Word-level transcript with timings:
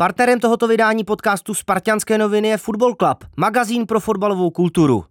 Partnerem 0.00 0.40
tohoto 0.40 0.68
vydání 0.68 1.04
podcastu 1.04 1.54
Spartianské 1.54 2.18
noviny 2.18 2.48
je 2.48 2.56
Football 2.56 2.94
Club, 2.94 3.24
magazín 3.36 3.86
pro 3.86 4.00
fotbalovou 4.00 4.50
kulturu. 4.50 5.04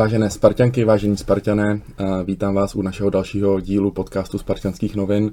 Vážené 0.00 0.30
Spartianky, 0.30 0.84
vážení 0.84 1.16
Spartané, 1.16 1.80
vítám 2.24 2.54
vás 2.54 2.74
u 2.74 2.82
našeho 2.82 3.10
dalšího 3.10 3.60
dílu 3.60 3.90
podcastu 3.90 4.38
Spartianských 4.38 4.96
novin. 4.96 5.32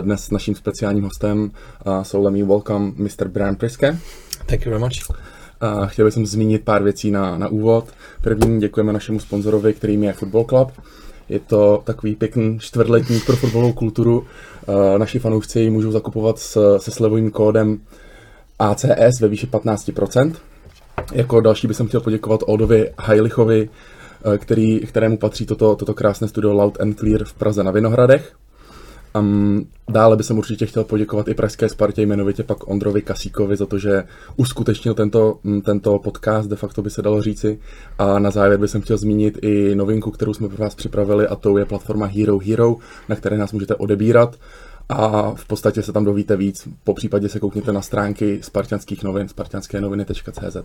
Dnes 0.00 0.24
s 0.24 0.30
naším 0.30 0.54
speciálním 0.54 1.04
hostem 1.04 1.50
jsou 2.02 2.22
let 2.22 2.30
me 2.30 2.44
welcome 2.44 2.92
Mr. 2.96 3.28
Brian 3.28 3.56
Priske. 3.56 3.98
Thank 4.46 4.66
you 4.66 4.70
very 4.70 4.84
much. 4.84 5.18
Chtěl 5.86 6.04
bych 6.04 6.14
zmínit 6.14 6.64
pár 6.64 6.82
věcí 6.82 7.10
na, 7.10 7.38
na 7.38 7.48
úvod. 7.48 7.84
První 8.22 8.60
děkujeme 8.60 8.92
našemu 8.92 9.20
sponzorovi, 9.20 9.74
kterým 9.74 10.04
je 10.04 10.12
Football 10.12 10.44
Club. 10.44 10.72
Je 11.28 11.38
to 11.38 11.82
takový 11.84 12.14
pěkný 12.14 12.58
čtvrtletník 12.58 13.26
pro 13.26 13.36
fotbalovou 13.36 13.72
kulturu. 13.72 14.26
Naši 14.98 15.18
fanoušci 15.18 15.60
ji 15.60 15.70
můžou 15.70 15.92
zakupovat 15.92 16.38
s, 16.38 16.78
se 16.78 16.90
slevovým 16.90 17.30
kódem 17.30 17.78
ACS 18.58 19.20
ve 19.20 19.28
výši 19.28 19.46
15%. 19.46 20.32
Jako 21.12 21.40
další 21.40 21.66
bych 21.66 21.76
chtěl 21.86 22.00
poděkovat 22.00 22.40
Oldovi 22.46 22.90
Hajlichovi, 22.98 23.68
který, 24.38 24.80
kterému 24.80 25.18
patří 25.18 25.46
toto, 25.46 25.76
toto 25.76 25.94
krásné 25.94 26.28
studio 26.28 26.52
Loud 26.52 26.80
and 26.80 26.98
Clear 26.98 27.24
v 27.24 27.34
Praze 27.34 27.64
na 27.64 27.70
Vinohradech. 27.70 28.34
Um, 29.18 29.66
dále 29.90 30.16
bych 30.16 30.30
určitě 30.30 30.66
chtěl 30.66 30.84
poděkovat 30.84 31.28
i 31.28 31.34
Pražské 31.34 31.68
Spartě, 31.68 32.02
jmenovitě 32.02 32.42
pak 32.42 32.68
Ondrovi 32.68 33.02
Kasíkovi 33.02 33.56
za 33.56 33.66
to, 33.66 33.78
že 33.78 34.04
uskutečnil 34.36 34.94
tento, 34.94 35.38
tento 35.64 35.98
podcast, 35.98 36.48
de 36.48 36.56
facto 36.56 36.82
by 36.82 36.90
se 36.90 37.02
dalo 37.02 37.22
říci. 37.22 37.58
A 37.98 38.18
na 38.18 38.30
závěr 38.30 38.60
bych 38.60 38.70
chtěl 38.80 38.96
zmínit 38.96 39.38
i 39.42 39.74
novinku, 39.74 40.10
kterou 40.10 40.34
jsme 40.34 40.48
pro 40.48 40.58
vás 40.58 40.74
připravili 40.74 41.26
a 41.26 41.36
to 41.36 41.58
je 41.58 41.64
platforma 41.64 42.06
Hero 42.06 42.38
Hero, 42.38 42.76
na 43.08 43.16
které 43.16 43.38
nás 43.38 43.52
můžete 43.52 43.74
odebírat 43.74 44.36
a 44.88 45.32
v 45.34 45.44
podstatě 45.44 45.82
se 45.82 45.92
tam 45.92 46.04
dovíte 46.04 46.36
víc. 46.36 46.68
Po 46.84 46.94
případě 46.94 47.28
se 47.28 47.40
koukněte 47.40 47.72
na 47.72 47.82
stránky 47.82 48.38
spartianských 48.42 49.02
novin, 49.02 49.28
spartianskénoviny.cz. 49.28 50.56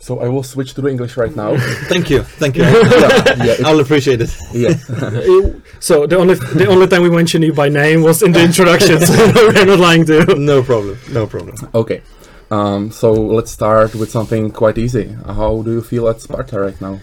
So 0.00 0.20
I 0.20 0.28
will 0.28 0.44
switch 0.44 0.74
to 0.74 0.80
the 0.80 0.88
English 0.88 1.16
right 1.16 1.34
now. 1.34 1.56
thank 1.88 2.08
you, 2.08 2.22
thank 2.22 2.56
you. 2.56 2.62
yeah, 2.64 3.44
yeah, 3.44 3.54
I'll 3.66 3.80
appreciate 3.80 4.20
it. 4.20 4.30
Yeah. 4.52 4.74
so 5.80 6.06
the 6.06 6.16
only 6.16 6.34
the 6.34 6.66
only 6.68 6.86
time 6.86 7.02
we 7.02 7.10
mentioned 7.10 7.44
you 7.44 7.52
by 7.52 7.68
name 7.68 8.02
was 8.02 8.22
in 8.22 8.32
the 8.32 8.42
introduction. 8.42 9.00
so 9.00 9.14
we're 9.34 9.64
not 9.64 9.80
lying 9.80 10.04
to 10.06 10.14
you. 10.20 10.36
No 10.36 10.62
problem. 10.62 10.98
No 11.10 11.26
problem. 11.26 11.56
Okay. 11.74 12.02
Um, 12.50 12.90
so 12.90 13.12
let's 13.12 13.50
start 13.50 13.94
with 13.94 14.10
something 14.10 14.50
quite 14.50 14.78
easy. 14.78 15.14
How 15.26 15.62
do 15.62 15.72
you 15.72 15.82
feel 15.82 16.08
at 16.08 16.20
Sparta 16.20 16.60
right 16.60 16.80
now? 16.80 17.00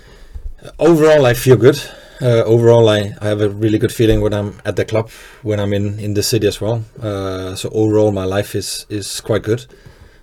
Overall, 0.79 1.25
I 1.25 1.33
feel 1.33 1.57
good. 1.57 1.79
Uh, 2.21 2.43
overall, 2.45 2.87
I, 2.89 3.13
I 3.21 3.27
have 3.27 3.41
a 3.41 3.49
really 3.49 3.77
good 3.77 3.91
feeling 3.91 4.21
when 4.21 4.33
I'm 4.33 4.59
at 4.63 4.77
the 4.77 4.85
club, 4.85 5.09
when 5.43 5.59
I'm 5.59 5.73
in, 5.73 5.99
in 5.99 6.13
the 6.13 6.23
city 6.23 6.47
as 6.47 6.61
well. 6.61 6.83
Uh, 6.99 7.55
so 7.55 7.69
overall, 7.69 8.11
my 8.11 8.23
life 8.23 8.55
is 8.55 8.85
is 8.89 9.21
quite 9.21 9.43
good. 9.43 9.65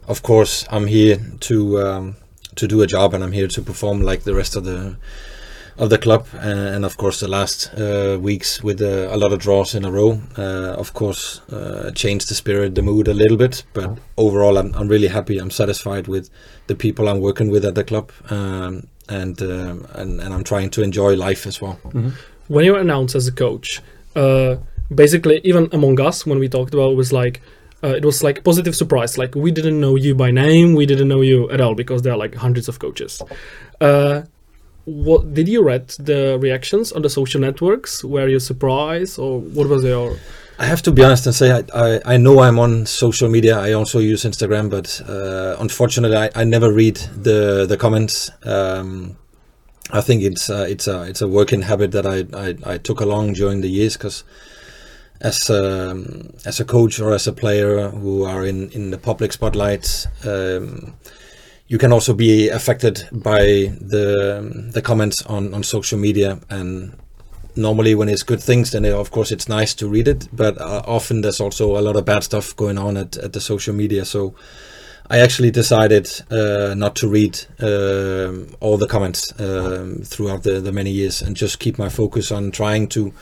Of 0.08 0.22
course, 0.22 0.66
I'm 0.70 0.86
here 0.86 1.18
to 1.40 1.80
um, 1.80 2.16
to 2.56 2.68
do 2.68 2.82
a 2.82 2.86
job, 2.86 3.14
and 3.14 3.22
I'm 3.24 3.32
here 3.32 3.48
to 3.48 3.62
perform 3.62 4.02
like 4.02 4.24
the 4.24 4.34
rest 4.34 4.56
of 4.56 4.64
the 4.64 4.96
of 5.78 5.88
the 5.90 5.98
club. 5.98 6.26
Uh, 6.34 6.38
and 6.74 6.84
of 6.84 6.96
course, 6.96 7.20
the 7.20 7.28
last 7.28 7.72
uh, 7.74 8.18
weeks 8.20 8.62
with 8.62 8.80
uh, 8.82 9.08
a 9.10 9.16
lot 9.16 9.32
of 9.32 9.38
draws 9.38 9.74
in 9.74 9.84
a 9.84 9.90
row, 9.90 10.20
uh, 10.36 10.74
of 10.78 10.92
course, 10.92 11.40
changed 11.94 12.28
the 12.28 12.34
spirit, 12.34 12.74
the 12.74 12.82
mood 12.82 13.08
a 13.08 13.14
little 13.14 13.36
bit. 13.36 13.64
But 13.72 13.98
overall, 14.16 14.58
I'm 14.58 14.74
I'm 14.74 14.88
really 14.88 15.08
happy. 15.08 15.38
I'm 15.38 15.50
satisfied 15.50 16.08
with 16.08 16.30
the 16.66 16.74
people 16.74 17.08
I'm 17.08 17.20
working 17.20 17.50
with 17.50 17.64
at 17.64 17.74
the 17.74 17.84
club. 17.84 18.12
Um, 18.30 18.88
and, 19.08 19.42
um, 19.42 19.86
and 19.94 20.20
and 20.20 20.32
I'm 20.32 20.44
trying 20.44 20.70
to 20.70 20.82
enjoy 20.82 21.16
life 21.16 21.46
as 21.46 21.60
well. 21.60 21.78
Mm-hmm. 21.84 22.10
When 22.48 22.64
you 22.64 22.72
were 22.72 22.80
announced 22.80 23.14
as 23.14 23.26
a 23.26 23.32
coach, 23.32 23.80
uh, 24.14 24.56
basically, 24.94 25.40
even 25.44 25.68
among 25.72 26.00
us, 26.00 26.26
when 26.26 26.38
we 26.38 26.48
talked 26.48 26.74
about, 26.74 26.92
it 26.92 26.96
was 26.96 27.12
like 27.12 27.40
uh, 27.84 27.88
it 27.88 28.04
was 28.04 28.22
like 28.22 28.44
positive 28.44 28.76
surprise. 28.76 29.18
Like 29.18 29.34
we 29.34 29.50
didn't 29.50 29.80
know 29.80 29.96
you 29.96 30.14
by 30.14 30.30
name, 30.30 30.74
we 30.74 30.86
didn't 30.86 31.08
know 31.08 31.20
you 31.20 31.50
at 31.50 31.60
all 31.60 31.74
because 31.74 32.02
there 32.02 32.12
are 32.12 32.18
like 32.18 32.34
hundreds 32.34 32.68
of 32.68 32.78
coaches. 32.78 33.20
Uh, 33.80 34.22
what 34.84 35.34
did 35.34 35.48
you 35.48 35.62
read 35.62 35.88
the 35.90 36.38
reactions 36.40 36.92
on 36.92 37.02
the 37.02 37.10
social 37.10 37.40
networks? 37.40 38.02
Were 38.02 38.28
you 38.28 38.40
surprised, 38.40 39.18
or 39.18 39.40
what 39.40 39.68
was 39.68 39.84
your? 39.84 40.16
I 40.58 40.66
have 40.66 40.82
to 40.82 40.92
be 40.92 41.02
honest 41.02 41.26
and 41.26 41.34
say 41.34 41.50
I, 41.50 41.64
I, 41.74 42.00
I 42.04 42.16
know 42.16 42.40
I'm 42.40 42.58
on 42.58 42.86
social 42.86 43.28
media. 43.28 43.58
I 43.58 43.72
also 43.72 43.98
use 44.00 44.24
Instagram, 44.24 44.70
but 44.70 45.00
uh, 45.08 45.56
unfortunately, 45.60 46.16
I, 46.16 46.30
I 46.34 46.44
never 46.44 46.72
read 46.72 46.96
the 46.96 47.66
the 47.66 47.76
comments. 47.76 48.30
Um, 48.44 49.16
I 49.90 50.00
think 50.00 50.22
it's 50.22 50.50
uh, 50.50 50.66
it's 50.68 50.88
a 50.88 51.02
it's 51.02 51.20
a 51.20 51.28
working 51.28 51.62
habit 51.62 51.92
that 51.92 52.06
I, 52.06 52.26
I, 52.36 52.74
I 52.74 52.78
took 52.78 53.00
along 53.00 53.34
during 53.34 53.60
the 53.60 53.68
years 53.68 53.96
because 53.96 54.24
as 55.22 55.48
a, 55.48 55.90
um, 55.90 56.32
as 56.44 56.60
a 56.60 56.64
coach 56.64 57.00
or 57.00 57.14
as 57.14 57.26
a 57.26 57.32
player 57.32 57.88
who 57.88 58.24
are 58.24 58.44
in 58.44 58.70
in 58.70 58.90
the 58.90 58.98
public 58.98 59.32
spotlight. 59.32 60.06
Um, 60.24 60.94
you 61.68 61.78
can 61.78 61.92
also 61.92 62.12
be 62.12 62.50
affected 62.50 63.08
by 63.12 63.72
the 63.80 64.70
the 64.72 64.82
comments 64.82 65.22
on, 65.26 65.54
on 65.54 65.62
social 65.62 65.98
media 65.98 66.38
and 66.50 66.92
normally 67.56 67.94
when 67.94 68.08
it's 68.08 68.22
good 68.22 68.42
things 68.42 68.72
then 68.72 68.84
of 68.84 69.10
course 69.10 69.30
it's 69.30 69.48
nice 69.48 69.74
to 69.74 69.88
read 69.88 70.08
it 70.08 70.28
but 70.32 70.58
uh, 70.60 70.82
often 70.86 71.22
there's 71.22 71.40
also 71.40 71.78
a 71.78 71.82
lot 71.82 71.96
of 71.96 72.04
bad 72.04 72.24
stuff 72.24 72.54
going 72.56 72.78
on 72.78 72.96
at, 72.96 73.16
at 73.16 73.32
the 73.32 73.40
social 73.40 73.74
media 73.74 74.04
so 74.04 74.34
I 75.10 75.18
actually 75.18 75.50
decided 75.50 76.08
uh, 76.30 76.74
not 76.74 76.94
to 76.96 77.08
read 77.08 77.38
uh, 77.60 78.32
all 78.60 78.78
the 78.78 78.86
comments 78.88 79.38
um, 79.40 80.02
throughout 80.04 80.42
the, 80.42 80.60
the 80.60 80.72
many 80.72 80.90
years 80.90 81.22
and 81.22 81.36
just 81.36 81.58
keep 81.58 81.78
my 81.78 81.88
focus 81.88 82.32
on 82.32 82.50
trying 82.50 82.88
to 82.88 83.12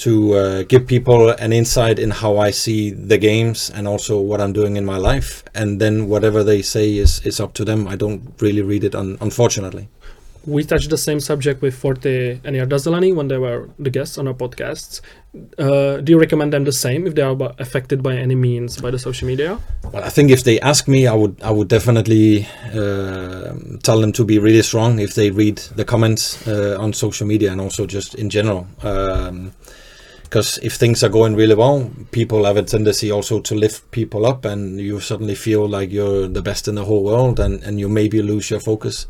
to 0.00 0.34
uh, 0.34 0.62
give 0.64 0.86
people 0.86 1.30
an 1.30 1.52
insight 1.52 1.98
in 1.98 2.10
how 2.10 2.38
I 2.38 2.50
see 2.50 2.90
the 2.90 3.18
games 3.18 3.70
and 3.70 3.86
also 3.86 4.20
what 4.20 4.40
I'm 4.40 4.52
doing 4.52 4.76
in 4.76 4.84
my 4.84 4.96
life 4.96 5.44
and 5.54 5.80
then 5.80 6.08
whatever 6.08 6.42
they 6.42 6.62
say 6.62 6.96
is, 6.96 7.20
is 7.24 7.40
up 7.40 7.52
to 7.54 7.64
them 7.64 7.86
I 7.86 7.96
don't 7.96 8.34
really 8.40 8.62
read 8.62 8.84
it 8.84 8.94
un- 8.94 9.18
unfortunately 9.20 9.88
we 10.46 10.64
touched 10.64 10.90
the 10.90 10.96
same 10.96 11.20
subject 11.20 11.60
with 11.60 11.74
Forte 11.74 12.40
and 12.44 12.56
Jarda 12.56 12.78
Zelený 12.78 13.14
when 13.14 13.28
they 13.28 13.36
were 13.36 13.68
the 13.78 13.90
guests 13.90 14.16
on 14.16 14.26
our 14.26 14.34
podcasts. 14.34 15.00
Uh, 15.58 15.98
do 15.98 16.12
you 16.12 16.18
recommend 16.18 16.52
them 16.52 16.64
the 16.64 16.72
same 16.72 17.06
if 17.06 17.14
they 17.14 17.22
are 17.22 17.36
affected 17.58 18.02
by 18.02 18.16
any 18.16 18.34
means 18.34 18.80
by 18.80 18.90
the 18.90 18.98
social 18.98 19.28
media? 19.28 19.58
Well, 19.92 20.02
I 20.02 20.08
think 20.08 20.30
if 20.30 20.42
they 20.44 20.58
ask 20.60 20.88
me, 20.88 21.06
I 21.06 21.14
would 21.14 21.40
I 21.42 21.50
would 21.50 21.68
definitely 21.68 22.46
uh, 22.74 23.52
tell 23.82 24.00
them 24.00 24.12
to 24.12 24.24
be 24.24 24.38
really 24.38 24.62
strong 24.62 24.98
if 24.98 25.14
they 25.14 25.30
read 25.30 25.58
the 25.76 25.84
comments 25.84 26.46
uh, 26.48 26.76
on 26.80 26.92
social 26.94 27.26
media 27.26 27.52
and 27.52 27.60
also 27.60 27.86
just 27.86 28.14
in 28.14 28.30
general. 28.30 28.66
Because 30.30 30.58
if 30.58 30.74
things 30.74 31.02
are 31.02 31.08
going 31.08 31.34
really 31.34 31.56
well, 31.56 31.90
people 32.12 32.44
have 32.44 32.56
a 32.56 32.62
tendency 32.62 33.10
also 33.10 33.40
to 33.40 33.54
lift 33.56 33.90
people 33.90 34.24
up, 34.24 34.44
and 34.44 34.78
you 34.78 35.00
suddenly 35.00 35.34
feel 35.34 35.68
like 35.68 35.90
you're 35.90 36.28
the 36.28 36.40
best 36.40 36.68
in 36.68 36.76
the 36.76 36.84
whole 36.84 37.02
world, 37.02 37.40
and, 37.40 37.60
and 37.64 37.80
you 37.80 37.88
maybe 37.88 38.22
lose 38.22 38.48
your 38.48 38.60
focus. 38.60 39.08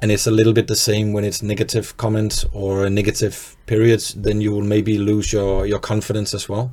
And 0.00 0.12
it's 0.12 0.26
a 0.26 0.30
little 0.30 0.52
bit 0.52 0.66
the 0.66 0.76
same 0.76 1.14
when 1.14 1.24
it's 1.24 1.42
negative 1.42 1.96
comments 1.96 2.44
or 2.52 2.90
negative 2.90 3.56
periods 3.66 4.14
then 4.14 4.40
you 4.40 4.50
will 4.50 4.62
maybe 4.64 4.98
lose 4.98 5.32
your 5.32 5.64
your 5.64 5.78
confidence 5.78 6.34
as 6.34 6.48
well. 6.48 6.72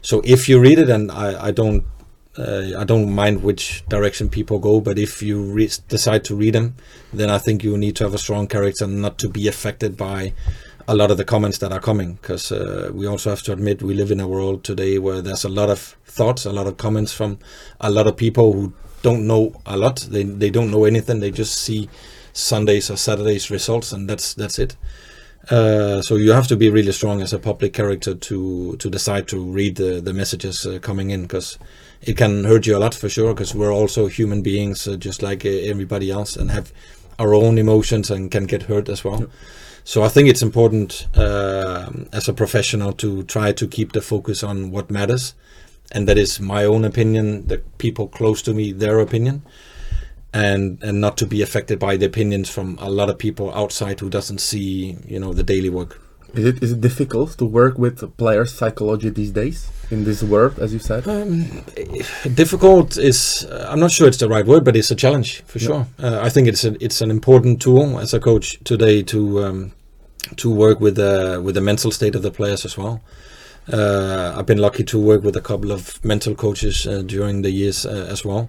So 0.00 0.22
if 0.24 0.48
you 0.48 0.58
read 0.58 0.78
it 0.78 0.88
and 0.88 1.12
i 1.12 1.48
i 1.48 1.50
don't 1.50 1.84
uh, 2.38 2.70
I 2.78 2.84
don't 2.84 3.12
mind 3.12 3.42
which 3.42 3.84
direction 3.88 4.30
people 4.30 4.58
go, 4.58 4.80
but 4.80 4.98
if 4.98 5.22
you 5.22 5.42
re- 5.42 5.70
decide 5.88 6.24
to 6.24 6.34
read 6.34 6.54
them, 6.54 6.76
then 7.12 7.28
I 7.28 7.38
think 7.38 7.62
you 7.62 7.76
need 7.76 7.96
to 7.96 8.04
have 8.04 8.14
a 8.14 8.18
strong 8.18 8.46
character 8.46 8.84
and 8.84 9.02
not 9.02 9.18
to 9.18 9.28
be 9.28 9.48
affected 9.48 9.96
by 9.96 10.32
a 10.88 10.94
lot 10.94 11.10
of 11.10 11.16
the 11.16 11.24
comments 11.24 11.58
that 11.58 11.72
are 11.72 11.80
coming. 11.80 12.14
Because 12.14 12.52
uh, 12.52 12.90
we 12.92 13.06
also 13.06 13.30
have 13.30 13.42
to 13.42 13.52
admit 13.52 13.82
we 13.82 13.94
live 13.94 14.10
in 14.10 14.20
a 14.20 14.28
world 14.28 14.64
today 14.64 14.98
where 14.98 15.22
there's 15.22 15.44
a 15.44 15.48
lot 15.48 15.70
of 15.70 15.96
thoughts, 16.06 16.44
a 16.44 16.52
lot 16.52 16.66
of 16.66 16.76
comments 16.76 17.12
from 17.12 17.38
a 17.80 17.90
lot 17.90 18.06
of 18.06 18.16
people 18.16 18.52
who 18.52 18.72
don't 19.02 19.26
know 19.26 19.60
a 19.66 19.76
lot. 19.76 20.06
They 20.10 20.22
they 20.22 20.50
don't 20.50 20.70
know 20.70 20.84
anything. 20.84 21.20
They 21.20 21.30
just 21.30 21.54
see 21.54 21.88
Sundays 22.32 22.90
or 22.90 22.96
Saturdays 22.96 23.50
results, 23.50 23.92
and 23.92 24.08
that's 24.08 24.34
that's 24.34 24.58
it. 24.58 24.76
Uh, 25.50 26.00
so 26.02 26.14
you 26.14 26.30
have 26.30 26.46
to 26.46 26.56
be 26.56 26.70
really 26.70 26.92
strong 26.92 27.20
as 27.20 27.32
a 27.32 27.38
public 27.38 27.72
character 27.72 28.14
to 28.14 28.76
to 28.76 28.88
decide 28.88 29.26
to 29.28 29.40
read 29.40 29.76
the 29.76 30.00
the 30.00 30.12
messages 30.12 30.64
uh, 30.64 30.78
coming 30.78 31.10
in 31.10 31.22
because 31.22 31.58
it 32.00 32.16
can 32.16 32.44
hurt 32.44 32.66
you 32.66 32.76
a 32.76 32.78
lot 32.78 32.94
for 32.94 33.08
sure 33.08 33.34
because 33.34 33.54
we're 33.54 33.74
also 33.74 34.06
human 34.06 34.42
beings 34.42 34.86
uh, 34.86 34.96
just 34.96 35.22
like 35.22 35.44
uh, 35.44 35.48
everybody 35.48 36.10
else 36.10 36.36
and 36.36 36.50
have 36.50 36.72
our 37.18 37.34
own 37.34 37.58
emotions 37.58 38.10
and 38.10 38.30
can 38.30 38.46
get 38.46 38.62
hurt 38.62 38.88
as 38.88 39.04
well. 39.04 39.26
So 39.84 40.02
I 40.02 40.08
think 40.08 40.28
it's 40.28 40.42
important 40.42 41.08
uh, 41.14 41.90
as 42.12 42.28
a 42.28 42.32
professional 42.32 42.92
to 42.94 43.24
try 43.24 43.52
to 43.52 43.66
keep 43.66 43.92
the 43.92 44.00
focus 44.00 44.42
on 44.42 44.70
what 44.70 44.90
matters, 44.90 45.34
and 45.90 46.08
that 46.08 46.18
is 46.18 46.40
my 46.40 46.64
own 46.64 46.84
opinion, 46.84 47.46
the 47.48 47.58
people 47.78 48.06
close 48.08 48.42
to 48.42 48.54
me, 48.54 48.72
their 48.72 49.00
opinion, 49.00 49.42
and 50.32 50.82
and 50.82 51.00
not 51.00 51.16
to 51.18 51.26
be 51.26 51.42
affected 51.42 51.78
by 51.78 51.96
the 51.96 52.06
opinions 52.06 52.48
from 52.48 52.78
a 52.80 52.90
lot 52.90 53.10
of 53.10 53.18
people 53.18 53.52
outside 53.54 54.00
who 54.00 54.08
doesn't 54.08 54.40
see 54.40 54.96
you 55.06 55.18
know 55.18 55.32
the 55.32 55.42
daily 55.42 55.68
work 55.68 56.00
Is 56.34 56.44
it 56.46 56.62
is 56.62 56.72
it 56.72 56.80
difficult 56.80 57.36
to 57.38 57.44
work 57.44 57.78
with 57.78 58.16
players' 58.16 58.52
psychology 58.54 59.10
these 59.10 59.30
days 59.32 59.68
in 59.90 60.04
this 60.04 60.22
world, 60.22 60.58
as 60.58 60.72
you 60.72 60.78
said? 60.78 61.06
Um, 61.06 61.62
difficult 62.34 62.96
is 62.96 63.44
uh, 63.50 63.68
I'm 63.70 63.80
not 63.80 63.90
sure 63.90 64.08
it's 64.08 64.16
the 64.16 64.28
right 64.28 64.46
word, 64.46 64.64
but 64.64 64.74
it's 64.74 64.90
a 64.90 64.94
challenge 64.94 65.42
for 65.42 65.58
sure. 65.58 65.86
Uh, 65.98 66.20
I 66.22 66.30
think 66.30 66.48
it's 66.48 66.64
a, 66.64 66.82
it's 66.82 67.02
an 67.02 67.10
important 67.10 67.60
tool 67.60 67.98
as 67.98 68.14
a 68.14 68.20
coach 68.20 68.58
today 68.64 69.02
to 69.02 69.44
um, 69.44 69.72
to 70.36 70.50
work 70.50 70.80
with 70.80 70.96
the 70.96 71.40
with 71.44 71.54
the 71.54 71.60
mental 71.60 71.90
state 71.90 72.14
of 72.14 72.22
the 72.22 72.30
players 72.30 72.64
as 72.64 72.78
well. 72.78 73.02
Uh, 73.70 74.34
I've 74.36 74.46
been 74.46 74.58
lucky 74.58 74.84
to 74.84 74.98
work 74.98 75.22
with 75.22 75.36
a 75.36 75.40
couple 75.40 75.70
of 75.70 76.02
mental 76.04 76.34
coaches 76.34 76.86
uh, 76.86 77.02
during 77.02 77.42
the 77.42 77.50
years 77.50 77.86
uh, 77.86 78.08
as 78.10 78.24
well, 78.24 78.48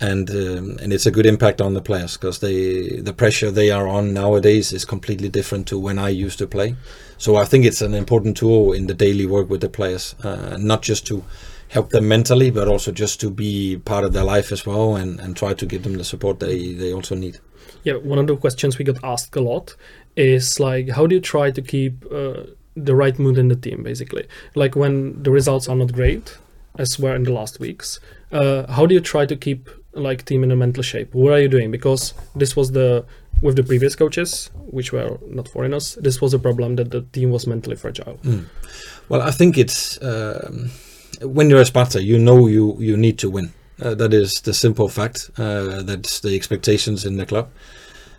and 0.00 0.30
um, 0.30 0.78
and 0.82 0.92
it's 0.92 1.06
a 1.06 1.10
good 1.10 1.26
impact 1.26 1.60
on 1.60 1.74
the 1.74 1.80
players 1.80 2.16
because 2.16 2.40
they 2.40 3.00
the 3.00 3.12
pressure 3.12 3.50
they 3.50 3.70
are 3.70 3.88
on 3.88 4.12
nowadays 4.12 4.72
is 4.72 4.84
completely 4.84 5.28
different 5.28 5.66
to 5.68 5.78
when 5.78 5.98
I 5.98 6.10
used 6.10 6.38
to 6.38 6.46
play. 6.46 6.76
So 7.18 7.36
I 7.36 7.44
think 7.44 7.64
it's 7.64 7.80
an 7.80 7.94
important 7.94 8.36
tool 8.36 8.72
in 8.72 8.86
the 8.88 8.94
daily 8.94 9.26
work 9.26 9.48
with 9.48 9.62
the 9.62 9.70
players, 9.70 10.14
uh, 10.22 10.58
not 10.60 10.82
just 10.82 11.06
to 11.06 11.24
help 11.68 11.90
them 11.90 12.08
mentally, 12.08 12.50
but 12.50 12.68
also 12.68 12.92
just 12.92 13.20
to 13.20 13.30
be 13.30 13.78
part 13.78 14.04
of 14.04 14.12
their 14.12 14.24
life 14.24 14.52
as 14.52 14.66
well 14.66 14.96
and, 14.96 15.18
and 15.18 15.36
try 15.36 15.54
to 15.54 15.66
give 15.66 15.82
them 15.82 15.94
the 15.94 16.04
support 16.04 16.40
they, 16.40 16.74
they 16.74 16.92
also 16.92 17.14
need. 17.14 17.38
Yeah, 17.82 17.94
one 17.94 18.18
of 18.18 18.26
the 18.26 18.36
questions 18.36 18.78
we 18.78 18.84
got 18.84 19.02
asked 19.02 19.34
a 19.34 19.40
lot 19.40 19.74
is 20.14 20.60
like, 20.60 20.90
how 20.90 21.06
do 21.06 21.14
you 21.14 21.20
try 21.20 21.50
to 21.50 21.62
keep 21.62 22.04
uh, 22.12 22.42
the 22.76 22.94
right 22.94 23.18
mood 23.18 23.38
in 23.38 23.48
the 23.48 23.56
team, 23.56 23.82
basically? 23.82 24.26
Like 24.54 24.76
when 24.76 25.22
the 25.22 25.30
results 25.30 25.68
are 25.68 25.76
not 25.76 25.92
great, 25.92 26.36
as 26.78 26.98
were 26.98 27.14
in 27.14 27.24
the 27.24 27.32
last 27.32 27.58
weeks, 27.58 27.98
uh, 28.32 28.70
how 28.70 28.86
do 28.86 28.94
you 28.94 29.00
try 29.00 29.26
to 29.26 29.36
keep 29.36 29.68
like 29.96 30.24
team 30.24 30.44
in 30.44 30.50
a 30.50 30.56
mental 30.56 30.82
shape? 30.82 31.14
What 31.14 31.32
are 31.32 31.40
you 31.40 31.48
doing? 31.48 31.70
Because 31.70 32.14
this 32.34 32.54
was 32.56 32.72
the 32.72 33.04
with 33.42 33.56
the 33.56 33.62
previous 33.62 33.94
coaches, 33.94 34.50
which 34.54 34.92
were 34.92 35.18
not 35.28 35.48
foreigners, 35.48 35.96
this 35.96 36.20
was 36.20 36.32
a 36.32 36.38
problem 36.38 36.76
that 36.76 36.90
the 36.90 37.02
team 37.12 37.30
was 37.30 37.46
mentally 37.46 37.76
fragile. 37.76 38.18
Well, 39.08 39.20
I 39.20 39.30
think 39.30 39.58
it's 39.58 40.02
um, 40.02 40.70
when 41.20 41.50
you're 41.50 41.60
a 41.60 41.66
Sparta, 41.66 42.02
you 42.02 42.18
know 42.18 42.46
you 42.46 42.76
you 42.78 42.96
need 42.96 43.18
to 43.18 43.30
win. 43.30 43.52
Uh, 43.80 43.94
that 43.94 44.14
is 44.14 44.40
the 44.42 44.54
simple 44.54 44.88
fact. 44.88 45.30
Uh, 45.36 45.82
that's 45.82 46.20
the 46.20 46.34
expectations 46.34 47.04
in 47.04 47.16
the 47.16 47.26
club. 47.26 47.50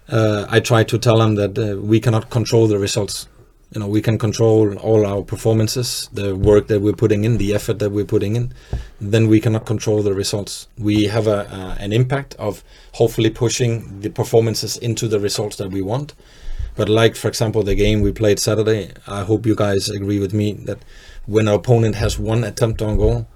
Uh, 0.08 0.46
I 0.50 0.60
try 0.60 0.84
to 0.84 0.98
tell 0.98 1.18
them 1.18 1.36
that 1.36 1.58
uh, 1.58 1.82
we 1.82 2.00
cannot 2.00 2.30
control 2.30 2.68
the 2.68 2.78
results. 2.78 3.28
You 3.74 3.81
know, 3.81 3.88
we 3.88 4.02
can 4.02 4.18
control 4.18 4.78
all 4.78 5.06
our 5.06 5.24
performances, 5.24 6.10
the 6.14 6.36
work 6.36 6.68
that 6.68 6.80
we're 6.80 6.94
putting 6.94 7.25
in, 7.25 7.38
the 7.38 7.54
effort 7.54 7.80
that 7.80 7.90
we're 7.92 8.06
putting 8.06 8.38
in. 8.38 8.54
Then 9.02 9.28
we 9.28 9.42
cannot 9.42 9.66
control 9.66 10.02
the 10.02 10.14
results. 10.14 10.69
We 10.78 11.06
have 11.08 11.28
a, 11.28 11.54
uh, 11.54 11.75
an 11.78 11.92
impact 11.92 12.34
of 12.36 12.64
hopefully 12.94 13.30
pushing 13.30 14.00
the 14.00 14.10
performances 14.10 14.78
into 14.78 15.10
the 15.10 15.19
results 15.19 15.58
that 15.58 15.72
we 15.72 15.81
want. 15.81 16.14
But 16.78 16.88
like, 16.88 17.18
for 17.18 17.28
example, 17.28 17.62
the 17.62 17.75
game 17.75 18.02
we 18.02 18.14
played 18.14 18.40
Saturday, 18.40 18.92
I 19.06 19.24
hope 19.24 19.46
you 19.46 19.56
guys 19.56 19.90
agree 19.90 20.19
with 20.19 20.34
me 20.34 20.54
that 20.54 20.78
when 21.25 21.50
our 21.50 21.56
opponent 21.56 21.96
has 21.96 22.18
one 22.18 22.46
attempt 22.46 22.81
on 22.81 22.98
goal 22.98 23.28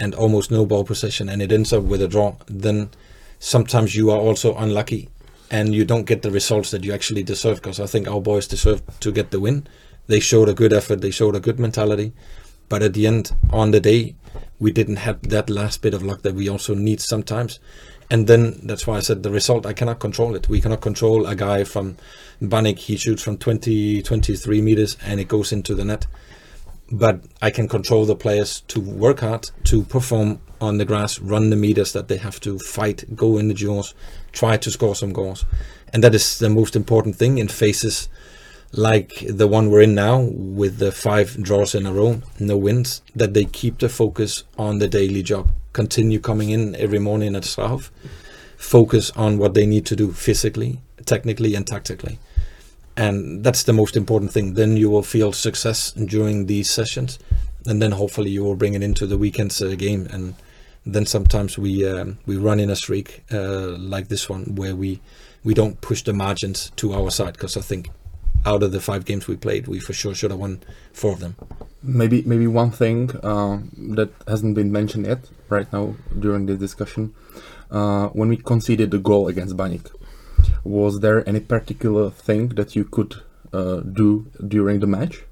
and 0.00 0.14
almost 0.14 0.50
no 0.50 0.66
ball 0.66 0.82
possession 0.82 1.28
and 1.28 1.40
it 1.40 1.52
ends 1.52 1.72
up 1.72 1.84
with 1.84 2.02
a 2.02 2.08
draw, 2.08 2.34
then 2.46 2.90
sometimes 3.38 3.94
you 3.94 4.10
are 4.10 4.18
also 4.18 4.56
unlucky 4.56 5.10
and 5.50 5.74
you 5.74 5.84
don't 5.84 6.04
get 6.04 6.22
the 6.22 6.30
results 6.30 6.70
that 6.70 6.84
you 6.84 6.92
actually 6.92 7.22
deserve 7.22 7.56
because 7.56 7.80
I 7.80 7.86
think 7.86 8.08
our 8.08 8.20
boys 8.20 8.46
deserve 8.46 8.82
to 9.00 9.12
get 9.12 9.30
the 9.30 9.40
win. 9.40 9.66
They 10.06 10.20
showed 10.20 10.48
a 10.48 10.54
good 10.54 10.72
effort, 10.72 11.00
they 11.00 11.10
showed 11.10 11.34
a 11.34 11.40
good 11.40 11.58
mentality, 11.58 12.12
but 12.68 12.82
at 12.82 12.94
the 12.94 13.06
end, 13.06 13.32
on 13.52 13.70
the 13.70 13.80
day, 13.80 14.16
we 14.58 14.72
didn't 14.72 14.96
have 14.96 15.22
that 15.28 15.50
last 15.50 15.82
bit 15.82 15.94
of 15.94 16.02
luck 16.02 16.22
that 16.22 16.34
we 16.34 16.48
also 16.48 16.74
need 16.74 17.00
sometimes. 17.00 17.58
And 18.10 18.26
then 18.26 18.60
that's 18.62 18.86
why 18.86 18.96
I 18.96 19.00
said 19.00 19.22
the 19.22 19.30
result, 19.30 19.66
I 19.66 19.72
cannot 19.72 19.98
control 19.98 20.36
it. 20.36 20.48
We 20.48 20.60
cannot 20.60 20.80
control 20.80 21.26
a 21.26 21.34
guy 21.34 21.64
from 21.64 21.96
Banik, 22.40 22.78
he 22.78 22.96
shoots 22.96 23.22
from 23.22 23.36
20, 23.36 24.02
23 24.02 24.60
meters 24.60 24.96
and 25.04 25.18
it 25.20 25.28
goes 25.28 25.52
into 25.52 25.74
the 25.74 25.84
net. 25.84 26.06
But 26.90 27.22
I 27.42 27.50
can 27.50 27.68
control 27.68 28.04
the 28.04 28.14
players 28.14 28.60
to 28.68 28.80
work 28.80 29.20
hard, 29.20 29.50
to 29.64 29.82
perform 29.82 30.40
on 30.60 30.78
the 30.78 30.84
grass, 30.84 31.18
run 31.18 31.50
the 31.50 31.56
meters 31.56 31.92
that 31.92 32.08
they 32.08 32.16
have 32.16 32.40
to 32.40 32.58
fight, 32.58 33.04
go 33.14 33.38
in 33.38 33.48
the 33.48 33.54
duels, 33.54 33.94
try 34.32 34.56
to 34.56 34.70
score 34.70 34.94
some 34.94 35.12
goals. 35.12 35.44
And 35.92 36.02
that 36.04 36.14
is 36.14 36.38
the 36.38 36.50
most 36.50 36.76
important 36.76 37.16
thing 37.16 37.38
in 37.38 37.48
phases 37.48 38.08
like 38.72 39.24
the 39.28 39.46
one 39.46 39.70
we're 39.70 39.82
in 39.82 39.94
now 39.94 40.20
with 40.20 40.78
the 40.78 40.92
five 40.92 41.42
draws 41.42 41.74
in 41.74 41.86
a 41.86 41.92
row, 41.92 42.20
no 42.38 42.56
wins, 42.56 43.02
that 43.14 43.34
they 43.34 43.44
keep 43.44 43.78
the 43.78 43.88
focus 43.88 44.44
on 44.58 44.78
the 44.78 44.88
daily 44.88 45.22
job. 45.22 45.48
Continue 45.72 46.18
coming 46.18 46.50
in 46.50 46.74
every 46.76 46.98
morning 46.98 47.36
at 47.36 47.44
South, 47.44 47.90
focus 48.56 49.10
on 49.12 49.38
what 49.38 49.54
they 49.54 49.66
need 49.66 49.86
to 49.86 49.96
do 49.96 50.12
physically, 50.12 50.80
technically, 51.04 51.54
and 51.54 51.66
tactically. 51.66 52.18
And 52.96 53.44
that's 53.44 53.62
the 53.62 53.74
most 53.74 53.96
important 53.96 54.32
thing. 54.32 54.54
Then 54.54 54.76
you 54.76 54.90
will 54.90 55.02
feel 55.02 55.32
success 55.32 55.92
during 55.92 56.46
these 56.46 56.70
sessions, 56.70 57.18
and 57.66 57.80
then 57.80 57.92
hopefully 57.92 58.30
you 58.30 58.42
will 58.42 58.56
bring 58.56 58.74
it 58.74 58.82
into 58.82 59.06
the 59.06 59.18
weekend's 59.18 59.60
uh, 59.60 59.74
game. 59.76 60.06
And 60.10 60.34
then 60.86 61.04
sometimes 61.06 61.58
we 61.58 61.86
um, 61.88 62.18
we 62.26 62.36
run 62.36 62.60
in 62.60 62.70
a 62.70 62.76
streak 62.76 63.24
uh, 63.32 63.76
like 63.78 64.08
this 64.08 64.28
one 64.28 64.54
where 64.54 64.74
we 64.76 65.00
we 65.44 65.52
don't 65.54 65.80
push 65.80 66.02
the 66.02 66.12
margins 66.12 66.70
to 66.76 66.92
our 66.94 67.10
side 67.10 67.32
because 67.34 67.56
I 67.56 67.60
think 67.60 67.90
out 68.44 68.62
of 68.62 68.70
the 68.72 68.80
five 68.80 69.04
games 69.04 69.26
we 69.26 69.36
played, 69.36 69.66
we 69.66 69.80
for 69.80 69.92
sure 69.92 70.14
should 70.14 70.30
have 70.30 70.38
won 70.40 70.60
four 70.92 71.12
of 71.12 71.20
them. 71.20 71.34
Maybe 71.82 72.22
maybe 72.22 72.46
one 72.46 72.70
thing 72.70 73.10
uh, 73.22 73.58
that 73.96 74.10
hasn't 74.28 74.54
been 74.54 74.70
mentioned 74.72 75.06
yet 75.06 75.28
right 75.48 75.70
now 75.72 75.94
during 76.18 76.46
the 76.46 76.56
discussion. 76.56 77.14
Uh, 77.70 78.06
when 78.08 78.28
we 78.28 78.36
conceded 78.36 78.90
the 78.92 78.98
goal 78.98 79.26
against 79.28 79.56
Banik, 79.56 79.90
was 80.62 81.00
there 81.00 81.28
any 81.28 81.40
particular 81.40 82.10
thing 82.10 82.48
that 82.50 82.76
you 82.76 82.84
could 82.84 83.16
uh, 83.52 83.80
do 83.80 84.26
during 84.46 84.78
the 84.80 84.86
match? 84.86 85.24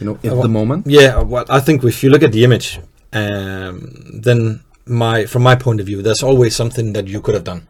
You 0.00 0.06
know, 0.06 0.18
at 0.24 0.32
Uh, 0.32 0.42
the 0.42 0.48
moment. 0.48 0.86
Yeah, 0.86 1.20
well, 1.22 1.44
I 1.50 1.60
think 1.60 1.84
if 1.84 2.02
you 2.02 2.08
look 2.10 2.22
at 2.22 2.32
the 2.32 2.44
image, 2.44 2.80
um, 3.12 4.20
then 4.22 4.60
my 4.88 5.26
from 5.26 5.42
my 5.42 5.54
point 5.54 5.80
of 5.80 5.86
view, 5.86 6.02
there's 6.02 6.22
always 6.22 6.56
something 6.56 6.92
that 6.94 7.08
you 7.08 7.20
could 7.20 7.34
have 7.34 7.44
done 7.44 7.68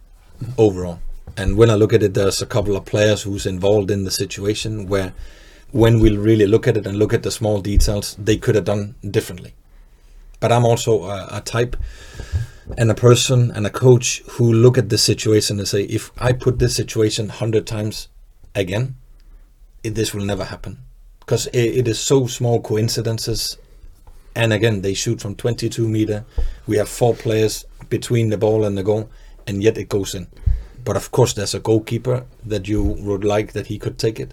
overall. 0.56 1.00
And 1.36 1.56
when 1.56 1.70
I 1.70 1.74
look 1.74 1.92
at 1.92 2.02
it, 2.02 2.14
there's 2.14 2.42
a 2.42 2.46
couple 2.46 2.76
of 2.76 2.84
players 2.84 3.22
who's 3.22 3.46
involved 3.46 3.90
in 3.90 4.04
the 4.04 4.10
situation 4.10 4.86
where, 4.88 5.12
when 5.70 6.00
we 6.00 6.16
really 6.16 6.46
look 6.46 6.66
at 6.66 6.76
it 6.76 6.86
and 6.86 6.96
look 6.96 7.12
at 7.12 7.22
the 7.22 7.30
small 7.30 7.60
details, 7.60 8.16
they 8.16 8.36
could 8.36 8.54
have 8.54 8.64
done 8.64 8.94
differently. 9.08 9.54
But 10.40 10.52
I'm 10.52 10.64
also 10.64 11.04
a, 11.04 11.28
a 11.32 11.40
type 11.40 11.76
and 12.76 12.90
a 12.90 12.94
person 12.94 13.50
and 13.50 13.66
a 13.66 13.70
coach 13.70 14.22
who 14.32 14.52
look 14.52 14.78
at 14.78 14.88
the 14.88 14.98
situation 14.98 15.58
and 15.58 15.68
say, 15.68 15.82
if 15.84 16.10
I 16.18 16.32
put 16.32 16.58
this 16.58 16.74
situation 16.74 17.28
hundred 17.28 17.66
times 17.66 18.08
again, 18.54 18.96
it, 19.82 19.94
this 19.94 20.12
will 20.12 20.24
never 20.24 20.44
happen 20.44 20.78
because 21.20 21.46
it, 21.48 21.58
it 21.58 21.88
is 21.88 21.98
so 21.98 22.26
small 22.26 22.60
coincidences. 22.60 23.58
And 24.38 24.52
again, 24.52 24.82
they 24.82 24.94
shoot 24.94 25.20
from 25.20 25.34
22 25.34 25.88
meter. 25.88 26.24
We 26.68 26.76
have 26.76 26.88
four 26.88 27.12
players 27.12 27.64
between 27.88 28.30
the 28.30 28.38
ball 28.38 28.64
and 28.64 28.78
the 28.78 28.84
goal, 28.84 29.10
and 29.48 29.64
yet 29.64 29.76
it 29.76 29.88
goes 29.88 30.14
in. 30.14 30.28
But 30.84 30.96
of 30.96 31.10
course, 31.10 31.32
there's 31.32 31.54
a 31.54 31.58
goalkeeper 31.58 32.24
that 32.46 32.68
you 32.68 32.82
would 32.84 33.24
like 33.24 33.52
that 33.54 33.66
he 33.66 33.80
could 33.80 33.98
take 33.98 34.20
it. 34.20 34.32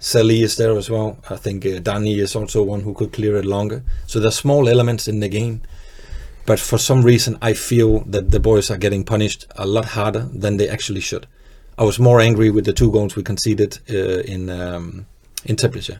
Sally 0.00 0.42
is 0.42 0.56
there 0.56 0.76
as 0.76 0.90
well. 0.90 1.18
I 1.30 1.36
think 1.36 1.64
uh, 1.64 1.78
Dani 1.78 2.18
is 2.18 2.34
also 2.34 2.64
one 2.64 2.80
who 2.80 2.94
could 2.94 3.12
clear 3.12 3.36
it 3.36 3.44
longer. 3.44 3.84
So 4.08 4.18
there's 4.18 4.34
small 4.34 4.68
elements 4.68 5.06
in 5.06 5.20
the 5.20 5.28
game. 5.28 5.62
But 6.46 6.58
for 6.58 6.76
some 6.76 7.02
reason, 7.02 7.38
I 7.40 7.54
feel 7.54 8.00
that 8.00 8.32
the 8.32 8.40
boys 8.40 8.72
are 8.72 8.76
getting 8.76 9.04
punished 9.04 9.46
a 9.54 9.66
lot 9.68 9.84
harder 9.84 10.28
than 10.34 10.56
they 10.56 10.68
actually 10.68 11.00
should. 11.00 11.28
I 11.78 11.84
was 11.84 12.00
more 12.00 12.20
angry 12.20 12.50
with 12.50 12.64
the 12.64 12.72
two 12.72 12.90
goals 12.90 13.14
we 13.14 13.22
conceded 13.22 13.78
uh, 13.88 14.20
in 14.24 14.50
um, 14.50 15.06
in 15.44 15.56
Teplice 15.56 15.98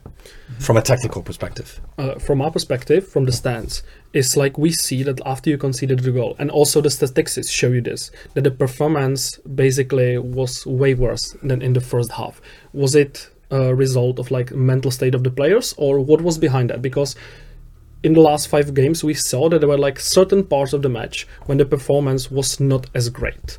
from 0.59 0.77
a 0.77 0.81
tactical 0.81 1.21
perspective. 1.21 1.79
uh, 1.97 2.15
from 2.19 2.41
our 2.41 2.51
perspective, 2.51 3.07
from 3.07 3.25
the 3.25 3.31
stands, 3.31 3.83
it's 4.13 4.35
like 4.35 4.57
we 4.57 4.71
see 4.71 5.03
that 5.03 5.19
after 5.25 5.49
you 5.49 5.57
conceded 5.57 5.99
the 5.99 6.11
goal, 6.11 6.35
and 6.39 6.49
also 6.49 6.81
the 6.81 6.89
statistics 6.89 7.49
show 7.49 7.69
you 7.69 7.81
this, 7.81 8.11
that 8.33 8.43
the 8.43 8.51
performance 8.51 9.37
basically 9.55 10.17
was 10.17 10.65
way 10.65 10.93
worse 10.93 11.35
than 11.43 11.61
in 11.61 11.73
the 11.73 11.81
first 11.81 12.11
half. 12.13 12.41
Was 12.73 12.95
it 12.95 13.29
a 13.51 13.75
result 13.75 14.19
of 14.19 14.31
like 14.31 14.51
mental 14.51 14.91
state 14.91 15.15
of 15.15 15.23
the 15.23 15.31
players, 15.31 15.73
or 15.77 15.99
what 15.99 16.21
was 16.21 16.37
behind 16.37 16.69
that? 16.69 16.81
Because 16.81 17.15
in 18.03 18.13
the 18.13 18.21
last 18.21 18.47
five 18.47 18.73
games, 18.73 19.03
we 19.03 19.13
saw 19.13 19.49
that 19.49 19.59
there 19.59 19.69
were 19.69 19.77
like 19.77 19.99
certain 19.99 20.43
parts 20.43 20.73
of 20.73 20.81
the 20.81 20.89
match 20.89 21.27
when 21.45 21.57
the 21.57 21.65
performance 21.65 22.31
was 22.31 22.59
not 22.59 22.87
as 22.93 23.09
great. 23.09 23.57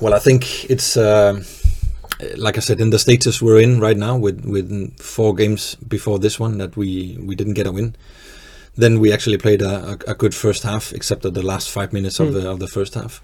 Well, 0.00 0.14
I 0.14 0.18
think 0.18 0.68
it's 0.70 0.96
um 0.96 1.44
like 2.36 2.56
I 2.56 2.60
said 2.60 2.80
in 2.80 2.90
the 2.90 2.98
status 2.98 3.40
we're 3.42 3.60
in 3.60 3.80
right 3.80 3.96
now 3.96 4.16
with 4.16 4.44
with 4.44 4.98
four 4.98 5.34
games 5.34 5.74
before 5.76 6.18
this 6.18 6.38
one 6.40 6.58
that 6.58 6.76
we 6.76 7.16
we 7.20 7.34
didn't 7.34 7.54
get 7.54 7.66
a 7.66 7.72
win. 7.72 7.94
Then 8.74 9.00
we 9.00 9.12
actually 9.12 9.38
played 9.38 9.60
a, 9.62 9.92
a, 9.92 10.12
a 10.12 10.14
good 10.14 10.34
first 10.34 10.62
half, 10.62 10.92
except 10.92 11.24
at 11.26 11.34
the 11.34 11.42
last 11.42 11.70
five 11.70 11.92
minutes 11.92 12.20
of 12.20 12.28
Mm. 12.28 12.32
the 12.34 12.50
of 12.50 12.58
the 12.58 12.68
first 12.68 12.94
half. 12.94 13.20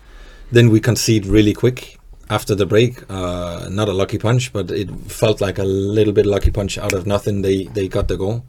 Then 0.53 0.71
we 0.71 0.81
concede 0.81 1.27
really 1.27 1.55
quick 1.55 1.99
after 2.29 2.55
the 2.55 2.67
break. 2.67 3.03
Uh, 3.09 3.69
not 3.71 3.89
a 3.89 3.93
lucky 3.93 4.19
punch, 4.19 4.53
but 4.53 4.71
it 4.71 4.91
felt 5.11 5.41
like 5.41 5.59
a 5.59 5.65
little 5.65 6.13
bit 6.13 6.27
lucky 6.27 6.51
punch 6.51 6.77
out 6.79 6.93
of 6.93 7.07
nothing. 7.07 7.43
They 7.43 7.65
they 7.75 7.89
got 7.89 8.09
the 8.09 8.17
goal. 8.17 8.45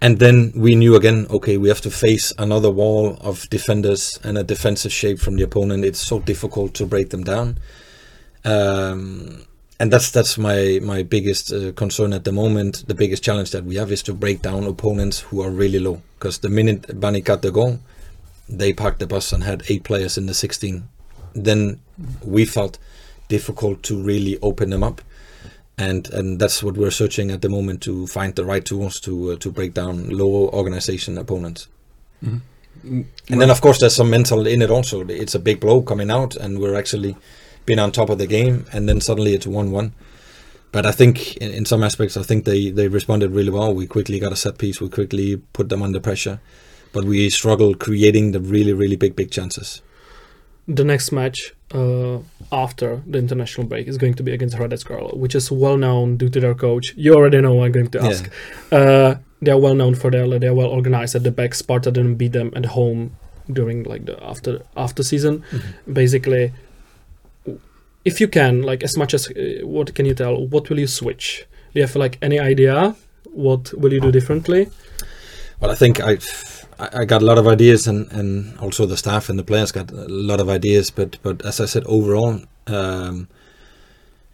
And 0.00 0.18
then 0.18 0.52
we 0.54 0.74
knew 0.74 0.96
again, 0.96 1.26
okay, 1.30 1.56
we 1.56 1.68
have 1.68 1.80
to 1.82 1.90
face 1.90 2.32
another 2.38 2.70
wall 2.70 3.16
of 3.20 3.48
defenders 3.48 4.18
and 4.22 4.36
a 4.36 4.42
defensive 4.44 4.92
shape 4.92 5.18
from 5.18 5.36
the 5.36 5.44
opponent. 5.44 5.84
It's 5.84 6.00
so 6.00 6.18
difficult 6.20 6.74
to 6.74 6.84
break 6.86 7.08
them 7.10 7.24
down. 7.24 7.56
Um, 8.44 9.44
and 9.80 9.92
that's 9.92 10.10
that's 10.10 10.38
my 10.38 10.78
my 10.82 11.02
biggest 11.02 11.52
uh, 11.52 11.72
concern 11.72 12.12
at 12.12 12.24
the 12.24 12.32
moment. 12.32 12.84
The 12.86 12.94
biggest 12.94 13.24
challenge 13.24 13.50
that 13.50 13.64
we 13.64 13.76
have 13.76 13.90
is 13.90 14.02
to 14.04 14.14
break 14.14 14.42
down 14.42 14.64
opponents 14.64 15.20
who 15.20 15.42
are 15.42 15.50
really 15.50 15.78
low. 15.78 16.02
Because 16.18 16.38
the 16.38 16.48
minute 16.48 17.00
Bani 17.00 17.20
got 17.20 17.42
the 17.42 17.50
goal, 17.50 17.80
they 18.48 18.72
parked 18.72 19.00
the 19.00 19.06
bus 19.06 19.32
and 19.32 19.42
had 19.42 19.64
eight 19.68 19.84
players 19.84 20.16
in 20.16 20.26
the 20.26 20.34
16. 20.34 20.88
Then 21.34 21.80
we 22.24 22.44
felt 22.44 22.78
difficult 23.28 23.82
to 23.84 24.00
really 24.00 24.38
open 24.40 24.70
them 24.70 24.84
up, 24.84 25.00
and 25.76 26.08
and 26.10 26.38
that's 26.38 26.62
what 26.62 26.76
we're 26.76 26.90
searching 26.90 27.30
at 27.30 27.42
the 27.42 27.48
moment 27.48 27.82
to 27.82 28.06
find 28.06 28.34
the 28.36 28.44
right 28.44 28.64
tools 28.64 29.00
to 29.00 29.32
uh, 29.32 29.36
to 29.36 29.50
break 29.50 29.74
down 29.74 30.08
low 30.10 30.48
organization 30.50 31.18
opponents. 31.18 31.66
And 33.28 33.40
then 33.40 33.50
of 33.50 33.60
course 33.60 33.80
there's 33.80 33.96
some 33.96 34.10
mental 34.10 34.46
in 34.46 34.62
it 34.62 34.70
also. 34.70 35.04
It's 35.06 35.34
a 35.34 35.38
big 35.38 35.58
blow 35.58 35.82
coming 35.82 36.10
out, 36.10 36.36
and 36.36 36.60
we're 36.60 36.76
actually 36.76 37.16
been 37.66 37.78
on 37.78 37.92
top 37.92 38.10
of 38.10 38.18
the 38.18 38.26
game, 38.26 38.66
and 38.72 38.88
then 38.88 39.00
suddenly 39.00 39.34
it's 39.34 39.46
one-one. 39.46 39.92
But 40.72 40.86
I 40.86 40.92
think 40.92 41.36
in, 41.36 41.50
in 41.52 41.64
some 41.64 41.82
aspects, 41.84 42.16
I 42.16 42.22
think 42.22 42.44
they 42.44 42.70
they 42.70 42.88
responded 42.88 43.30
really 43.30 43.50
well. 43.50 43.72
We 43.74 43.86
quickly 43.86 44.18
got 44.18 44.32
a 44.32 44.36
set 44.36 44.58
piece. 44.58 44.80
We 44.80 44.88
quickly 44.88 45.36
put 45.52 45.68
them 45.68 45.82
under 45.82 46.00
pressure, 46.00 46.40
but 46.92 47.04
we 47.04 47.30
struggled 47.30 47.78
creating 47.78 48.32
the 48.32 48.40
really 48.40 48.72
really 48.72 48.96
big 48.96 49.14
big 49.14 49.30
chances. 49.30 49.82
The 50.66 50.82
next 50.84 51.12
match 51.12 51.54
uh, 51.74 52.18
after 52.50 53.02
the 53.06 53.18
international 53.18 53.66
break 53.66 53.86
is 53.86 53.98
going 53.98 54.14
to 54.14 54.22
be 54.22 54.32
against 54.32 54.56
Hradec 54.56 54.82
Králové, 54.84 55.16
which 55.16 55.34
is 55.34 55.50
well 55.52 55.76
known 55.76 56.16
due 56.16 56.30
to 56.30 56.40
their 56.40 56.54
coach. 56.54 56.94
You 56.96 57.14
already 57.14 57.40
know 57.40 57.62
I'm 57.62 57.70
going 57.72 57.90
to 57.90 57.98
Yeah. 57.98 58.08
ask. 58.08 58.30
Uh, 58.72 59.14
they 59.42 59.50
are 59.52 59.58
well 59.60 59.74
known 59.74 59.94
for 59.94 60.10
their 60.10 60.26
they're 60.38 60.54
well 60.54 60.68
organized 60.70 61.14
at 61.14 61.22
the 61.22 61.30
back. 61.30 61.54
Sparta 61.54 61.90
didn't 61.92 62.14
beat 62.16 62.32
them 62.32 62.50
at 62.56 62.64
home 62.66 63.12
during 63.52 63.82
like 63.84 64.06
the 64.06 64.16
after 64.24 64.62
after 64.74 65.02
season. 65.02 65.44
Basically, 65.92 66.52
if 68.04 68.20
you 68.20 68.28
can, 68.28 68.62
like 68.62 68.82
as 68.82 68.96
much 68.96 69.14
as 69.14 69.28
uh, 69.28 69.66
what 69.66 69.94
can 69.94 70.06
you 70.06 70.14
tell? 70.14 70.46
What 70.46 70.68
will 70.68 70.78
you 70.78 70.86
switch? 70.86 71.46
Do 71.72 71.80
you 71.80 71.86
have 71.86 71.96
like 71.96 72.18
any 72.22 72.38
idea? 72.38 72.94
What 73.32 73.72
will 73.74 73.92
you 73.92 74.00
do 74.00 74.12
differently? 74.12 74.68
Well, 75.60 75.70
I 75.70 75.74
think 75.74 76.00
I 76.00 76.18
I 76.78 77.04
got 77.04 77.22
a 77.22 77.24
lot 77.24 77.38
of 77.38 77.46
ideas, 77.46 77.86
and, 77.86 78.10
and 78.12 78.58
also 78.58 78.86
the 78.86 78.96
staff 78.96 79.28
and 79.28 79.38
the 79.38 79.44
players 79.44 79.72
got 79.72 79.90
a 79.90 80.08
lot 80.08 80.40
of 80.40 80.48
ideas. 80.48 80.90
But 80.90 81.18
but 81.22 81.44
as 81.44 81.60
I 81.60 81.66
said, 81.66 81.84
overall, 81.86 82.40
um, 82.66 83.28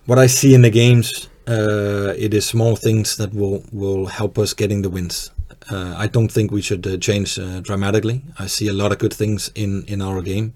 what 0.07 0.19
I 0.19 0.27
see 0.27 0.55
in 0.55 0.62
the 0.62 0.71
games, 0.71 1.29
uh, 1.47 2.15
it 2.17 2.35
is 2.35 2.47
small 2.47 2.77
things 2.77 3.17
that 3.17 3.33
will 3.35 3.62
will 3.73 4.07
help 4.07 4.39
us 4.39 4.55
getting 4.55 4.83
the 4.83 4.91
wins. 4.91 5.31
Uh, 5.71 5.95
I 5.97 6.07
don't 6.07 6.33
think 6.33 6.50
we 6.50 6.62
should 6.62 6.87
uh, 6.87 6.97
change 6.97 7.39
uh, 7.39 7.61
dramatically. 7.61 8.23
I 8.39 8.47
see 8.47 8.69
a 8.69 8.73
lot 8.73 8.93
of 8.93 8.99
good 8.99 9.15
things 9.15 9.50
in 9.55 9.85
in 9.87 10.03
our 10.03 10.23
game. 10.23 10.53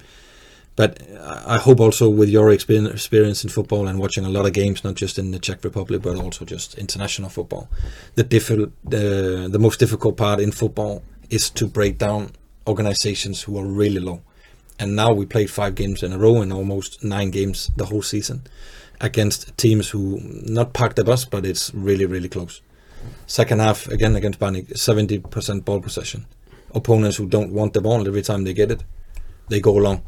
But 0.76 1.00
I 1.20 1.58
hope 1.58 1.78
also 1.78 2.08
with 2.08 2.28
your 2.28 2.50
experience 2.50 3.44
in 3.44 3.50
football 3.50 3.86
and 3.86 4.00
watching 4.00 4.24
a 4.24 4.28
lot 4.28 4.44
of 4.44 4.52
games, 4.52 4.82
not 4.82 4.96
just 4.96 5.18
in 5.18 5.30
the 5.30 5.38
Czech 5.38 5.62
Republic, 5.62 6.02
but 6.02 6.16
also 6.16 6.44
just 6.44 6.76
international 6.76 7.30
football, 7.30 7.68
the 8.16 8.24
difficult, 8.24 8.72
the 8.82 9.48
the 9.50 9.58
most 9.58 9.78
difficult 9.78 10.16
part 10.16 10.40
in 10.40 10.50
football 10.50 11.02
is 11.30 11.48
to 11.50 11.66
break 11.68 11.98
down 11.98 12.32
organizations 12.66 13.42
who 13.42 13.56
are 13.56 13.64
really 13.64 14.00
low. 14.00 14.22
And 14.78 14.96
now 14.96 15.12
we 15.12 15.26
played 15.26 15.50
five 15.50 15.76
games 15.76 16.02
in 16.02 16.12
a 16.12 16.18
row 16.18 16.42
and 16.42 16.52
almost 16.52 17.04
nine 17.04 17.30
games 17.30 17.70
the 17.76 17.86
whole 17.86 18.02
season 18.02 18.42
against 19.00 19.56
teams 19.56 19.90
who 19.90 20.20
not 20.22 20.72
parked 20.72 20.96
the 20.96 21.04
bus, 21.04 21.24
but 21.24 21.46
it's 21.46 21.72
really 21.72 22.06
really 22.06 22.28
close. 22.28 22.62
Second 23.26 23.60
half 23.60 23.86
again 23.88 24.16
against 24.16 24.40
Banik, 24.40 24.72
70% 24.72 25.64
ball 25.64 25.80
possession. 25.80 26.26
Opponents 26.74 27.18
who 27.18 27.26
don't 27.26 27.52
want 27.52 27.74
the 27.74 27.80
ball 27.80 28.08
every 28.08 28.22
time 28.22 28.42
they 28.42 28.54
get 28.54 28.72
it, 28.72 28.82
they 29.48 29.60
go 29.60 29.78
along. 29.78 30.02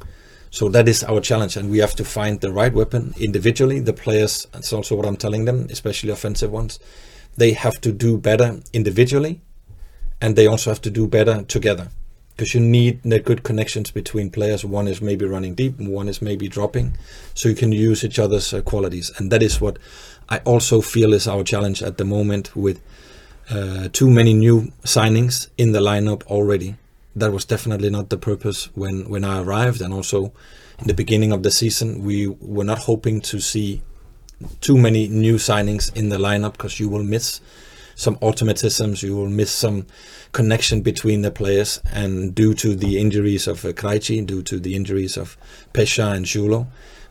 So 0.51 0.69
that 0.71 0.89
is 0.89 1.05
our 1.05 1.21
challenge, 1.21 1.57
and 1.57 1.71
we 1.71 1.79
have 1.79 1.95
to 1.97 2.05
find 2.05 2.41
the 2.41 2.53
right 2.53 2.73
weapon 2.73 3.15
individually. 3.19 3.81
The 3.81 3.93
players, 3.93 4.47
that's 4.53 4.73
also 4.73 4.95
what 4.95 5.07
I'm 5.07 5.17
telling 5.17 5.45
them, 5.45 5.67
especially 5.71 6.11
offensive 6.11 6.51
ones, 6.51 6.79
they 7.37 7.53
have 7.53 7.81
to 7.83 7.93
do 7.93 8.17
better 8.17 8.61
individually, 8.73 9.41
and 10.21 10.37
they 10.37 10.47
also 10.47 10.71
have 10.71 10.81
to 10.83 10.91
do 10.91 11.07
better 11.07 11.43
together. 11.43 11.89
Because 12.31 12.55
you 12.55 12.61
need 12.61 13.03
good 13.25 13.43
connections 13.43 13.91
between 13.91 14.31
players. 14.31 14.63
One 14.65 14.89
is 14.89 15.01
maybe 15.01 15.25
running 15.25 15.55
deep, 15.55 15.79
one 15.79 16.07
is 16.07 16.21
maybe 16.21 16.49
dropping, 16.49 16.97
so 17.35 17.49
you 17.49 17.55
can 17.55 17.73
use 17.73 18.05
each 18.05 18.19
other's 18.19 18.53
uh, 18.53 18.61
qualities. 18.61 19.11
And 19.17 19.33
that 19.33 19.43
is 19.43 19.61
what 19.61 19.79
I 20.29 20.39
also 20.39 20.81
feel 20.81 21.15
is 21.15 21.27
our 21.27 21.45
challenge 21.45 21.83
at 21.83 21.97
the 21.97 22.05
moment 22.05 22.55
with 22.55 22.81
uh, 23.51 23.89
too 23.93 24.11
many 24.11 24.35
new 24.35 24.73
signings 24.85 25.49
in 25.57 25.73
the 25.73 25.81
lineup 25.81 26.23
already 26.25 26.77
that 27.17 27.33
was 27.33 27.47
definitely 27.47 27.91
not 27.91 28.11
the 28.11 28.19
purpose 28.19 28.69
when 28.77 29.09
when 29.09 29.25
I 29.25 29.41
arrived, 29.41 29.81
and 29.81 29.93
also 29.93 30.33
in 30.79 30.87
the 30.87 30.95
beginning 30.95 31.33
of 31.33 31.43
the 31.43 31.51
season, 31.51 32.05
we 32.05 32.27
were 32.27 32.65
not 32.65 32.79
hoping 32.81 33.21
to 33.23 33.41
see 33.41 33.81
too 34.61 34.77
many 34.77 35.09
new 35.09 35.37
signings 35.37 35.95
in 35.97 36.11
the 36.11 36.19
lineup 36.19 36.53
because 36.53 36.79
you 36.79 36.91
will 36.91 37.03
miss 37.03 37.41
some 37.95 38.17
automatisms, 38.17 39.03
you 39.03 39.17
will 39.17 39.31
miss 39.31 39.51
some 39.51 39.87
connection 40.33 40.83
between 40.83 41.23
the 41.23 41.31
players, 41.31 41.81
and 41.91 42.35
due 42.35 42.53
to 42.53 42.77
the 42.77 42.99
injuries 42.99 43.47
of 43.47 43.65
uh, 43.65 43.73
Krejci, 43.73 44.25
due 44.27 44.43
to 44.43 44.61
the 44.61 44.77
injuries 44.77 45.17
of 45.17 45.39
Pesha 45.73 46.15
and 46.15 46.27
Julo, 46.27 46.67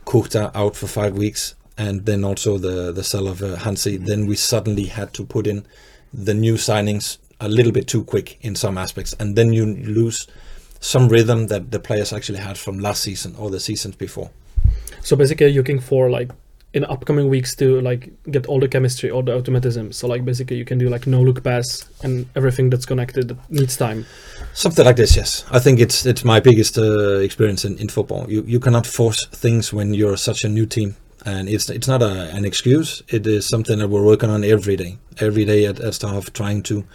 Kuchta 0.06 0.52
out 0.54 0.76
for 0.76 0.86
five 0.86 1.18
weeks, 1.18 1.56
and 1.76 2.06
then 2.06 2.24
also 2.24 2.60
the 2.60 2.92
the 2.92 3.04
sell 3.04 3.28
of 3.28 3.42
uh, 3.42 3.56
Hansi, 3.56 3.98
then 3.98 4.28
we 4.28 4.36
suddenly 4.36 4.86
had 4.86 5.12
to 5.16 5.26
put 5.26 5.48
in 5.48 5.66
the 6.14 6.36
new 6.36 6.54
signings 6.54 7.18
a 7.40 7.48
little 7.48 7.72
bit 7.72 7.88
too 7.88 8.04
quick 8.04 8.38
in 8.42 8.56
some 8.56 8.78
aspects, 8.78 9.14
and 9.20 9.36
then 9.36 9.54
you 9.54 9.66
lose 9.66 10.28
some 10.80 11.08
rhythm 11.08 11.48
that 11.48 11.72
the 11.72 11.80
players 11.80 12.14
actually 12.14 12.40
had 12.40 12.58
from 12.58 12.80
last 12.80 13.02
season 13.02 13.36
or 13.38 13.50
the 13.50 13.60
seasons 13.60 13.96
before. 13.96 14.30
So 15.02 15.16
basically, 15.16 15.48
you're 15.48 15.64
looking 15.64 15.80
for 15.80 16.10
like 16.10 16.32
in 16.74 16.84
upcoming 16.86 17.30
weeks 17.30 17.56
to 17.56 17.80
like 17.82 18.12
get 18.30 18.46
all 18.48 18.60
the 18.60 18.68
chemistry, 18.68 19.10
all 19.10 19.24
the 19.24 19.34
automatism. 19.34 19.94
So 19.94 20.08
like 20.08 20.26
basically, 20.26 20.58
you 20.58 20.66
can 20.66 20.78
do 20.78 20.90
like 20.90 21.08
no 21.08 21.22
look 21.22 21.44
pass 21.44 21.90
and 22.04 22.28
everything 22.36 22.70
that's 22.70 22.86
connected 22.86 23.30
that 23.30 23.38
needs 23.50 23.78
time. 23.78 24.06
Something 24.54 24.86
like 24.86 24.98
this, 24.98 25.16
yes. 25.16 25.46
I 25.50 25.60
think 25.60 25.80
it's 25.80 26.06
it's 26.06 26.24
my 26.26 26.40
biggest 26.40 26.78
uh, 26.78 27.20
experience 27.20 27.66
in, 27.66 27.78
in 27.78 27.90
football. 27.90 28.30
You 28.30 28.44
you 28.46 28.60
cannot 28.60 28.86
force 28.86 29.26
things 29.28 29.74
when 29.74 29.94
you're 29.94 30.18
such 30.18 30.44
a 30.44 30.50
new 30.50 30.66
team, 30.66 30.96
and 31.26 31.50
it's 31.50 31.70
it's 31.70 31.88
not 31.88 32.02
a, 32.02 32.30
an 32.36 32.46
excuse. 32.46 33.02
It 33.10 33.26
is 33.26 33.48
something 33.48 33.80
that 33.80 33.90
we're 33.90 34.06
working 34.06 34.30
on 34.30 34.44
every 34.44 34.76
day, 34.76 34.98
every 35.20 35.44
day 35.46 35.66
at, 35.66 35.80
at 35.80 35.94
Strahov, 35.94 36.32
trying 36.34 36.64
to 36.64 36.86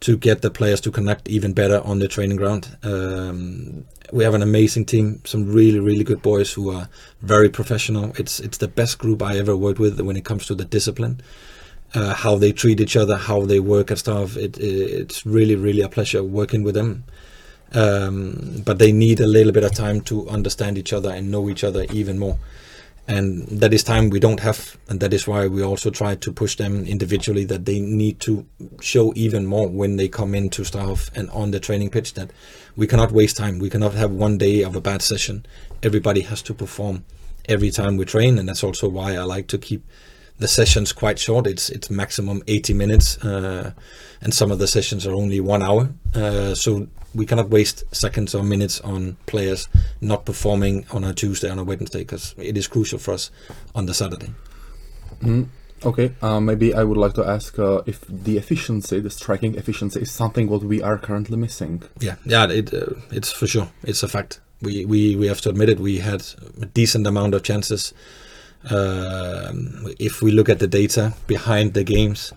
to 0.00 0.16
get 0.16 0.42
the 0.42 0.50
players 0.50 0.80
to 0.82 0.90
connect 0.90 1.28
even 1.28 1.52
better 1.52 1.80
on 1.80 1.98
the 1.98 2.08
training 2.08 2.36
ground. 2.36 2.76
Um, 2.82 3.84
we 4.12 4.24
have 4.24 4.34
an 4.34 4.42
amazing 4.42 4.86
team, 4.86 5.20
some 5.24 5.52
really 5.52 5.78
really 5.78 6.04
good 6.04 6.22
boys 6.22 6.52
who 6.52 6.70
are 6.70 6.88
very 7.20 7.50
professional. 7.50 8.12
It's 8.16 8.40
it's 8.40 8.58
the 8.58 8.68
best 8.68 8.98
group 8.98 9.22
I 9.22 9.38
ever 9.38 9.56
worked 9.56 9.78
with 9.78 10.00
when 10.00 10.16
it 10.16 10.24
comes 10.24 10.46
to 10.46 10.54
the 10.54 10.64
discipline. 10.64 11.20
Uh, 11.94 12.14
how 12.14 12.36
they 12.36 12.52
treat 12.52 12.80
each 12.80 12.96
other, 12.96 13.16
how 13.16 13.46
they 13.46 13.60
work 13.60 13.90
at 13.90 13.98
Strahov. 13.98 14.36
It, 14.36 14.58
it, 14.58 14.62
it's 14.62 15.24
really, 15.24 15.54
really 15.54 15.82
a 15.82 15.88
pleasure 15.88 16.22
working 16.22 16.64
with 16.64 16.74
them. 16.74 17.04
Um, 17.72 18.62
but 18.64 18.78
they 18.78 18.92
need 18.92 19.20
a 19.20 19.26
little 19.26 19.52
bit 19.52 19.64
of 19.64 19.72
time 19.72 20.00
to 20.02 20.28
understand 20.28 20.78
each 20.78 20.92
other 20.92 21.10
and 21.10 21.30
know 21.30 21.48
each 21.48 21.64
other 21.64 21.86
even 21.92 22.18
more. 22.18 22.38
And 23.08 23.46
that 23.60 23.72
is 23.72 23.84
time 23.84 24.10
we 24.10 24.18
don't 24.18 24.40
have, 24.40 24.76
and 24.88 24.98
that 24.98 25.14
is 25.14 25.28
why 25.28 25.46
we 25.46 25.62
also 25.62 25.90
try 25.90 26.16
to 26.16 26.32
push 26.32 26.56
them 26.56 26.84
individually 26.84 27.44
that 27.44 27.64
they 27.64 27.78
need 27.78 28.18
to 28.20 28.44
show 28.80 29.12
even 29.14 29.46
more 29.46 29.68
when 29.68 29.96
they 29.96 30.08
come 30.08 30.34
into 30.34 30.62
Strahov 30.62 31.16
and 31.16 31.30
on 31.30 31.52
the 31.52 31.60
training 31.60 31.90
pitch 31.90 32.14
that 32.14 32.32
we 32.74 32.88
cannot 32.88 33.12
waste 33.12 33.36
time. 33.36 33.60
We 33.60 33.70
cannot 33.70 33.94
have 33.94 34.10
one 34.10 34.38
day 34.38 34.62
of 34.62 34.74
a 34.74 34.80
bad 34.80 35.02
session. 35.02 35.46
Everybody 35.84 36.22
has 36.22 36.42
to 36.42 36.54
perform 36.54 37.04
every 37.48 37.70
time 37.70 37.96
we 37.96 38.04
train, 38.06 38.38
and 38.38 38.48
that's 38.48 38.64
also 38.64 38.88
why 38.88 39.14
I 39.14 39.22
like 39.22 39.46
to 39.48 39.58
keep 39.58 39.84
the 40.38 40.48
sessions 40.48 40.92
quite 40.92 41.18
short. 41.18 41.46
It's 41.46 41.70
it's 41.70 41.88
maximum 41.88 42.42
80 42.48 42.74
minutes, 42.74 43.18
uh, 43.24 43.72
and 44.20 44.34
some 44.34 44.50
of 44.50 44.58
the 44.58 44.66
sessions 44.66 45.06
are 45.06 45.14
only 45.14 45.40
one 45.40 45.62
hour. 45.62 45.90
Uh, 46.14 46.54
so 46.54 46.88
we 47.14 47.26
cannot 47.26 47.48
waste 47.48 47.84
seconds 47.94 48.34
or 48.34 48.42
minutes 48.42 48.80
on 48.80 49.16
players 49.26 49.68
not 50.00 50.24
performing 50.24 50.86
on 50.90 51.04
a 51.04 51.14
Tuesday 51.14 51.48
on 51.48 51.58
a 51.58 51.64
Wednesday 51.64 52.00
because 52.00 52.34
it 52.38 52.56
is 52.56 52.66
crucial 52.68 52.98
for 52.98 53.14
us 53.14 53.30
on 53.74 53.86
the 53.86 53.94
Saturday. 53.94 54.32
Mm, 55.20 55.48
okay, 55.84 56.12
uh, 56.22 56.40
maybe 56.40 56.74
I 56.74 56.84
would 56.84 56.98
like 56.98 57.14
to 57.14 57.24
ask 57.24 57.58
uh, 57.58 57.82
if 57.86 58.04
the 58.08 58.36
efficiency, 58.36 59.00
the 59.00 59.10
striking 59.10 59.54
efficiency, 59.54 60.00
is 60.00 60.10
something 60.10 60.48
what 60.48 60.62
we 60.62 60.82
are 60.82 60.98
currently 60.98 61.36
missing. 61.36 61.82
Yeah, 62.00 62.16
yeah, 62.24 62.48
it 62.50 62.72
uh, 62.74 62.94
it's 63.10 63.32
for 63.32 63.46
sure. 63.46 63.68
It's 63.82 64.02
a 64.02 64.08
fact. 64.08 64.40
We 64.60 64.84
we 64.84 65.16
we 65.16 65.26
have 65.26 65.40
to 65.42 65.50
admit 65.50 65.68
it. 65.68 65.80
We 65.80 65.98
had 65.98 66.24
a 66.60 66.66
decent 66.66 67.06
amount 67.06 67.34
of 67.34 67.42
chances. 67.42 67.94
Um, 68.68 69.86
if 69.98 70.22
we 70.22 70.32
look 70.32 70.48
at 70.48 70.58
the 70.58 70.66
data 70.66 71.14
behind 71.26 71.74
the 71.74 71.84
games, 71.84 72.32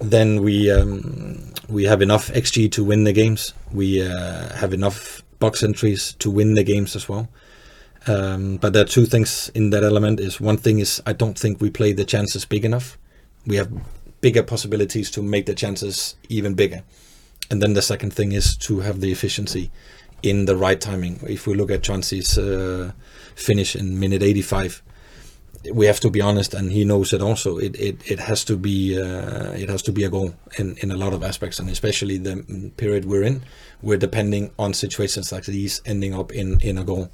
then 0.00 0.42
we 0.42 0.70
um, 0.70 1.52
we 1.68 1.84
have 1.84 2.02
enough 2.02 2.28
xG 2.28 2.70
to 2.72 2.84
win 2.84 3.04
the 3.04 3.12
games. 3.12 3.54
We 3.72 4.02
uh, 4.02 4.54
have 4.54 4.72
enough 4.72 5.22
box 5.38 5.62
entries 5.62 6.14
to 6.14 6.30
win 6.30 6.54
the 6.54 6.64
games 6.64 6.96
as 6.96 7.08
well. 7.08 7.28
Um, 8.06 8.58
but 8.58 8.72
there 8.72 8.82
are 8.82 8.88
two 8.88 9.06
things 9.06 9.50
in 9.54 9.70
that 9.70 9.82
element. 9.82 10.20
Is 10.20 10.40
one 10.40 10.56
thing 10.56 10.78
is 10.78 11.02
I 11.06 11.12
don't 11.12 11.38
think 11.38 11.60
we 11.60 11.70
play 11.70 11.92
the 11.92 12.04
chances 12.04 12.44
big 12.44 12.64
enough. 12.64 12.98
We 13.46 13.56
have 13.56 13.70
bigger 14.20 14.42
possibilities 14.42 15.10
to 15.12 15.22
make 15.22 15.46
the 15.46 15.54
chances 15.54 16.16
even 16.28 16.54
bigger. 16.54 16.82
And 17.50 17.62
then 17.62 17.74
the 17.74 17.82
second 17.82 18.12
thing 18.12 18.32
is 18.32 18.56
to 18.58 18.80
have 18.80 19.00
the 19.00 19.12
efficiency 19.12 19.70
in 20.22 20.46
the 20.46 20.56
right 20.56 20.80
timing. 20.80 21.20
If 21.28 21.46
we 21.46 21.54
look 21.54 21.70
at 21.70 21.82
Chauncey's 21.82 22.38
uh, 22.38 22.92
finish 23.34 23.76
in 23.76 24.00
minute 24.00 24.22
85, 24.22 24.82
we 25.72 25.86
have 25.86 26.00
to 26.00 26.10
be 26.10 26.20
honest, 26.20 26.54
and 26.54 26.70
he 26.70 26.84
knows 26.84 27.12
it 27.12 27.22
also. 27.22 27.58
It 27.58 27.74
it, 27.76 28.10
it 28.10 28.18
has 28.20 28.44
to 28.44 28.56
be 28.56 29.00
uh, 29.00 29.52
it 29.52 29.68
has 29.68 29.82
to 29.82 29.92
be 29.92 30.04
a 30.04 30.08
goal 30.08 30.34
in, 30.58 30.76
in 30.78 30.90
a 30.90 30.96
lot 30.96 31.12
of 31.12 31.22
aspects, 31.22 31.58
and 31.58 31.68
especially 31.70 32.18
the 32.18 32.70
period 32.76 33.04
we're 33.04 33.22
in, 33.22 33.42
we're 33.82 33.98
depending 33.98 34.50
on 34.58 34.74
situations 34.74 35.32
like 35.32 35.44
these 35.44 35.80
ending 35.86 36.14
up 36.14 36.32
in, 36.32 36.60
in 36.60 36.78
a 36.78 36.84
goal. 36.84 37.10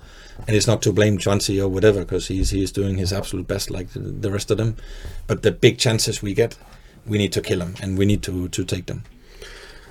And 0.47 0.57
it's 0.57 0.66
not 0.66 0.83
to 0.83 0.92
blame 0.92 1.19
Chauncey 1.19 1.61
or 1.61 1.69
whatever, 1.69 2.00
because 2.00 2.28
he's 2.28 2.50
he's 2.50 2.73
doing 2.73 2.99
his 2.99 3.12
absolute 3.12 3.47
best 3.47 3.71
like 3.71 3.90
the, 3.90 4.00
the 4.00 4.30
rest 4.30 4.50
of 4.50 4.57
them. 4.57 4.76
But 5.26 5.42
the 5.42 5.52
big 5.52 5.78
chances 5.78 6.23
we 6.23 6.35
get, 6.35 6.57
we 7.07 7.19
need 7.19 7.33
to 7.33 7.40
kill 7.40 7.59
them, 7.59 7.75
and 7.83 7.99
we 7.99 8.07
need 8.07 8.23
to 8.23 8.49
to 8.49 8.64
take 8.64 8.87
them. 8.87 9.04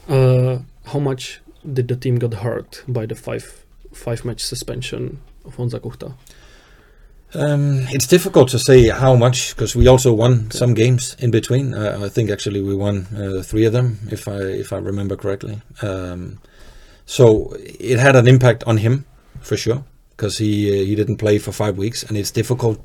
Uh, 0.07 0.59
how 0.85 0.99
much 0.99 1.39
did 1.73 1.87
the 1.87 1.95
team 1.95 2.17
got 2.17 2.33
hurt 2.33 2.83
by 2.87 3.05
the 3.05 3.15
five 3.15 3.63
five 3.93 4.25
match 4.25 4.41
suspension 4.41 5.19
of 5.45 5.55
Honza 5.57 5.79
Kuchta? 5.79 6.13
Um, 7.35 7.85
it's 7.89 8.07
difficult 8.07 8.49
to 8.49 8.59
say 8.59 8.89
how 8.89 9.15
much 9.15 9.55
because 9.55 9.75
we 9.75 9.87
also 9.87 10.11
won 10.13 10.49
some 10.49 10.73
games 10.73 11.15
in 11.19 11.29
between. 11.29 11.75
Uh, 11.75 11.99
I 12.03 12.09
think 12.09 12.31
actually 12.31 12.61
we 12.61 12.73
won 12.73 13.05
uh, 13.15 13.43
three 13.43 13.65
of 13.65 13.73
them, 13.73 13.99
if 14.09 14.27
I 14.27 14.37
if 14.37 14.73
I 14.73 14.77
remember 14.77 15.15
correctly. 15.15 15.61
Um, 15.83 16.39
so 17.05 17.53
it 17.57 17.99
had 17.99 18.15
an 18.15 18.27
impact 18.27 18.63
on 18.65 18.77
him 18.77 19.05
for 19.41 19.57
sure 19.57 19.83
because 20.09 20.39
he 20.39 20.69
uh, 20.69 20.85
he 20.85 20.95
didn't 20.95 21.17
play 21.17 21.37
for 21.37 21.51
five 21.51 21.77
weeks, 21.77 22.03
and 22.03 22.17
it's 22.17 22.31
difficult 22.31 22.79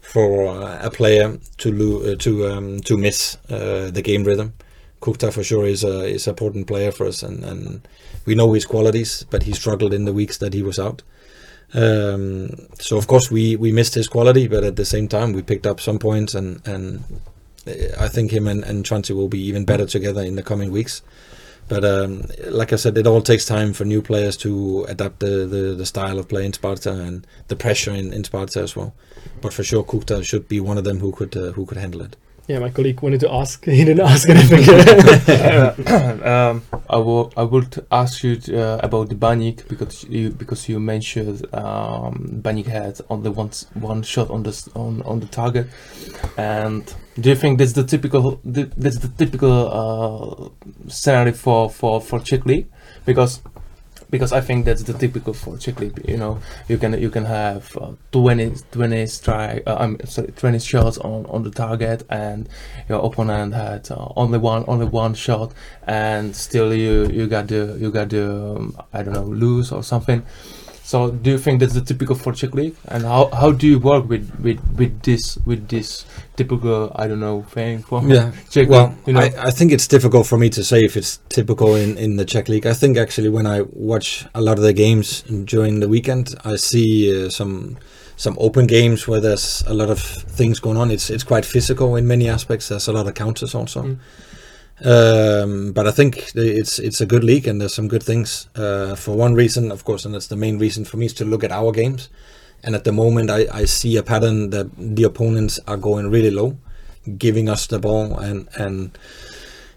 for 0.00 0.48
uh, 0.48 0.78
a 0.82 0.90
player 0.90 1.38
to 1.58 1.72
lo- 1.72 2.12
uh, 2.12 2.16
to 2.16 2.48
um, 2.48 2.80
to 2.80 2.98
miss 2.98 3.36
uh, 3.48 3.90
the 3.90 4.02
game 4.02 4.24
rhythm. 4.24 4.54
Kuchta 5.00 5.32
for 5.32 5.44
sure 5.44 5.66
is 5.66 5.84
a 5.84 6.04
is 6.04 6.26
an 6.26 6.32
important 6.32 6.66
player 6.66 6.90
for 6.90 7.06
us, 7.06 7.22
and, 7.22 7.44
and 7.44 7.86
we 8.26 8.34
know 8.34 8.52
his 8.54 8.66
qualities, 8.66 9.24
but 9.30 9.44
he 9.44 9.52
struggled 9.52 9.94
in 9.94 10.04
the 10.04 10.12
weeks 10.12 10.38
that 10.38 10.52
he 10.52 10.62
was 10.62 10.78
out. 10.78 11.02
Um, 11.72 12.68
so 12.78 12.96
of 12.96 13.06
course 13.06 13.30
we 13.30 13.56
we 13.56 13.72
missed 13.72 13.94
his 13.94 14.08
quality, 14.08 14.46
but 14.48 14.64
at 14.64 14.76
the 14.76 14.84
same 14.84 15.08
time 15.08 15.32
we 15.32 15.42
picked 15.42 15.66
up 15.66 15.80
some 15.80 15.98
points, 15.98 16.34
and 16.34 16.66
and 16.66 17.04
I 17.98 18.08
think 18.08 18.30
him 18.30 18.46
and 18.46 18.62
and 18.64 18.84
Chauncey 18.84 19.14
will 19.14 19.28
be 19.28 19.40
even 19.40 19.64
better 19.64 19.86
together 19.86 20.22
in 20.22 20.36
the 20.36 20.42
coming 20.42 20.70
weeks. 20.70 21.02
But 21.66 21.84
um, 21.84 22.24
like 22.48 22.72
I 22.72 22.76
said, 22.76 22.98
it 22.98 23.06
all 23.06 23.22
takes 23.22 23.46
time 23.46 23.72
for 23.72 23.84
new 23.84 24.02
players 24.02 24.36
to 24.38 24.84
adapt 24.84 25.20
the, 25.20 25.46
the, 25.46 25.74
the 25.74 25.86
style 25.86 26.18
of 26.18 26.28
play 26.28 26.44
in 26.44 26.52
Sparta 26.52 26.92
and 26.92 27.26
the 27.48 27.56
pressure 27.56 27.92
in, 27.92 28.12
in 28.12 28.22
Sparta 28.22 28.60
as 28.60 28.76
well. 28.76 28.94
But 29.40 29.54
for 29.54 29.64
sure, 29.64 29.82
Kuchta 29.82 30.22
should 30.22 30.46
be 30.46 30.60
one 30.60 30.76
of 30.76 30.84
them 30.84 30.98
who 30.98 31.12
could 31.12 31.34
uh, 31.36 31.52
who 31.52 31.64
could 31.64 31.78
handle 31.78 32.02
it. 32.02 32.16
Yeah, 32.46 32.58
my 32.58 32.68
colleague 32.68 33.00
wanted 33.00 33.20
to 33.20 33.32
ask. 33.32 33.64
He 33.78 33.84
didn't 33.84 34.06
ask 34.06 34.28
anything. 34.28 34.68
um, 36.22 36.62
I 36.90 36.96
will. 36.98 37.32
I 37.36 37.42
would 37.42 37.86
ask 37.90 38.22
you 38.22 38.38
uh, 38.54 38.80
about 38.82 39.08
the 39.08 39.14
Banik 39.14 39.66
because 39.66 40.04
you 40.04 40.30
because 40.30 40.68
you 40.68 40.78
mentioned 40.78 41.46
um, 41.54 42.40
Banik 42.42 42.66
had 42.66 43.00
only 43.08 43.30
one 43.30 43.50
one 43.74 44.02
shot 44.02 44.28
on 44.30 44.42
the 44.42 44.70
on, 44.74 45.00
on 45.02 45.20
the 45.20 45.26
target, 45.26 45.68
and 46.36 46.94
do 47.18 47.30
you 47.30 47.36
think 47.36 47.58
that's 47.58 47.72
the 47.72 47.84
typical 47.84 48.40
that's 48.44 48.98
the 48.98 49.08
typical 49.16 49.56
uh, 49.72 50.88
scenario 50.88 51.32
for 51.32 51.70
for 51.70 51.98
for 52.00 52.20
Czech 52.20 52.44
league 52.44 52.66
because 53.06 53.40
because 54.10 54.32
I 54.32 54.40
think 54.40 54.64
that's 54.64 54.82
the 54.82 54.92
typical 54.92 55.34
for 55.34 55.56
Czech. 55.56 55.80
You 56.06 56.16
know, 56.16 56.38
you 56.68 56.78
can 56.78 57.00
you 57.00 57.10
can 57.10 57.24
have 57.24 57.76
uh, 57.76 57.92
20, 58.12 58.54
20 58.72 59.06
strike, 59.06 59.62
uh, 59.66 59.76
I'm 59.78 59.98
sorry, 60.06 60.28
twenty 60.32 60.58
shots 60.58 60.98
on, 60.98 61.26
on 61.26 61.42
the 61.42 61.50
target, 61.50 62.04
and 62.10 62.48
your 62.88 63.04
opponent 63.04 63.54
had 63.54 63.90
uh, 63.90 64.08
only 64.16 64.38
one 64.38 64.64
only 64.68 64.86
one 64.86 65.14
shot, 65.14 65.52
and 65.86 66.34
still 66.34 66.74
you 66.74 67.06
you 67.08 67.26
got 67.26 67.48
the 67.48 67.76
you 67.80 67.90
got 67.90 68.10
the 68.10 68.56
um, 68.56 68.76
I 68.92 69.02
don't 69.02 69.14
know 69.14 69.24
lose 69.24 69.72
or 69.72 69.82
something. 69.82 70.24
So 70.86 71.10
do 71.10 71.30
you 71.30 71.38
think 71.38 71.60
that's 71.60 71.72
the 71.72 71.80
typical 71.80 72.14
for 72.14 72.34
Czech 72.34 72.54
league, 72.54 72.76
and 72.88 73.04
how, 73.04 73.30
how 73.32 73.52
do 73.52 73.66
you 73.66 73.78
work 73.78 74.06
with, 74.06 74.30
with, 74.38 74.60
with 74.76 75.00
this 75.02 75.38
with 75.46 75.66
this 75.68 76.04
typical 76.36 76.92
I 76.94 77.06
don't 77.08 77.20
know 77.20 77.42
thing 77.44 77.82
for 77.82 78.02
yeah 78.06 78.32
Czech 78.50 78.68
well 78.68 78.88
league? 78.88 79.06
You 79.06 79.12
know? 79.14 79.20
I, 79.20 79.32
I 79.48 79.50
think 79.50 79.72
it's 79.72 79.88
difficult 79.88 80.26
for 80.26 80.36
me 80.36 80.50
to 80.50 80.62
say 80.62 80.80
if 80.80 80.94
it's 80.94 81.20
typical 81.30 81.74
in, 81.74 81.96
in 81.96 82.16
the 82.16 82.26
Czech 82.26 82.50
league 82.50 82.66
I 82.66 82.74
think 82.74 82.98
actually 82.98 83.30
when 83.30 83.46
I 83.46 83.62
watch 83.72 84.26
a 84.34 84.42
lot 84.42 84.58
of 84.58 84.64
the 84.64 84.74
games 84.74 85.22
during 85.22 85.80
the 85.80 85.88
weekend 85.88 86.34
I 86.44 86.56
see 86.56 87.24
uh, 87.24 87.30
some 87.30 87.78
some 88.16 88.36
open 88.38 88.66
games 88.66 89.08
where 89.08 89.20
there's 89.20 89.64
a 89.66 89.72
lot 89.72 89.88
of 89.88 90.00
things 90.00 90.60
going 90.60 90.76
on 90.76 90.90
it's 90.90 91.08
it's 91.08 91.24
quite 91.24 91.46
physical 91.46 91.96
in 91.96 92.06
many 92.06 92.28
aspects 92.28 92.68
there's 92.68 92.88
a 92.88 92.92
lot 92.92 93.06
of 93.06 93.14
counters 93.14 93.54
also 93.54 93.82
Mm. 93.84 93.98
Um, 94.84 95.72
but 95.72 95.86
I 95.86 95.90
think 95.90 96.30
it's 96.34 96.78
it's 96.78 97.00
a 97.00 97.06
good 97.06 97.24
league 97.24 97.46
and 97.48 97.60
there's 97.60 97.74
some 97.74 97.88
good 97.88 98.02
things 98.02 98.48
uh, 98.54 98.94
for 98.94 99.16
one 99.16 99.34
reason 99.34 99.72
of 99.72 99.84
course 99.84 100.04
and 100.04 100.14
that's 100.14 100.26
the 100.28 100.36
main 100.36 100.58
reason 100.58 100.84
for 100.84 100.96
me 100.98 101.06
is 101.06 101.14
to 101.14 101.24
look 101.24 101.42
at 101.44 101.52
our 101.52 101.72
games 101.72 102.08
and 102.62 102.74
at 102.74 102.84
the 102.84 102.92
moment 102.92 103.30
I, 103.30 103.46
I 103.52 103.64
see 103.64 103.96
a 103.96 104.02
pattern 104.02 104.50
that 104.50 104.68
the 104.76 105.04
opponents 105.04 105.58
are 105.66 105.76
going 105.78 106.10
really 106.10 106.30
low 106.30 106.56
giving 107.18 107.48
us 107.48 107.66
the 107.66 107.78
ball 107.78 108.18
and 108.18 108.48
and 108.56 108.96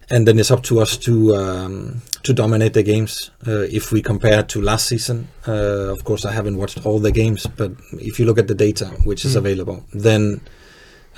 and 0.10 0.26
then 0.26 0.40
it's 0.40 0.52
up 0.52 0.64
to 0.64 0.80
us 0.80 0.96
to 0.98 1.36
um, 1.36 2.02
to 2.24 2.32
dominate 2.34 2.74
the 2.74 2.84
games. 2.84 3.30
Uh, 3.46 3.66
if 3.80 3.92
we 3.92 4.02
compare 4.02 4.42
to 4.44 4.62
last 4.62 4.88
season, 4.88 5.28
uh, 5.48 5.92
of 5.96 6.04
course 6.06 6.24
I 6.24 6.32
haven't 6.32 6.56
watched 6.58 6.86
all 6.86 7.00
the 7.00 7.12
games, 7.12 7.46
but 7.46 7.72
if 7.94 8.18
you 8.18 8.26
look 8.26 8.38
at 8.40 8.48
the 8.48 8.56
data 8.56 8.86
which 9.04 9.26
is 9.26 9.34
Mm. 9.36 9.38
available, 9.40 9.84
then 9.94 10.40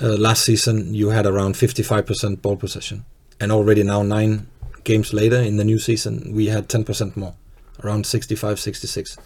uh, 0.02 0.16
last 0.16 0.42
season 0.44 0.92
you 0.92 1.10
had 1.10 1.24
around 1.24 1.54
55% 1.54 2.42
ball 2.42 2.56
possession, 2.56 3.04
and 3.40 3.50
already 3.52 3.82
now 3.82 4.02
nine 4.02 4.46
games 4.84 5.12
later 5.12 5.40
in 5.40 5.56
the 5.56 5.64
new 5.64 5.78
season 5.78 6.32
we 6.34 6.46
had 6.46 6.68
10% 6.68 7.16
more, 7.16 7.34
around 7.82 8.06
65, 8.06 8.58
66. 8.58 9.16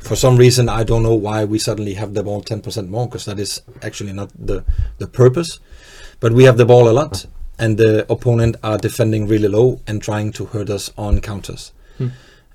For 0.00 0.16
some 0.16 0.36
reason 0.36 0.68
I 0.68 0.84
don't 0.84 1.02
know 1.02 1.14
why 1.14 1.44
we 1.44 1.58
suddenly 1.58 1.94
have 1.94 2.14
the 2.14 2.22
ball 2.22 2.42
10% 2.42 2.88
more, 2.88 3.06
because 3.06 3.24
that 3.24 3.38
is 3.38 3.62
actually 3.82 4.12
not 4.12 4.30
the 4.34 4.64
the 4.98 5.06
purpose 5.06 5.60
but 6.20 6.32
we 6.32 6.44
have 6.44 6.56
the 6.56 6.66
ball 6.66 6.88
a 6.88 6.92
lot 6.92 7.26
and 7.58 7.76
the 7.78 8.10
opponent 8.12 8.56
are 8.62 8.78
defending 8.78 9.26
really 9.28 9.48
low 9.48 9.80
and 9.86 10.02
trying 10.02 10.32
to 10.32 10.46
hurt 10.46 10.70
us 10.70 10.92
on 10.96 11.20
counters 11.20 11.72
Hmm. 11.98 12.08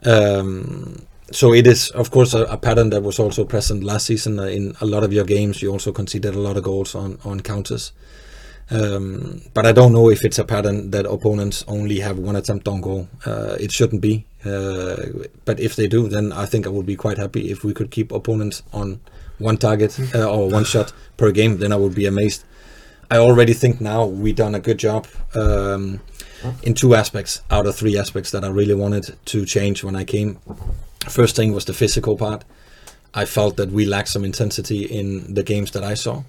um, 0.05 1.05
so 1.31 1.53
it 1.53 1.65
is 1.65 1.89
of 1.91 2.11
course 2.11 2.33
a, 2.33 2.43
a 2.43 2.57
pattern 2.57 2.89
that 2.91 3.01
was 3.01 3.17
also 3.19 3.43
present 3.45 3.83
last 3.83 4.05
season 4.05 4.39
uh, 4.39 4.43
in 4.43 4.75
a 4.81 4.85
lot 4.85 5.03
of 5.03 5.11
your 5.11 5.23
games 5.25 5.61
you 5.61 5.71
also 5.71 5.91
conceded 5.91 6.35
a 6.35 6.39
lot 6.39 6.57
of 6.57 6.63
goals 6.63 6.93
on 6.95 7.17
on 7.23 7.39
counters 7.39 7.91
um, 8.71 9.41
but 9.53 9.65
I 9.65 9.73
don't 9.73 9.91
know 9.91 10.09
if 10.09 10.23
it's 10.23 10.39
a 10.39 10.45
pattern 10.45 10.91
that 10.91 11.05
opponents 11.05 11.63
only 11.67 11.99
have 11.99 12.17
one 12.17 12.37
attempt 12.37 12.67
on 12.67 12.79
goal. 12.81 13.09
Uh, 13.25 13.57
it 13.59 13.71
shouldn't 13.71 14.01
be. 14.01 14.25
Uh, 14.45 14.95
but 15.45 15.59
if 15.59 15.75
they 15.75 15.87
do, 15.87 16.07
then 16.07 16.31
I 16.31 16.45
think 16.45 16.65
I 16.65 16.69
would 16.69 16.85
be 16.85 16.95
quite 16.95 17.17
happy 17.17 17.51
if 17.51 17.63
we 17.63 17.73
could 17.73 17.91
keep 17.91 18.11
opponents 18.11 18.63
on 18.71 19.01
one 19.39 19.57
target 19.57 19.99
uh, 20.15 20.29
or 20.29 20.49
one 20.49 20.63
shot 20.63 20.93
per 21.17 21.31
game. 21.31 21.57
Then 21.57 21.73
I 21.73 21.75
would 21.75 21.93
be 21.93 22.05
amazed. 22.05 22.45
I 23.09 23.17
already 23.17 23.53
think 23.53 23.81
now 23.81 24.05
we 24.05 24.31
done 24.31 24.55
a 24.55 24.59
good 24.59 24.79
job 24.79 25.05
um, 25.35 25.99
in 26.63 26.73
two 26.73 26.95
aspects 26.95 27.41
out 27.51 27.65
of 27.65 27.75
three 27.75 27.97
aspects 27.97 28.31
that 28.31 28.45
I 28.45 28.47
really 28.47 28.73
wanted 28.73 29.17
to 29.25 29.45
change 29.45 29.83
when 29.83 29.97
I 29.97 30.05
came. 30.05 30.39
First 31.09 31.35
thing 31.35 31.51
was 31.51 31.65
the 31.65 31.73
physical 31.73 32.15
part. 32.15 32.45
I 33.13 33.25
felt 33.25 33.57
that 33.57 33.69
we 33.69 33.85
lacked 33.85 34.07
some 34.07 34.23
intensity 34.23 34.85
in 34.85 35.33
the 35.33 35.43
games 35.43 35.71
that 35.71 35.83
I 35.83 35.95
saw. 35.95 36.23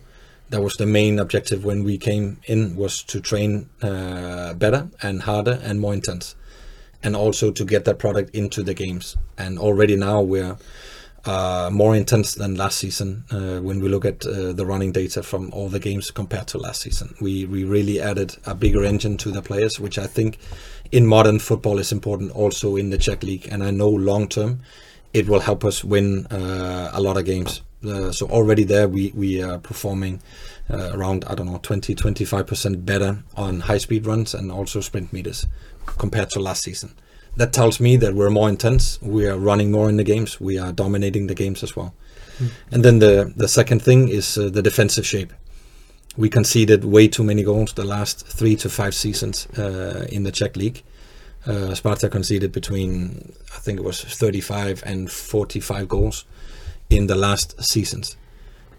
That 0.53 0.63
was 0.63 0.75
the 0.75 0.85
main 0.85 1.19
objective 1.19 1.65
when 1.65 1.83
we 1.83 1.97
came 1.97 2.37
in 2.45 2.77
was 2.77 3.03
to 3.05 3.23
train 3.23 3.71
uh, 3.81 4.53
better 4.53 4.91
and 5.01 5.23
harder 5.23 5.59
and 5.63 5.81
more 5.81 5.95
intense, 5.95 6.37
and 7.03 7.17
also 7.17 7.51
to 7.51 7.65
get 7.65 7.87
that 7.87 7.99
product 7.99 8.35
into 8.35 8.63
the 8.63 8.75
games. 8.75 9.17
And 9.39 9.59
already 9.59 9.97
now 9.97 10.21
we're 10.21 10.59
uh, 11.25 11.71
more 11.73 11.97
intense 11.97 12.35
than 12.35 12.57
last 12.57 12.77
season 12.77 13.25
uh, 13.31 13.61
when 13.63 13.81
we 13.81 13.89
look 13.89 14.05
at 14.05 14.27
uh, 14.27 14.53
the 14.53 14.67
running 14.67 14.93
data 14.93 15.23
from 15.23 15.51
all 15.55 15.71
the 15.71 15.79
games 15.79 16.11
compared 16.11 16.49
to 16.49 16.59
last 16.59 16.83
season. 16.83 17.15
We 17.19 17.47
we 17.47 17.65
really 17.65 17.99
added 17.99 18.37
a 18.45 18.55
bigger 18.55 18.85
engine 18.85 19.17
to 19.25 19.31
the 19.31 19.41
players, 19.41 19.81
which 19.81 19.99
I 19.99 20.07
think 20.07 20.39
in 20.91 21.07
modern 21.07 21.39
football 21.39 21.79
is 21.79 21.93
important 21.93 22.31
also 22.33 22.77
in 22.77 22.91
the 22.91 22.99
Czech 22.99 23.23
league. 23.23 23.49
And 23.51 23.65
I 23.65 23.71
know 23.71 23.89
long 23.89 24.29
term 24.29 24.61
it 25.15 25.27
will 25.27 25.41
help 25.41 25.65
us 25.65 25.83
win 25.83 26.27
uh, 26.27 26.91
a 26.93 27.01
lot 27.01 27.17
of 27.17 27.25
games. 27.25 27.63
Uh, 27.85 28.13
so 28.13 28.27
already 28.27 28.65
there 28.65 28.89
we 28.89 29.13
we 29.15 29.43
are 29.43 29.59
performing 29.59 30.21
uh, 30.71 30.91
around 30.95 31.25
I 31.27 31.35
don't 31.35 31.47
know 31.47 31.59
20 31.59 31.95
25 31.95 32.47
percent 32.47 32.87
better 32.87 33.23
on 33.37 33.61
high 33.61 33.79
speed 33.79 34.07
runs 34.07 34.35
and 34.35 34.53
also 34.53 34.81
sprint 34.81 35.13
meters 35.13 35.47
compared 35.99 36.31
to 36.31 36.41
last 36.41 36.63
season. 36.63 36.95
That 37.37 37.53
tells 37.53 37.81
me 37.81 37.97
that 37.97 38.15
we're 38.15 38.31
more 38.31 38.49
intense. 38.49 39.01
We 39.01 39.27
are 39.27 39.39
running 39.39 39.71
more 39.73 39.89
in 39.89 39.97
the 39.97 40.05
games. 40.05 40.41
We 40.41 40.59
are 40.59 40.73
dominating 40.73 41.29
the 41.29 41.35
games 41.35 41.63
as 41.63 41.75
well. 41.75 41.95
And 42.71 42.85
then 42.85 42.99
the 42.99 43.33
the 43.37 43.49
second 43.49 43.83
thing 43.83 44.09
is 44.09 44.39
uh, 44.39 44.51
the 44.51 44.63
defensive 44.63 45.07
shape. 45.07 45.33
We 46.17 46.29
conceded 46.29 46.85
way 46.85 47.09
too 47.09 47.25
many 47.25 47.43
goals 47.43 47.73
the 47.73 47.85
last 47.85 48.27
three 48.27 48.57
to 48.57 48.69
five 48.69 48.95
seasons 48.95 49.47
uh, 49.59 50.07
in 50.11 50.25
the 50.25 50.33
Czech 50.33 50.57
league. 50.57 50.83
Uh, 51.47 51.75
Sparta 51.75 52.09
conceded 52.09 52.53
between 52.53 53.33
I 53.57 53.59
think 53.59 53.79
it 53.79 53.85
was 53.85 54.05
35 54.05 54.83
and 54.87 55.11
45 55.11 55.89
goals 55.89 56.25
in 56.93 57.07
the 57.07 57.15
last 57.15 57.63
seasons 57.63 58.17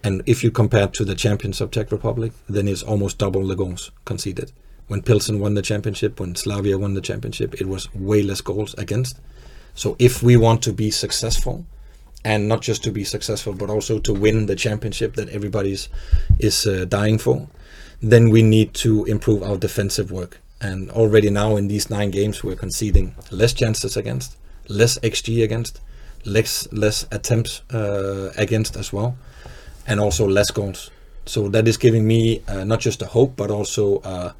and 0.03 0.21
if 0.25 0.43
you 0.43 0.51
compare 0.51 0.87
to 0.87 1.05
the 1.05 1.15
champions 1.15 1.59
of 1.61 1.71
Czech 1.71 1.91
Republic 1.91 2.31
then 2.47 2.67
it's 2.67 2.83
almost 2.83 3.17
double 3.17 3.45
the 3.47 3.55
goals 3.55 3.91
conceded 4.05 4.51
when 4.87 5.01
Pilsen 5.01 5.39
won 5.39 5.53
the 5.53 5.61
championship, 5.61 6.19
when 6.19 6.35
Slavia 6.35 6.77
won 6.77 6.93
the 6.93 7.01
championship, 7.01 7.59
it 7.59 7.67
was 7.67 7.93
way 7.95 8.21
less 8.21 8.41
goals 8.41 8.73
against. 8.75 9.19
So 9.75 9.95
if 9.97 10.21
we 10.21 10.37
want 10.37 10.61
to 10.63 10.73
be 10.73 10.91
successful 10.91 11.65
and 12.25 12.47
not 12.47 12.61
just 12.61 12.83
to 12.83 12.91
be 12.91 13.03
successful, 13.03 13.53
but 13.53 13.69
also 13.69 13.99
to 13.99 14.13
win 14.13 14.45
the 14.45 14.55
championship 14.55 15.15
that 15.15 15.29
everybody's 15.29 15.89
is 16.39 16.67
uh, 16.67 16.85
dying 16.85 17.17
for, 17.17 17.47
then 18.01 18.29
we 18.29 18.41
need 18.41 18.73
to 18.75 19.05
improve 19.05 19.41
our 19.41 19.57
defensive 19.57 20.11
work. 20.11 20.39
And 20.61 20.89
already 20.91 21.29
now 21.29 21.55
in 21.55 21.67
these 21.67 21.89
nine 21.89 22.11
games, 22.11 22.43
we're 22.43 22.55
conceding 22.55 23.15
less 23.31 23.53
chances 23.53 23.97
against, 23.97 24.37
less 24.67 24.97
xG 24.99 25.43
against, 25.43 25.81
less 26.25 26.67
less 26.71 27.05
attempts 27.11 27.61
uh, 27.73 28.31
against 28.37 28.75
as 28.75 28.93
well, 28.93 29.15
and 29.87 29.99
also 29.99 30.27
less 30.27 30.51
goals. 30.51 30.91
So 31.25 31.49
that 31.49 31.67
is 31.67 31.77
giving 31.77 32.05
me 32.05 32.41
uh, 32.47 32.63
not 32.63 32.79
just 32.79 33.01
a 33.01 33.05
hope, 33.05 33.35
but 33.35 33.49
also 33.49 33.99
uh, 33.99 34.33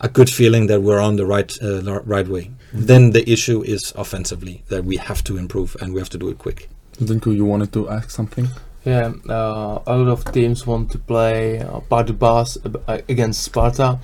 a 0.00 0.08
good 0.08 0.30
feeling 0.30 0.66
that 0.66 0.82
we're 0.82 1.00
on 1.00 1.16
the 1.16 1.26
right 1.26 1.50
uh, 1.62 1.80
the 1.80 2.00
right 2.04 2.28
way. 2.28 2.50
Then 2.72 3.10
the 3.10 3.28
issue 3.28 3.62
is 3.62 3.92
offensively 3.96 4.62
that 4.68 4.84
we 4.84 4.96
have 4.96 5.24
to 5.24 5.36
improve 5.36 5.76
and 5.80 5.92
we 5.92 6.00
have 6.00 6.10
to 6.10 6.18
do 6.18 6.28
it 6.28 6.38
quick. 6.38 6.68
Zdenko, 6.98 7.34
you 7.34 7.44
wanted 7.44 7.72
to 7.72 7.88
ask 7.88 8.10
something? 8.10 8.48
Yeah, 8.84 9.12
uh, 9.28 9.80
a 9.86 9.96
lot 9.96 10.08
of 10.08 10.32
teams 10.32 10.66
want 10.66 10.90
to 10.92 10.98
play 10.98 11.58
uh, 11.58 11.80
par 11.80 12.04
de 12.04 12.12
bas 12.12 12.56
uh, 12.64 12.98
against 13.08 13.42
Sparta. 13.42 13.98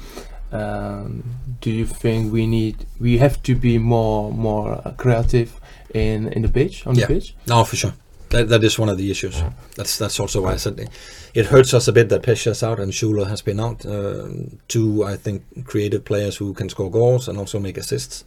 Um, 0.52 1.24
do 1.60 1.70
you 1.70 1.86
think 1.86 2.32
we 2.32 2.46
need 2.46 2.86
we 3.00 3.18
have 3.18 3.42
to 3.42 3.54
be 3.54 3.78
more 3.78 4.30
more 4.32 4.80
uh, 4.84 4.92
creative 4.92 5.60
in 5.94 6.28
in 6.32 6.42
the 6.42 6.48
pitch 6.48 6.86
on 6.86 6.94
Yeah. 6.94 7.06
the 7.06 7.14
pitch? 7.14 7.34
No, 7.46 7.64
for 7.64 7.76
sure. 7.76 7.94
That, 8.30 8.48
that 8.48 8.64
is 8.64 8.76
one 8.78 8.88
of 8.88 8.98
the 8.98 9.10
issues. 9.10 9.40
That's 9.76 9.98
that's 9.98 10.18
also 10.18 10.42
why 10.42 10.54
I 10.54 10.56
said 10.56 10.80
it, 10.80 10.88
it 11.34 11.46
hurts 11.46 11.72
us 11.74 11.86
a 11.88 11.92
bit 11.92 12.08
that 12.08 12.22
Pesha's 12.22 12.62
out 12.62 12.80
and 12.80 12.92
Schuler 12.92 13.26
has 13.28 13.40
been 13.42 13.60
out. 13.60 13.86
Um 13.86 14.58
two, 14.68 15.04
I 15.04 15.16
think, 15.16 15.42
creative 15.64 16.04
players 16.04 16.36
who 16.36 16.52
can 16.54 16.68
score 16.68 16.90
goals 16.90 17.28
and 17.28 17.38
also 17.38 17.60
make 17.60 17.78
assists. 17.78 18.24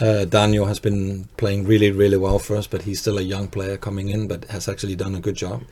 Uh, 0.00 0.24
Daniel 0.24 0.64
has 0.66 0.80
been 0.80 1.28
playing 1.36 1.66
really, 1.66 1.90
really 1.90 2.16
well 2.16 2.38
for 2.38 2.56
us, 2.56 2.66
but 2.66 2.82
he's 2.82 3.00
still 3.00 3.18
a 3.18 3.22
young 3.22 3.48
player 3.48 3.76
coming 3.76 4.08
in, 4.08 4.28
but 4.28 4.44
has 4.46 4.66
actually 4.68 4.96
done 4.96 5.14
a 5.14 5.20
good 5.20 5.34
job. 5.36 5.62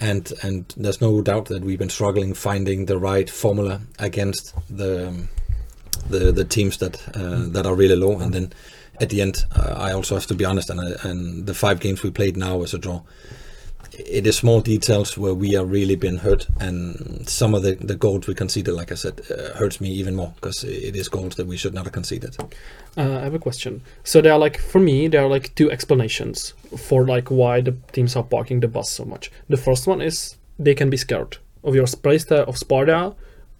And 0.00 0.32
and 0.42 0.74
there's 0.76 1.00
no 1.00 1.22
doubt 1.22 1.46
that 1.46 1.62
we've 1.64 1.78
been 1.78 1.88
struggling 1.90 2.34
finding 2.34 2.86
the 2.86 2.98
right 2.98 3.30
formula 3.30 3.80
against 3.98 4.52
the 4.68 5.08
um, 5.08 5.28
the 6.10 6.32
the 6.32 6.44
teams 6.44 6.76
that 6.78 6.96
uh, 7.16 7.48
that 7.52 7.64
are 7.66 7.74
really 7.74 7.96
low. 7.96 8.18
And 8.18 8.32
then 8.34 8.52
at 9.00 9.10
the 9.10 9.20
end, 9.20 9.44
uh, 9.54 9.74
I 9.76 9.92
also 9.92 10.14
have 10.14 10.26
to 10.26 10.34
be 10.34 10.44
honest, 10.44 10.70
and 10.70 10.80
and 11.04 11.46
the 11.46 11.54
five 11.54 11.80
games 11.80 12.02
we 12.02 12.10
played 12.10 12.36
now 12.36 12.62
as 12.62 12.74
a 12.74 12.78
draw. 12.78 13.02
It 13.92 14.26
is 14.26 14.36
small 14.36 14.60
details 14.60 15.16
where 15.16 15.32
we 15.32 15.56
are 15.56 15.64
really 15.64 15.96
been 15.96 16.18
hurt, 16.18 16.46
and 16.60 17.26
some 17.28 17.54
of 17.54 17.62
the, 17.62 17.76
the 17.76 17.94
goals 17.94 18.26
we 18.26 18.34
conceded, 18.34 18.74
like 18.74 18.92
I 18.92 18.94
said, 18.94 19.22
uh, 19.30 19.54
hurts 19.56 19.80
me 19.80 19.88
even 19.90 20.14
more 20.14 20.32
because 20.34 20.64
it 20.64 20.94
is 20.96 21.08
goals 21.08 21.36
that 21.36 21.46
we 21.46 21.56
should 21.56 21.72
not 21.72 21.84
have 21.84 21.92
conceded. 21.92 22.36
Uh, 22.96 23.18
I 23.18 23.24
have 23.24 23.34
a 23.34 23.38
question. 23.38 23.82
So 24.04 24.20
there 24.20 24.32
are 24.32 24.38
like 24.38 24.58
for 24.58 24.80
me 24.80 25.08
there 25.08 25.22
are 25.22 25.28
like 25.28 25.54
two 25.54 25.70
explanations 25.70 26.52
for 26.76 27.06
like 27.06 27.30
why 27.30 27.60
the 27.62 27.76
teams 27.92 28.16
are 28.16 28.24
parking 28.24 28.60
the 28.60 28.68
bus 28.68 28.90
so 28.90 29.04
much. 29.04 29.30
The 29.48 29.56
first 29.56 29.86
one 29.86 30.02
is 30.02 30.36
they 30.58 30.74
can 30.74 30.90
be 30.90 30.96
scared 30.96 31.38
of 31.62 31.74
your 31.74 31.86
play 31.86 32.18
style 32.18 32.44
of 32.44 32.56
Sparta, 32.56 33.14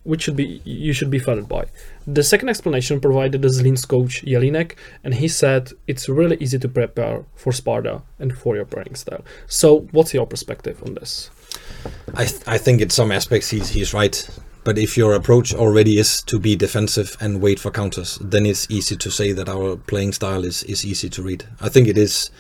which 0.07 0.23
should 0.23 0.37
be 0.37 0.61
you 0.65 0.93
should 0.93 1.11
be 1.11 1.19
funded 1.19 1.49
by. 1.49 1.65
The 2.07 2.23
second 2.23 2.49
explanation 2.49 3.01
provided 3.01 3.45
is 3.45 3.61
Zlin's 3.61 3.85
coach 3.85 4.25
Jelinek, 4.25 4.77
and 5.05 5.15
he 5.15 5.29
said 5.29 5.73
it's 5.87 6.09
really 6.09 6.37
easy 6.41 6.59
to 6.59 6.69
prepare 6.69 7.25
for 7.35 7.53
Sparta 7.53 8.03
and 8.19 8.37
for 8.37 8.57
your 8.57 8.65
playing 8.65 8.95
style. 8.95 9.25
So 9.47 9.89
what's 9.91 10.15
your 10.15 10.27
perspective 10.27 10.83
on 10.87 10.95
this? 10.95 11.31
I 12.15 12.25
th- 12.25 12.43
I 12.47 12.59
think 12.59 12.81
in 12.81 12.91
some 12.91 13.13
aspects 13.13 13.51
he's 13.51 13.71
he's 13.71 13.93
right. 13.93 14.17
But 14.67 14.79
if 14.79 14.97
your 14.97 15.15
approach 15.15 15.55
already 15.55 15.97
is 15.97 16.23
to 16.23 16.41
be 16.41 16.57
defensive 16.57 17.17
and 17.21 17.41
wait 17.41 17.61
for 17.61 17.71
counters, 17.71 18.19
then 18.21 18.45
it's 18.45 18.69
easy 18.69 18.97
to 18.97 19.11
say 19.13 19.31
that 19.31 19.49
our 19.49 19.77
playing 19.77 20.13
style 20.13 20.45
is, 20.45 20.65
is 20.65 20.85
easy 20.85 21.09
to 21.11 21.23
read. 21.23 21.45
I 21.61 21.69
think 21.69 21.87
it 21.87 21.97
is, 21.97 22.31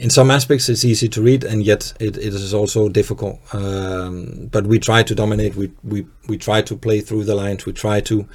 in 0.00 0.08
some 0.08 0.30
aspects, 0.30 0.70
it's 0.70 0.82
easy 0.82 1.08
to 1.08 1.20
read, 1.20 1.44
and 1.44 1.62
yet 1.62 1.92
it, 2.00 2.16
it 2.16 2.32
is 2.34 2.54
also 2.54 2.88
difficult. 2.88 3.38
Um, 3.54 4.48
but 4.50 4.66
we 4.66 4.78
try 4.78 5.02
to 5.02 5.14
dominate. 5.14 5.54
We, 5.54 5.72
we 5.84 6.06
we 6.26 6.38
try 6.38 6.62
to 6.62 6.74
play 6.74 7.02
through 7.02 7.24
the 7.24 7.34
lines. 7.34 7.66
We 7.66 7.74
try 7.74 8.00
to 8.00 8.26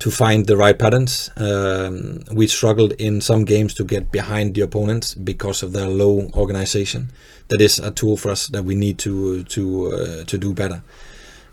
to 0.00 0.10
find 0.10 0.46
the 0.46 0.56
right 0.56 0.76
patterns. 0.76 1.30
Um, 1.36 2.24
we 2.32 2.48
struggled 2.48 2.92
in 2.92 3.20
some 3.20 3.44
games 3.44 3.74
to 3.74 3.84
get 3.84 4.10
behind 4.10 4.56
the 4.56 4.62
opponents 4.62 5.14
because 5.14 5.62
of 5.62 5.72
their 5.72 5.86
low 5.86 6.30
organization. 6.34 7.12
That 7.46 7.60
is 7.60 7.78
a 7.78 7.92
tool 7.92 8.16
for 8.16 8.30
us 8.30 8.48
that 8.48 8.64
we 8.64 8.74
need 8.74 8.98
to 8.98 9.44
to 9.44 9.92
uh, 9.92 10.24
to 10.24 10.36
do 10.36 10.52
better. 10.52 10.82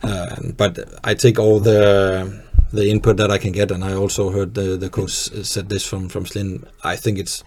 Uh, 0.02 0.38
but 0.58 0.80
I 1.04 1.13
take 1.13 1.38
all 1.38 1.60
the 1.60 2.41
the 2.74 2.89
input 2.89 3.17
that 3.17 3.30
I 3.30 3.38
can 3.38 3.52
get, 3.52 3.69
and 3.69 3.84
I 3.84 3.93
also 3.93 4.32
heard 4.32 4.56
the 4.56 4.76
the 4.76 4.89
coach 4.89 5.12
said 5.12 5.69
this 5.69 5.86
from 5.86 6.10
from 6.10 6.26
Zlin. 6.26 6.67
I 6.84 6.95
think 6.95 7.19
it's 7.19 7.43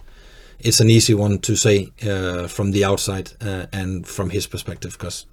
it's 0.59 0.79
an 0.79 0.89
easy 0.89 1.13
one 1.13 1.39
to 1.39 1.55
say 1.55 1.91
uh, 2.07 2.47
from 2.47 2.71
the 2.71 2.83
outside 2.83 3.31
uh, 3.41 3.65
and 3.71 4.07
from 4.07 4.29
his 4.29 4.47
perspective 4.47 4.93
because 4.93 5.25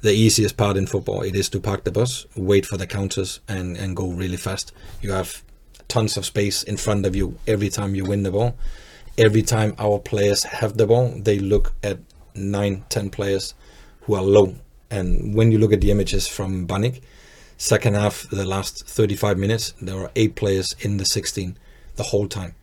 the 0.00 0.12
easiest 0.12 0.56
part 0.56 0.76
in 0.76 0.86
football 0.86 1.22
it 1.22 1.34
is 1.34 1.48
to 1.50 1.60
park 1.60 1.84
the 1.84 1.90
bus, 1.90 2.26
wait 2.36 2.66
for 2.66 2.76
the 2.76 2.86
counters, 2.86 3.40
and 3.48 3.76
and 3.76 3.96
go 3.96 4.08
really 4.08 4.36
fast. 4.36 4.72
You 5.00 5.12
have 5.12 5.42
tons 5.88 6.16
of 6.16 6.26
space 6.26 6.62
in 6.62 6.76
front 6.76 7.06
of 7.06 7.14
you 7.16 7.38
every 7.46 7.68
time 7.68 7.94
you 7.94 8.04
win 8.04 8.22
the 8.22 8.30
ball. 8.30 8.54
Every 9.16 9.42
time 9.42 9.74
our 9.78 9.98
players 9.98 10.44
have 10.44 10.76
the 10.76 10.86
ball, 10.86 11.14
they 11.16 11.38
look 11.38 11.72
at 11.82 11.98
nine, 12.34 12.84
ten 12.88 13.10
players 13.10 13.54
who 14.02 14.14
are 14.14 14.22
low. 14.22 14.56
And 14.90 15.34
when 15.34 15.52
you 15.52 15.58
look 15.58 15.72
at 15.72 15.80
the 15.80 15.90
images 15.90 16.26
from 16.26 16.66
Banik, 16.66 17.00
second 17.56 17.94
half, 17.94 18.28
the 18.28 18.44
last 18.44 18.86
35 18.86 19.38
minutes, 19.38 19.72
there 19.80 19.98
are 19.98 20.10
eight 20.16 20.34
players 20.34 20.74
in 20.80 20.96
the 20.96 21.04
16 21.04 21.56
the 21.96 22.02
whole 22.02 22.26
time. 22.28 22.54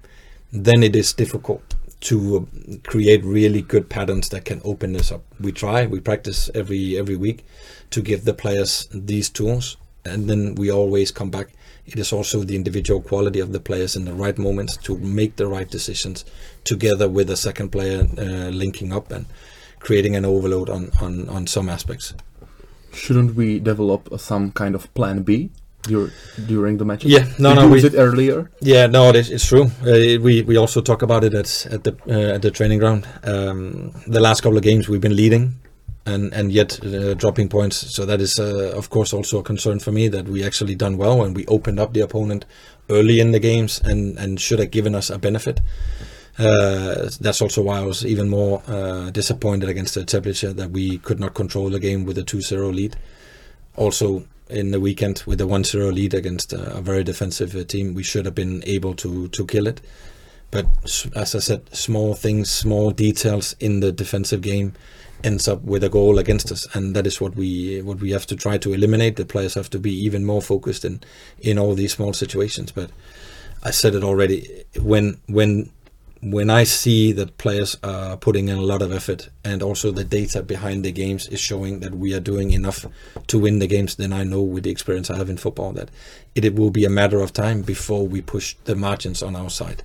Then 0.52 0.84
it 0.84 0.96
is 0.96 1.14
difficult 1.14 1.76
to 2.02 2.38
uh, 2.38 2.76
create 2.88 3.24
really 3.24 3.62
good 3.62 3.90
patterns 3.90 4.30
that 4.30 4.46
can 4.46 4.62
open 4.64 4.94
this 4.94 5.12
up. 5.12 5.24
We 5.40 5.52
try, 5.52 5.86
we 5.86 6.00
practice 6.00 6.50
every 6.54 6.98
every 6.98 7.16
week 7.16 7.46
to 7.92 8.02
give 8.02 8.26
the 8.26 8.34
players 8.34 8.88
these 8.94 9.30
tools, 9.30 9.78
and 10.06 10.30
then 10.30 10.56
we 10.56 10.72
always 10.72 11.12
come 11.12 11.30
back. 11.30 11.50
It 11.86 11.98
is 11.98 12.14
also 12.14 12.44
the 12.44 12.56
individual 12.56 13.02
quality 13.02 13.40
of 13.40 13.52
the 13.52 13.60
players 13.60 13.96
in 13.96 14.06
the 14.06 14.14
right 14.14 14.38
moments 14.38 14.78
to 14.78 14.98
make 14.98 15.36
the 15.36 15.48
right 15.48 15.70
decisions, 15.70 16.26
together 16.64 17.10
with 17.10 17.28
the 17.28 17.36
second 17.38 17.70
player 17.70 18.08
uh, 18.18 18.50
linking 18.50 18.94
up 18.94 19.12
and 19.12 19.26
creating 19.80 20.16
an 20.16 20.24
overload 20.24 20.70
on, 20.70 20.92
on, 21.02 21.28
on 21.28 21.48
some 21.48 21.70
aspects. 21.70 22.14
Shouldn't 22.94 23.36
we 23.36 23.60
develop 23.60 24.20
some 24.20 24.52
kind 24.52 24.76
of 24.76 24.94
plan 24.94 25.24
B 25.24 25.50
dur- 25.84 26.12
during 26.48 26.78
the 26.78 26.86
matches? 26.86 27.12
Yeah, 27.12 27.26
no, 27.40 27.50
Did 27.54 27.62
no, 27.62 27.68
we- 27.70 27.82
use 27.82 27.94
it 27.94 27.98
earlier? 27.98 28.50
Yeah, 28.62 28.88
no, 28.88 29.10
it 29.10 29.16
is, 29.16 29.30
it's 29.30 29.46
true. 29.48 29.66
Uh, 29.82 30.20
we 30.22 30.42
we 30.44 30.58
also 30.58 30.82
talk 30.82 31.02
about 31.02 31.24
it 31.24 31.34
at 31.34 31.68
at 31.72 31.84
the 31.84 31.94
uh, 32.08 32.36
at 32.36 32.42
the 32.42 32.52
training 32.52 32.80
ground. 32.80 33.08
Um, 33.24 33.92
the 34.08 34.20
last 34.20 34.42
couple 34.42 34.58
of 34.58 34.64
games 34.64 34.88
we've 34.88 35.02
been 35.02 35.16
leading, 35.16 35.56
and 36.06 36.34
and 36.34 36.52
yet 36.52 36.80
uh, 36.86 37.14
dropping 37.16 37.50
points. 37.50 37.76
So 37.96 38.06
that 38.06 38.22
is 38.22 38.40
uh, 38.40 38.74
of 38.78 38.90
course 38.90 39.14
also 39.18 39.40
a 39.40 39.44
concern 39.44 39.80
for 39.80 39.92
me 39.92 40.10
that 40.10 40.26
we 40.28 40.44
actually 40.46 40.76
done 40.76 40.98
well 40.98 41.24
and 41.24 41.36
we 41.36 41.46
opened 41.48 41.80
up 41.80 41.94
the 41.94 42.02
opponent 42.02 42.46
early 42.90 43.20
in 43.20 43.32
the 43.32 43.40
games 43.40 43.82
and 43.84 44.18
and 44.20 44.40
should 44.40 44.60
have 44.60 44.72
given 44.72 44.96
us 44.96 45.10
a 45.10 45.18
benefit. 45.18 45.62
Uh, 46.40 47.10
that's 47.20 47.42
also 47.42 47.62
why 47.62 47.78
I 47.80 47.86
was 47.86 48.06
even 48.06 48.30
more 48.30 48.62
uh, 48.68 49.12
disappointed 49.12 49.70
against 49.70 49.94
the 49.96 50.02
Teplice 50.06 50.56
that 50.56 50.72
we 50.72 50.98
could 50.98 51.20
not 51.20 51.34
control 51.34 51.70
the 51.70 51.80
game 51.80 52.06
with 52.06 52.18
a 52.18 52.24
2-0 52.24 52.74
lead. 52.74 52.96
Also, 53.76 54.24
in 54.52 54.72
the 54.72 54.80
weekend 54.80 55.24
with 55.26 55.42
a 55.42 55.46
1-0 55.46 55.94
lead 55.94 56.14
against 56.14 56.54
a, 56.54 56.78
a 56.78 56.82
very 56.82 57.04
defensive 57.04 57.56
uh, 57.56 57.64
team, 57.64 57.94
we 57.94 58.04
should 58.04 58.26
have 58.26 58.36
been 58.36 58.64
able 58.66 58.94
to 58.96 59.28
to 59.30 59.46
kill 59.46 59.68
it. 59.68 59.82
But 60.52 60.68
as 61.16 61.34
I 61.34 61.40
said, 61.40 61.74
small 61.74 62.14
things, 62.14 62.52
small 62.52 62.92
details 62.92 63.56
in 63.60 63.80
the 63.80 63.92
defensive 63.92 64.42
game 64.42 64.74
ends 65.24 65.48
up 65.48 65.62
with 65.62 65.84
a 65.84 65.90
goal 65.90 66.20
against 66.20 66.52
us, 66.52 66.68
and 66.76 66.96
that 66.96 67.08
is 67.08 67.22
what 67.22 67.36
we 67.36 67.82
what 67.82 68.00
we 68.00 68.12
have 68.12 68.26
to 68.28 68.36
try 68.36 68.58
to 68.58 68.74
eliminate. 68.74 69.16
The 69.16 69.26
players 69.26 69.54
have 69.54 69.70
to 69.72 69.80
be 69.80 69.94
even 70.06 70.26
more 70.26 70.42
focused 70.42 70.84
in 70.84 71.02
in 71.40 71.58
all 71.58 71.74
these 71.74 71.94
small 71.94 72.14
situations. 72.14 72.72
But 72.72 72.92
I 73.64 73.72
said 73.72 73.96
it 73.96 74.04
already. 74.04 74.66
When 74.82 75.20
when 75.28 75.72
when 76.22 76.52
I 76.52 76.66
see 76.66 77.12
that 77.14 77.40
players 77.40 77.76
are 77.82 78.16
putting 78.16 78.48
in 78.48 78.58
a 78.58 78.62
lot 78.62 78.84
of 78.84 78.92
effort 78.92 79.30
and 79.44 79.64
also 79.64 79.92
the 79.92 80.04
data 80.04 80.44
behind 80.44 80.86
the 80.86 80.92
games 80.92 81.28
is 81.28 81.40
showing 81.40 81.80
that 81.80 81.96
we 81.96 82.14
are 82.14 82.20
doing 82.20 82.52
enough 82.52 82.86
to 83.28 83.40
win 83.40 83.58
the 83.58 83.68
games, 83.68 83.96
then 83.96 84.14
I 84.14 84.24
know 84.24 84.42
with 84.44 84.64
the 84.64 84.70
experience 84.70 85.10
I 85.10 85.18
have 85.18 85.32
in 85.32 85.38
football 85.38 85.74
that 85.74 85.90
it, 86.36 86.46
it 86.46 86.54
will 86.54 86.70
be 86.70 86.86
a 86.86 86.90
matter 86.90 87.22
of 87.22 87.34
time 87.34 87.64
before 87.64 88.06
we 88.08 88.22
push 88.22 88.56
the 88.66 88.76
margins 88.76 89.24
on 89.24 89.36
our 89.36 89.50
side. 89.50 89.82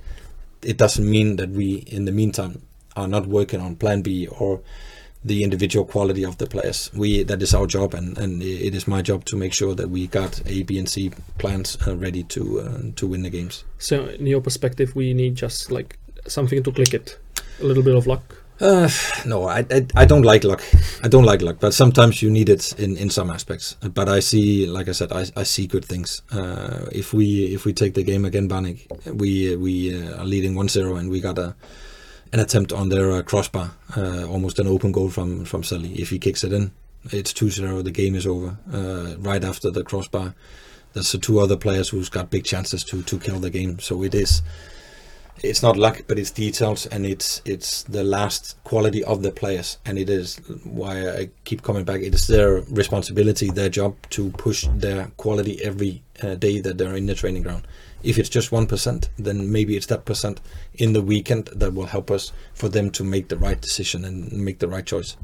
It 0.62 0.77
doesn't 0.77 1.09
mean 1.09 1.37
that 1.37 1.51
we, 1.51 1.77
in 1.87 2.05
the 2.05 2.12
meantime, 2.12 2.61
are 2.96 3.09
not 3.09 3.27
working 3.27 3.61
on 3.61 3.77
Plan 3.77 4.03
B 4.03 4.27
or 4.27 4.61
the 5.25 5.42
individual 5.42 5.87
quality 5.87 6.25
of 6.25 6.37
the 6.37 6.46
players. 6.46 6.90
We 6.94 7.22
that 7.25 7.42
is 7.42 7.55
our 7.55 7.66
job, 7.66 7.94
and, 7.94 8.16
and 8.16 8.42
it 8.42 8.75
is 8.75 8.87
my 8.87 9.03
job 9.03 9.25
to 9.27 9.37
make 9.37 9.53
sure 9.53 9.75
that 9.75 9.90
we 9.90 10.07
got 10.07 10.40
A, 10.46 10.62
B, 10.62 10.79
and 10.79 10.88
C 10.88 11.11
plans 11.38 11.77
uh, 11.87 11.96
ready 11.96 12.22
to 12.25 12.61
uh, 12.61 12.83
to 12.94 13.07
win 13.07 13.22
the 13.22 13.31
games. 13.31 13.64
So 13.79 14.07
in 14.07 14.27
your 14.27 14.40
perspective, 14.40 14.94
we 14.94 15.14
need 15.14 15.35
just 15.35 15.70
like 15.70 15.99
something 16.29 16.62
to 16.62 16.73
click 16.73 16.95
it, 16.95 17.19
a 17.61 17.65
little 17.65 17.83
bit 17.83 17.97
of 17.97 18.07
luck. 18.07 18.23
Uh, 18.59 18.89
no, 19.27 19.47
I, 19.47 19.67
I 19.71 19.87
I 19.95 20.05
don't 20.07 20.23
like 20.23 20.43
luck. 20.43 20.62
I 21.03 21.09
don't 21.09 21.25
like 21.25 21.43
luck, 21.43 21.57
but 21.61 21.75
sometimes 21.75 22.23
you 22.23 22.31
need 22.31 22.49
it 22.49 22.73
in, 22.79 22.97
in 22.97 23.11
some 23.11 23.31
aspects. 23.31 23.77
But 23.81 24.09
I 24.09 24.21
see, 24.21 24.67
like 24.67 24.89
I 24.89 24.93
said, 24.93 25.12
I, 25.12 25.27
I 25.37 25.43
see 25.43 25.67
good 25.67 25.85
things. 25.85 26.23
Uh, 26.33 26.87
if 26.91 27.12
we 27.12 27.55
if 27.55 27.67
we 27.67 27.75
take 27.75 27.93
the 27.93 28.03
game 28.03 28.25
again, 28.25 28.49
Banik, 28.49 28.87
we 29.12 29.57
we 29.57 29.95
uh, 29.95 30.23
are 30.23 30.25
leading 30.25 30.55
1-0 30.55 30.99
and 30.99 31.11
we 31.11 31.21
got 31.21 31.39
a 31.39 31.55
an 32.33 32.41
attempt 32.41 32.73
on 32.73 32.89
their 32.89 33.12
uh, 33.12 33.23
crossbar, 33.23 33.73
uh, 33.97 34.27
almost 34.27 34.59
an 34.59 34.67
open 34.67 34.91
goal 34.91 35.11
from 35.11 35.45
from 35.45 35.62
Sully. 35.62 35.93
If 36.01 36.09
he 36.09 36.19
kicks 36.19 36.43
it 36.43 36.53
in, 36.53 36.73
it's 37.12 37.35
2-0, 37.35 37.85
the 37.85 37.91
game 37.91 38.15
is 38.15 38.27
over. 38.27 38.57
Uh, 38.73 39.17
right 39.19 39.45
after 39.45 39.71
the 39.71 39.85
crossbar, 39.85 40.35
there's 40.95 41.12
the 41.12 41.19
two 41.19 41.41
other 41.41 41.57
players 41.59 41.91
who's 41.91 42.09
got 42.09 42.31
big 42.31 42.45
chances 42.45 42.85
to 42.85 43.03
to 43.03 43.19
kill 43.19 43.39
the 43.39 43.51
game. 43.51 43.79
So 43.81 44.03
it 44.03 44.15
is 44.15 44.43
it's 45.42 45.62
not 45.62 45.77
luck, 45.77 46.03
but 46.07 46.18
it's 46.18 46.31
details 46.31 46.87
and 46.87 47.07
it's 47.07 47.42
it's 47.44 47.83
the 47.85 48.03
last 48.03 48.57
quality 48.64 49.05
of 49.05 49.22
the 49.22 49.31
players, 49.31 49.79
and 49.85 49.99
it 49.99 50.09
is 50.09 50.37
why 50.64 51.09
I 51.09 51.31
keep 51.44 51.62
coming 51.62 51.85
back. 51.85 52.01
It 52.01 52.14
is 52.14 52.27
their 52.27 52.62
responsibility, 52.70 53.51
their 53.51 53.68
job 53.68 53.96
to 54.11 54.31
push 54.31 54.66
their 54.75 55.12
quality 55.16 55.62
every 55.62 56.03
uh, 56.22 56.35
day 56.35 56.61
that 56.61 56.79
they're 56.79 56.96
in 56.96 57.07
the 57.07 57.14
training 57.14 57.42
ground. 57.42 57.66
If 58.03 58.18
it's 58.18 58.29
just 58.29 58.53
one 58.53 58.66
percent, 58.66 59.11
then 59.18 59.51
maybe 59.51 59.77
it's 59.77 59.87
that 59.87 60.05
percent 60.05 60.40
in 60.75 60.92
the 60.92 61.03
weekend 61.03 61.49
that 61.55 61.75
will 61.75 61.87
help 61.87 62.11
us 62.11 62.33
for 62.55 62.68
them 62.68 62.90
to 62.90 63.05
make 63.05 63.29
the 63.29 63.37
right 63.37 63.61
decision 63.61 64.05
and 64.05 64.33
make 64.33 64.59
the 64.59 64.68
right 64.68 64.87
choice. 64.87 65.16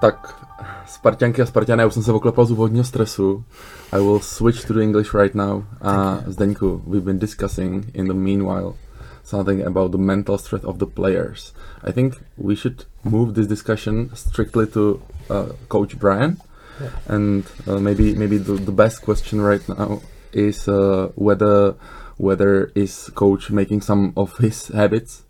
Tak, 0.00 0.51
Spartianky 0.92 1.42
a 1.42 1.46
Spartiané, 1.46 1.82
já 1.82 1.86
už 1.86 1.94
jsem 1.94 2.02
se 2.02 2.12
oklepal 2.12 2.46
z 2.46 2.50
úvodního 2.50 2.84
stresu. 2.84 3.44
I 3.92 3.96
will 3.98 4.20
switch 4.20 4.64
to 4.66 4.74
the 4.74 4.80
English 4.82 5.14
right 5.14 5.34
now. 5.34 5.64
Uh, 5.84 6.32
Zdeňku, 6.32 6.82
we've 6.86 7.04
been 7.04 7.18
discussing 7.18 7.90
in 7.94 8.06
the 8.06 8.14
meanwhile 8.14 8.74
something 9.24 9.66
about 9.66 9.92
the 9.92 9.98
mental 9.98 10.38
strength 10.38 10.64
of 10.64 10.76
the 10.78 10.86
players. 10.86 11.52
I 11.88 11.92
think 11.92 12.14
we 12.38 12.54
should 12.56 12.84
move 13.04 13.34
this 13.34 13.46
discussion 13.46 14.10
strictly 14.14 14.66
to 14.66 15.00
uh, 15.30 15.46
Coach 15.68 15.98
Brian. 15.98 16.36
Yeah. 16.80 16.88
And 17.14 17.44
uh, 17.66 17.78
maybe 17.80 18.14
maybe 18.14 18.38
the, 18.38 18.52
the 18.54 18.72
best 18.72 19.02
question 19.02 19.40
right 19.40 19.68
now 19.68 20.00
is 20.32 20.68
uh, 20.68 21.08
whether 21.14 21.74
whether 22.16 22.70
is 22.74 23.10
coach 23.14 23.50
making 23.50 23.82
some 23.82 24.12
of 24.16 24.38
his 24.38 24.68
habits 24.68 25.22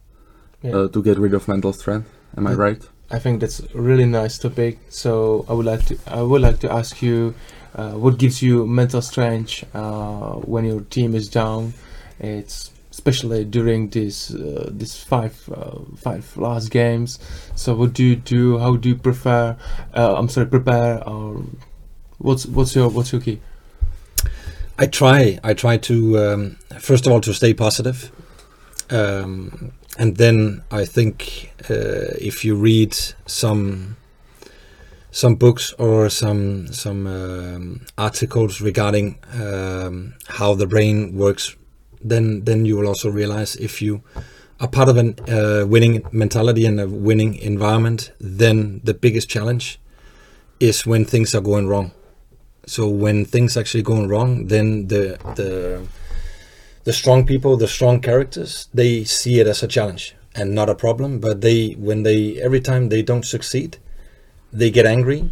Yeah. 0.63 0.77
uh, 0.77 0.89
to 0.89 1.03
get 1.03 1.19
rid 1.19 1.35
of 1.35 1.49
mental 1.49 1.73
strength. 1.73 2.07
Am 2.37 2.47
I 2.47 2.55
right? 2.55 2.83
I 3.13 3.19
think 3.19 3.41
that's 3.41 3.61
a 3.61 3.67
really 3.79 4.07
nice 4.07 4.39
topic. 4.39 4.79
So 4.89 5.45
I 5.49 5.53
would 5.53 5.67
like 5.67 5.85
to 5.87 5.99
I 6.07 6.23
would 6.23 6.41
like 6.41 6.61
to 6.61 6.73
ask 6.73 7.03
you, 7.03 7.35
uh, 7.75 7.93
what 7.93 8.19
gives 8.19 8.43
you 8.43 8.67
mental 8.67 9.03
strength 9.03 9.65
uh, 9.75 10.33
when 10.37 10.65
your 10.65 10.81
team 10.81 11.15
is 11.15 11.29
down? 11.29 11.75
It's 12.19 12.71
especially 12.91 13.45
during 13.45 13.89
this 13.91 14.33
uh, 14.35 14.71
this 14.73 15.03
five 15.03 15.37
uh, 15.55 15.81
five 15.97 16.37
last 16.37 16.71
games. 16.71 17.19
So 17.55 17.75
what 17.75 17.93
do 17.93 18.03
you 18.03 18.17
do? 18.17 18.59
How 18.59 18.77
do 18.77 18.89
you 18.89 18.97
prefer? 18.97 19.57
Uh, 19.95 20.15
I'm 20.17 20.29
sorry, 20.31 20.47
prepare. 20.47 21.07
Or 21.07 21.45
what's 22.19 22.47
what's 22.47 22.75
your 22.75 22.89
what's 22.89 23.13
your 23.13 23.21
key? 23.21 23.41
I 24.79 24.87
try. 24.87 25.39
I 25.45 25.53
try 25.53 25.77
to 25.77 26.19
um, 26.19 26.57
first 26.81 27.07
of 27.07 27.13
all 27.13 27.21
to 27.21 27.35
stay 27.35 27.53
positive, 27.53 28.11
um, 28.91 29.73
and 29.99 30.17
then 30.17 30.63
I 30.71 30.85
think 30.85 31.53
uh, 31.69 32.17
if 32.19 32.45
you 32.45 32.55
read 32.55 32.95
some 33.27 33.97
some 35.11 35.35
books 35.35 35.75
or 35.75 36.09
some 36.09 36.73
some 36.73 37.07
um, 37.07 37.81
articles 37.99 38.61
regarding 38.61 39.19
um, 39.35 40.15
how 40.27 40.55
the 40.55 40.67
brain 40.67 41.15
works, 41.15 41.55
then 42.01 42.45
then 42.45 42.65
you 42.65 42.77
will 42.77 42.89
also 42.89 43.11
realize 43.11 43.57
if 43.57 43.83
you 43.83 44.03
are 44.61 44.69
part 44.69 44.89
of 44.89 44.97
a 44.97 45.63
uh, 45.63 45.67
winning 45.67 46.03
mentality 46.13 46.65
and 46.65 46.81
a 46.81 46.89
winning 46.89 47.35
environment, 47.35 48.13
then 48.21 48.81
the 48.85 48.95
biggest 48.95 49.29
challenge 49.29 49.79
is 50.61 50.87
when 50.87 51.05
things 51.05 51.35
are 51.35 51.41
going 51.41 51.67
wrong. 51.67 51.91
So 52.65 52.89
when 52.89 53.25
things 53.25 53.57
actually 53.57 53.83
going 53.83 54.09
wrong 54.09 54.47
then 54.47 54.87
the 54.87 55.19
the 55.35 55.83
the 56.85 56.93
strong 56.93 57.25
people 57.27 57.57
the 57.57 57.69
strong 57.69 58.01
characters 58.01 58.69
they 58.75 59.05
see 59.05 59.41
it 59.41 59.47
as 59.47 59.63
a 59.63 59.69
challenge 59.69 60.15
and 60.35 60.55
not 60.55 60.69
a 60.69 60.75
problem 60.75 61.19
but 61.21 61.41
they 61.41 61.71
when 61.73 62.03
they 62.03 62.41
every 62.41 62.61
time 62.61 62.89
they 62.89 63.03
don't 63.03 63.25
succeed 63.25 63.79
they 64.53 64.71
get 64.71 64.87
angry 64.87 65.31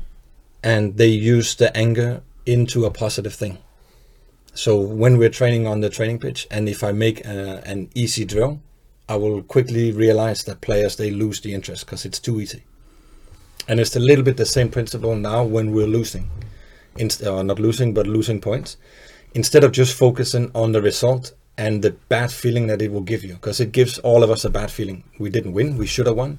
and 0.62 0.96
they 0.96 1.08
use 1.08 1.54
the 1.54 1.74
anger 1.76 2.22
into 2.46 2.84
a 2.84 2.90
positive 2.90 3.34
thing. 3.34 3.58
So 4.54 4.78
when 4.78 5.18
we're 5.18 5.30
training 5.30 5.66
on 5.66 5.80
the 5.80 5.90
training 5.90 6.18
pitch 6.18 6.46
and 6.50 6.68
if 6.68 6.82
i 6.82 6.92
make 6.92 7.24
a, 7.24 7.62
an 7.64 7.88
easy 7.94 8.24
drill 8.24 8.60
i 9.08 9.16
will 9.16 9.42
quickly 9.42 9.92
realize 9.92 10.42
that 10.44 10.60
players 10.60 10.96
they 10.96 11.10
lose 11.10 11.40
the 11.40 11.54
interest 11.54 11.86
because 11.86 12.04
it's 12.04 12.18
too 12.18 12.40
easy. 12.40 12.64
And 13.68 13.78
it's 13.78 13.94
a 13.94 14.00
little 14.00 14.24
bit 14.24 14.36
the 14.36 14.46
same 14.46 14.68
principle 14.70 15.14
now 15.14 15.44
when 15.44 15.72
we're 15.72 15.86
losing. 15.86 16.30
Inst- 16.96 17.22
or 17.24 17.44
not 17.44 17.58
losing 17.58 17.94
but 17.94 18.06
losing 18.06 18.40
points. 18.40 18.76
Instead 19.34 19.62
of 19.62 19.72
just 19.72 19.96
focusing 19.96 20.50
on 20.54 20.72
the 20.72 20.82
result 20.82 21.32
and 21.56 21.82
the 21.82 21.92
bad 22.08 22.32
feeling 22.32 22.66
that 22.68 22.80
it 22.80 22.90
will 22.92 23.02
give 23.02 23.22
you 23.24 23.34
because 23.34 23.60
it 23.60 23.72
gives 23.72 23.98
all 23.98 24.22
of 24.22 24.30
us 24.30 24.44
a 24.44 24.50
bad 24.50 24.70
feeling. 24.70 25.04
We 25.18 25.30
didn't 25.30 25.52
win 25.52 25.76
we 25.76 25.86
should 25.86 26.06
have 26.06 26.16
won. 26.16 26.38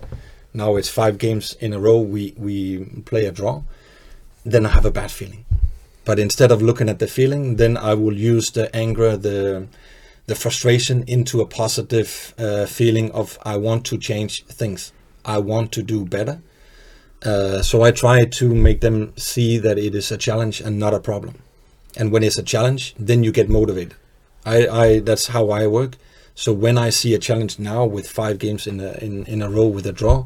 Now 0.54 0.76
it's 0.76 0.90
five 0.90 1.18
games 1.18 1.56
in 1.60 1.74
a 1.74 1.80
row 1.80 2.00
we 2.00 2.34
we 2.38 2.86
play 3.06 3.26
a 3.26 3.32
draw 3.32 3.64
then 4.44 4.66
i 4.66 4.70
have 4.70 4.86
a 4.86 4.92
bad 4.92 5.12
feeling. 5.12 5.46
But 6.04 6.18
instead 6.18 6.52
of 6.52 6.62
looking 6.62 6.90
at 6.90 7.00
the 7.00 7.08
feeling 7.08 7.58
then 7.58 7.78
i 7.78 7.94
will 7.94 8.18
use 8.18 8.52
the 8.52 8.76
anger 8.76 9.16
the 9.16 9.68
the 10.26 10.36
frustration 10.36 11.04
into 11.08 11.42
a 11.42 11.46
positive 11.46 12.34
uh, 12.38 12.66
feeling 12.66 13.12
of 13.12 13.38
i 13.44 13.58
want 13.58 13.86
to 13.86 13.98
change 13.98 14.46
things. 14.46 14.92
I 15.24 15.38
want 15.38 15.72
to 15.74 15.84
do 15.84 16.06
better. 16.06 16.42
Uh, 17.24 17.62
so 17.62 17.84
I 17.84 17.92
try 17.92 18.26
to 18.26 18.56
make 18.56 18.82
them 18.82 19.14
see 19.16 19.60
that 19.60 19.78
it 19.78 19.94
is 19.94 20.12
a 20.12 20.18
challenge 20.18 20.60
and 20.60 20.80
not 20.80 20.94
a 20.94 21.00
problem. 21.00 21.36
And 21.96 22.12
when 22.12 22.24
it's 22.24 22.38
a 22.38 22.44
challenge, 22.44 22.96
then 22.98 23.24
you 23.24 23.32
get 23.32 23.50
motivated. 23.50 23.96
I, 24.46 24.68
I 24.68 25.00
that's 25.00 25.28
how 25.28 25.50
I 25.50 25.68
work. 25.68 25.98
So 26.36 26.54
when 26.54 26.78
I 26.78 26.90
see 26.90 27.14
a 27.14 27.20
challenge 27.20 27.60
now 27.60 27.86
with 27.86 28.10
five 28.10 28.40
games 28.40 28.68
in 28.68 28.80
a 28.80 28.94
in, 28.94 29.26
in 29.26 29.42
a 29.42 29.50
row 29.50 29.68
with 29.68 29.86
a 29.86 29.92
draw, 29.92 30.26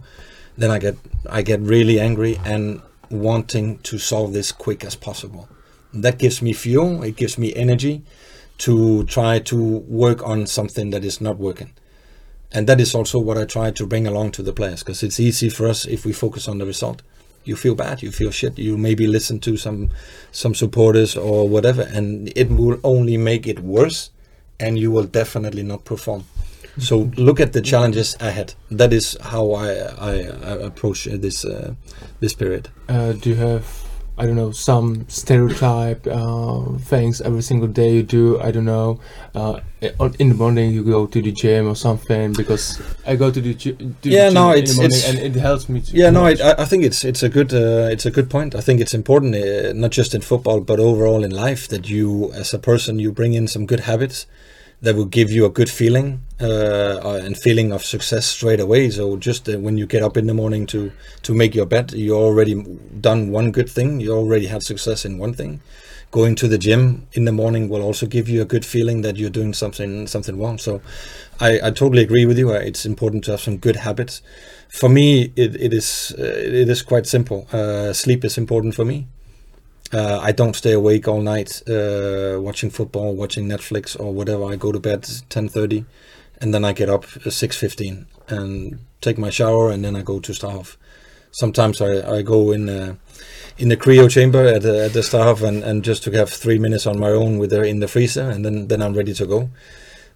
then 0.58 0.72
I 0.72 0.80
get 0.80 0.98
I 1.30 1.42
get 1.42 1.60
really 1.62 2.00
angry 2.00 2.40
and 2.46 2.82
wanting 3.10 3.80
to 3.80 3.98
solve 3.98 4.34
this 4.34 4.52
quick 4.52 4.84
as 4.84 4.96
possible. 4.96 5.48
That 5.94 6.18
gives 6.18 6.42
me 6.42 6.54
fuel. 6.54 7.04
It 7.04 7.16
gives 7.16 7.38
me 7.38 7.54
energy 7.56 8.04
to 8.60 9.04
try 9.06 9.40
to 9.40 9.78
work 9.88 10.26
on 10.26 10.48
something 10.48 10.90
that 10.92 11.04
is 11.04 11.20
not 11.20 11.38
working 11.38 11.74
and 12.56 12.68
that 12.68 12.80
is 12.80 12.96
also 12.96 13.20
what 13.20 13.38
I 13.38 13.44
try 13.44 13.72
to 13.72 13.86
bring 13.86 14.08
along 14.08 14.32
to 14.32 14.44
the 14.44 14.54
players 14.54 14.82
because 14.82 15.04
it's 15.04 15.20
easy 15.20 15.50
for 15.50 15.68
us 15.68 15.86
if 15.86 16.06
we 16.06 16.14
focus 16.14 16.48
on 16.48 16.58
the 16.58 16.66
result. 16.66 17.02
You 17.46 17.56
feel 17.56 17.76
bad, 17.76 18.02
you 18.02 18.12
feel 18.12 18.32
shit. 18.32 18.58
You 18.58 18.78
maybe 18.78 19.08
listen 19.08 19.40
to 19.40 19.58
some 19.58 19.90
some 20.32 20.56
supporters 20.56 21.16
or 21.16 21.48
whatever, 21.48 21.84
and 21.84 22.32
it 22.36 22.50
will 22.50 22.80
only 22.84 23.18
make 23.18 23.48
it 23.48 23.60
worse, 23.60 24.10
and 24.60 24.78
you 24.78 24.92
will 24.92 25.06
definitely 25.06 25.64
not 25.64 25.86
perform. 25.86 26.24
So 26.78 27.12
look 27.16 27.40
at 27.40 27.54
the 27.54 27.62
challenges 27.62 28.18
ahead. 28.20 28.54
That 28.72 28.92
is 28.92 29.18
how 29.22 29.52
I 29.52 29.70
I, 29.98 30.14
I 30.44 30.52
approach 30.66 31.06
this 31.06 31.46
uh, 31.46 31.76
this 32.20 32.34
period. 32.34 32.70
Uh, 32.90 33.14
do 33.14 33.30
you 33.30 33.36
have 33.36 33.85
I 34.18 34.26
don't 34.26 34.36
know 34.38 34.52
some 34.52 35.06
stereotype 35.10 36.08
uh, 36.08 36.78
things 36.80 37.20
every 37.22 37.42
single 37.42 37.68
day 37.68 37.96
you 37.96 38.04
do? 38.04 38.40
I 38.40 38.52
don't 38.52 38.64
know. 38.66 39.00
Uh, 39.34 39.60
in 40.20 40.30
the 40.30 40.36
morning 40.36 40.72
you 40.72 40.84
go 40.84 41.06
to 41.06 41.22
the 41.22 41.32
gym 41.34 41.68
or 41.68 41.76
something 41.76 42.32
because 42.34 42.82
I 43.06 43.16
go 43.18 43.30
to 43.30 43.42
the, 43.42 43.54
to 43.56 43.70
Yeah, 44.04 44.30
the 44.30 44.30
gym 44.30 44.34
no, 44.34 44.52
in 44.52 44.58
it's- 44.60 44.70
the 44.76 44.82
morning 44.82 44.98
it's- 45.00 45.10
and 45.10 45.36
it 45.36 45.40
helps 45.40 45.68
me. 45.68 45.82
To 45.82 45.92
Yeah, 45.98 46.12
no, 46.12 46.24
I. 46.26 46.32
I 46.50 46.52
I 46.64 46.66
think 46.66 46.84
it's 46.86 47.04
it's 47.04 47.24
a 47.24 47.30
good 47.30 47.52
uh, 47.54 47.92
it's 47.94 48.06
a 48.06 48.12
good 48.12 48.30
point. 48.30 48.56
I 48.56 48.62
think 48.62 48.80
it's 48.82 48.94
important, 48.94 49.36
uh, 49.36 49.74
not 49.74 49.92
just 49.92 50.14
in 50.16 50.22
football 50.22 50.60
but 50.62 50.80
overall 50.80 51.24
in 51.24 51.32
life, 51.32 51.68
that 51.68 51.90
you 51.90 52.32
as 52.42 52.54
a 52.54 52.60
person 52.60 53.00
you 53.00 53.12
bring 53.12 53.34
in 53.34 53.48
some 53.48 53.66
good 53.66 53.82
habits 53.82 54.28
that 54.82 54.96
will 54.96 55.10
give 55.20 55.30
you 55.32 55.46
a 55.46 55.50
good 55.50 55.70
feeling 55.70 56.22
uh, 56.42 56.46
uh, 57.04 57.22
and 57.24 57.38
feeling 57.38 57.72
of 57.72 57.84
success 57.84 58.26
straight 58.26 58.60
away. 58.60 58.90
So 58.90 59.18
just 59.18 59.48
uh, 59.50 59.58
when 59.60 59.78
you 59.78 59.86
get 59.88 60.04
up 60.04 60.18
in 60.18 60.28
the 60.28 60.34
morning 60.34 60.66
to 60.68 60.92
to 61.24 61.34
make 61.34 61.56
your 61.56 61.66
bed, 61.68 61.94
you 61.94 62.14
already 62.16 62.56
done 63.02 63.32
one 63.32 63.52
good 63.52 63.70
thing. 63.70 64.00
You 64.02 64.14
already 64.14 64.48
had 64.48 64.64
success 64.64 65.06
in 65.06 65.18
one 65.22 65.34
thing. 65.34 65.62
Going 66.12 66.36
to 66.36 66.48
the 66.48 66.58
gym 66.58 67.08
in 67.14 67.26
the 67.26 67.32
morning 67.32 67.68
will 67.70 67.82
also 67.82 68.06
give 68.06 68.30
you 68.30 68.42
a 68.42 68.46
good 68.46 68.66
feeling 68.66 69.02
that 69.02 69.18
you're 69.18 69.30
doing 69.30 69.54
something 69.54 70.08
something 70.08 70.40
wrong. 70.40 70.58
So 70.60 70.82
I, 71.40 71.60
I 71.68 71.72
totally 71.72 72.04
agree 72.04 72.26
with 72.26 72.38
you. 72.38 72.50
Uh, 72.52 72.60
It's 72.60 72.86
important 72.86 73.24
to 73.26 73.32
have 73.32 73.42
some 73.42 73.58
good 73.58 73.76
habits. 73.78 74.22
For 74.70 74.90
me, 74.90 75.32
it, 75.36 75.56
it 75.56 75.74
is 75.74 76.14
uh, 76.18 76.24
it 76.24 76.70
is 76.70 76.82
quite 76.84 77.06
simple. 77.08 77.48
Uh, 77.52 77.94
sleep 77.94 78.24
is 78.26 78.38
important 78.38 78.76
for 78.76 78.86
me. 78.86 79.08
Uh, 79.94 80.20
I 80.22 80.32
don't 80.32 80.56
stay 80.56 80.74
awake 80.74 81.08
all 81.08 81.22
night 81.22 81.62
uh, 81.70 82.38
watching 82.42 82.72
football, 82.72 83.14
watching 83.16 83.48
Netflix 83.48 84.00
or 84.00 84.14
whatever. 84.14 84.46
I 84.54 84.56
go 84.56 84.72
to 84.72 84.80
bed 84.80 85.08
ten 85.30 85.48
thirty, 85.50 85.86
and 86.46 86.54
then 86.54 86.64
I 86.64 86.74
get 86.74 86.90
up 86.90 87.06
at 87.26 87.34
six 87.34 87.58
fifteen 87.58 88.06
and 88.28 88.78
take 89.02 89.18
my 89.18 89.32
shower, 89.32 89.72
and 89.72 89.84
then 89.84 89.96
I 89.96 90.04
go 90.04 90.20
to 90.20 90.32
Strahov. 90.32 90.78
Sometimes 91.32 91.82
I, 91.82 92.18
I 92.18 92.22
go 92.22 92.52
in 92.52 92.70
uh, 92.70 92.96
in 93.58 93.70
the 93.70 93.78
cryo 93.78 94.08
chamber 94.10 94.46
at 94.46 94.62
the, 94.62 94.86
at 94.86 94.94
the 94.94 95.02
Strahov 95.02 95.42
and, 95.42 95.64
and 95.64 95.84
just 95.84 96.04
to 96.04 96.12
have 96.12 96.30
three 96.30 96.60
minutes 96.60 96.86
on 96.86 97.00
my 97.00 97.10
own 97.10 97.40
with 97.40 97.52
her 97.52 97.64
in 97.64 97.80
the 97.80 97.88
freezer, 97.88 98.30
and 98.30 98.46
then, 98.46 98.68
then 98.68 98.82
I'm 98.82 98.94
ready 98.94 99.14
to 99.16 99.26
go. 99.26 99.50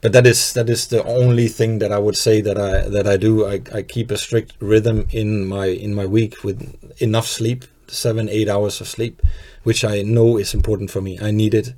But 0.01 0.13
that 0.13 0.27
is 0.27 0.53
that 0.53 0.69
is 0.69 0.87
the 0.87 1.03
only 1.03 1.47
thing 1.47 1.79
that 1.79 1.91
I 1.91 1.97
would 1.97 2.15
say 2.15 2.41
that 2.41 2.57
I 2.57 2.87
that 2.87 3.07
I 3.07 3.17
do. 3.17 3.45
I, 3.45 3.61
I 3.73 3.81
keep 3.81 4.11
a 4.11 4.17
strict 4.17 4.53
rhythm 4.59 5.07
in 5.11 5.45
my 5.45 5.65
in 5.65 5.95
my 5.95 6.05
week 6.05 6.43
with 6.43 6.59
enough 7.01 7.27
sleep, 7.27 7.65
seven 7.87 8.29
eight 8.29 8.47
hours 8.47 8.81
of 8.81 8.87
sleep, 8.87 9.21
which 9.63 9.83
I 9.83 10.03
know 10.03 10.37
is 10.37 10.53
important 10.53 10.91
for 10.91 11.01
me. 11.01 11.19
I 11.19 11.31
need 11.31 11.53
it 11.53 11.73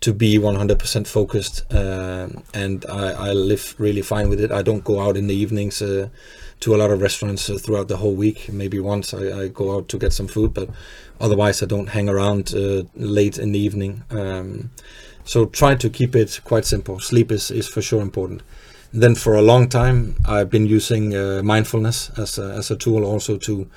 to 0.00 0.14
be 0.14 0.38
100% 0.38 1.06
focused, 1.06 1.64
um 1.74 2.42
and 2.54 2.86
I, 2.88 3.28
I 3.28 3.32
live 3.32 3.74
really 3.78 4.02
fine 4.02 4.28
with 4.28 4.40
it. 4.40 4.50
I 4.50 4.62
don't 4.62 4.84
go 4.84 5.00
out 5.00 5.16
in 5.16 5.26
the 5.26 5.34
evenings 5.34 5.82
uh, 5.82 6.08
to 6.60 6.74
a 6.74 6.78
lot 6.78 6.90
of 6.90 7.00
restaurants 7.00 7.48
uh, 7.50 7.58
throughout 7.58 7.88
the 7.88 7.96
whole 7.96 8.14
week. 8.14 8.48
Maybe 8.52 8.78
once 8.80 9.14
I, 9.14 9.42
I 9.42 9.48
go 9.48 9.76
out 9.76 9.88
to 9.88 9.98
get 9.98 10.12
some 10.12 10.28
food, 10.28 10.54
but 10.54 10.68
otherwise 11.20 11.62
I 11.62 11.66
don't 11.66 11.88
hang 11.88 12.08
around 12.08 12.54
uh, 12.54 12.82
late 12.94 13.38
in 13.38 13.52
the 13.52 13.58
evening. 13.58 14.02
Um, 14.10 14.70
so 15.24 15.46
try 15.46 15.74
to 15.74 15.90
keep 15.90 16.16
it 16.16 16.40
quite 16.44 16.64
simple. 16.64 16.98
Sleep 17.00 17.30
is, 17.30 17.50
is 17.50 17.68
for 17.68 17.82
sure 17.82 18.00
important. 18.00 18.42
Then 18.92 19.14
for 19.14 19.34
a 19.34 19.42
long 19.42 19.68
time 19.68 20.16
I've 20.24 20.50
been 20.50 20.66
using 20.66 21.14
uh, 21.14 21.42
mindfulness 21.44 22.10
as 22.18 22.38
a, 22.38 22.54
as 22.54 22.70
a 22.70 22.76
tool 22.76 23.04
also 23.04 23.36
to 23.38 23.68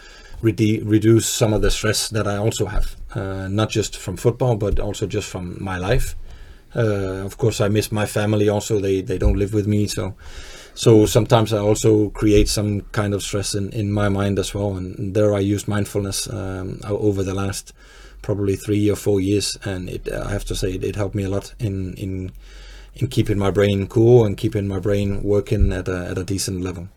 rede- 0.44 0.84
reduce 0.86 1.28
some 1.28 1.54
of 1.54 1.62
the 1.62 1.72
stress 1.72 2.10
that 2.10 2.28
I 2.28 2.38
also 2.38 2.66
have, 2.68 2.96
uh, 3.16 3.48
not 3.48 3.70
just 3.70 3.98
from 3.98 4.18
football 4.18 4.56
but 4.56 4.80
also 4.80 5.08
just 5.08 5.28
from 5.28 5.58
my 5.64 5.78
life. 5.78 6.16
Uh, 6.76 7.26
of 7.26 7.38
course, 7.38 7.62
I 7.62 7.70
miss 7.70 7.92
my 7.92 8.06
family. 8.06 8.50
Also, 8.50 8.80
they 8.80 9.02
they 9.02 9.18
don't 9.18 9.38
live 9.38 9.54
with 9.54 9.68
me, 9.68 9.88
so 9.88 10.16
so 10.76 11.06
sometimes 11.06 11.54
I 11.54 11.60
also 11.60 12.10
create 12.10 12.50
some 12.50 12.82
kind 12.92 13.14
of 13.14 13.22
stress 13.22 13.54
in 13.56 13.70
in 13.72 13.92
my 13.92 14.10
mind 14.10 14.40
as 14.40 14.54
well. 14.56 14.76
And 14.76 15.14
there 15.16 15.34
I 15.36 15.40
use 15.40 15.68
mindfulness 15.68 16.28
um, 16.30 16.80
over 16.84 17.24
the 17.24 17.36
last 17.36 17.74
probably 18.24 18.56
three 18.56 18.90
or 18.90 18.96
four 18.96 19.22
years, 19.22 19.58
and 19.64 19.90
it 19.90 20.12
I 20.12 20.32
have 20.32 20.46
to 20.46 20.56
say 20.56 20.74
it, 20.74 20.84
it 20.84 20.96
helped 20.96 21.16
me 21.16 21.24
a 21.24 21.30
lot 21.30 21.54
in 21.60 21.94
in 21.94 22.32
in 22.96 23.08
keeping 23.08 23.38
my 23.38 23.52
brain 23.52 23.88
cool 23.88 24.26
and 24.26 24.38
keeping 24.38 24.68
my 24.68 24.80
brain 24.80 25.22
working 25.24 25.72
at 25.72 25.88
a 25.88 26.10
at 26.12 26.18
a 26.18 26.24
decent 26.24 26.62
level. 26.64 26.88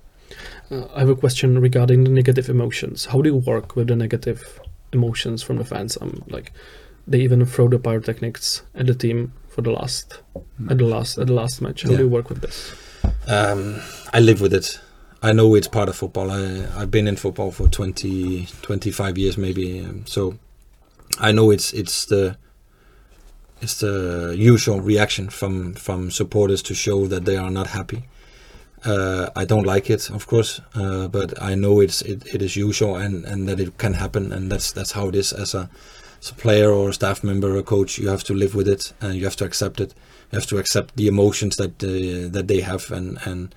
Uh, 0.70 0.84
I 0.94 1.00
have 1.00 1.08
a 1.08 1.14
question 1.14 1.58
regarding 1.60 2.04
the 2.04 2.10
negative 2.10 2.48
emotions. 2.48 3.06
How 3.06 3.22
do 3.22 3.28
you 3.30 3.36
work 3.36 3.76
with 3.76 3.88
the 3.88 3.96
negative 3.96 4.60
emotions 4.92 5.42
from 5.42 5.56
the 5.56 5.64
fans? 5.64 5.96
I'm 6.00 6.22
like 6.28 6.52
they 7.06 7.20
even 7.20 7.44
throw 7.46 7.68
the 7.68 7.78
pyrotechnics 7.78 8.62
at 8.74 8.86
the 8.86 8.94
team 8.94 9.32
for 9.48 9.62
the 9.62 9.70
last 9.70 10.20
at 10.68 10.78
the 10.78 10.84
last 10.84 11.18
at 11.18 11.26
the 11.28 11.32
last 11.34 11.60
match. 11.62 11.82
How 11.82 11.90
Yeah. 11.90 11.98
do 11.98 12.02
you 12.04 12.08
work 12.10 12.28
with 12.28 12.40
this? 12.40 12.74
Um, 13.28 13.80
I 14.12 14.20
live 14.20 14.40
with 14.40 14.52
it. 14.54 14.80
I 15.22 15.32
know 15.32 15.54
it's 15.54 15.68
part 15.68 15.88
of 15.88 15.96
football. 15.96 16.30
I, 16.30 16.66
I've 16.76 16.90
been 16.90 17.08
in 17.08 17.16
football 17.16 17.50
for 17.50 17.68
20, 17.68 18.46
25 18.62 19.18
years 19.18 19.38
maybe. 19.38 19.80
Um, 19.80 20.04
so 20.06 20.38
I 21.20 21.32
know 21.32 21.50
it's 21.50 21.72
it's 21.72 22.06
the 22.06 22.36
it's 23.62 23.78
the 23.80 24.34
usual 24.36 24.80
reaction 24.80 25.30
from 25.30 25.74
from 25.74 26.10
supporters 26.10 26.62
to 26.62 26.74
show 26.74 27.06
that 27.06 27.24
they 27.24 27.36
are 27.36 27.50
not 27.50 27.68
happy. 27.68 28.04
Uh, 28.86 29.30
I 29.34 29.44
don't 29.44 29.66
like 29.66 29.90
it, 29.90 30.10
of 30.10 30.26
course, 30.28 30.60
uh, 30.74 31.08
but 31.08 31.42
I 31.42 31.56
know 31.56 31.80
it's 31.80 32.02
it, 32.02 32.24
it 32.32 32.40
is 32.40 32.54
usual 32.54 32.94
and, 32.94 33.24
and 33.24 33.48
that 33.48 33.58
it 33.58 33.78
can 33.78 33.94
happen, 33.94 34.32
and 34.32 34.50
that's 34.50 34.70
that's 34.70 34.92
how 34.92 35.08
it 35.08 35.16
is 35.16 35.32
as 35.32 35.54
a, 35.54 35.68
as 36.20 36.30
a 36.30 36.34
player 36.34 36.70
or 36.70 36.90
a 36.90 36.92
staff 36.92 37.24
member 37.24 37.56
or 37.56 37.62
coach. 37.62 37.98
You 37.98 38.08
have 38.08 38.22
to 38.24 38.34
live 38.34 38.54
with 38.54 38.68
it 38.68 38.92
and 39.00 39.16
you 39.16 39.24
have 39.24 39.36
to 39.36 39.44
accept 39.44 39.80
it. 39.80 39.92
You 40.30 40.38
have 40.38 40.46
to 40.48 40.58
accept 40.58 40.96
the 40.96 41.08
emotions 41.08 41.56
that 41.56 41.82
uh, 41.82 42.30
that 42.30 42.46
they 42.46 42.60
have, 42.60 42.90
and 42.92 43.18
and 43.24 43.54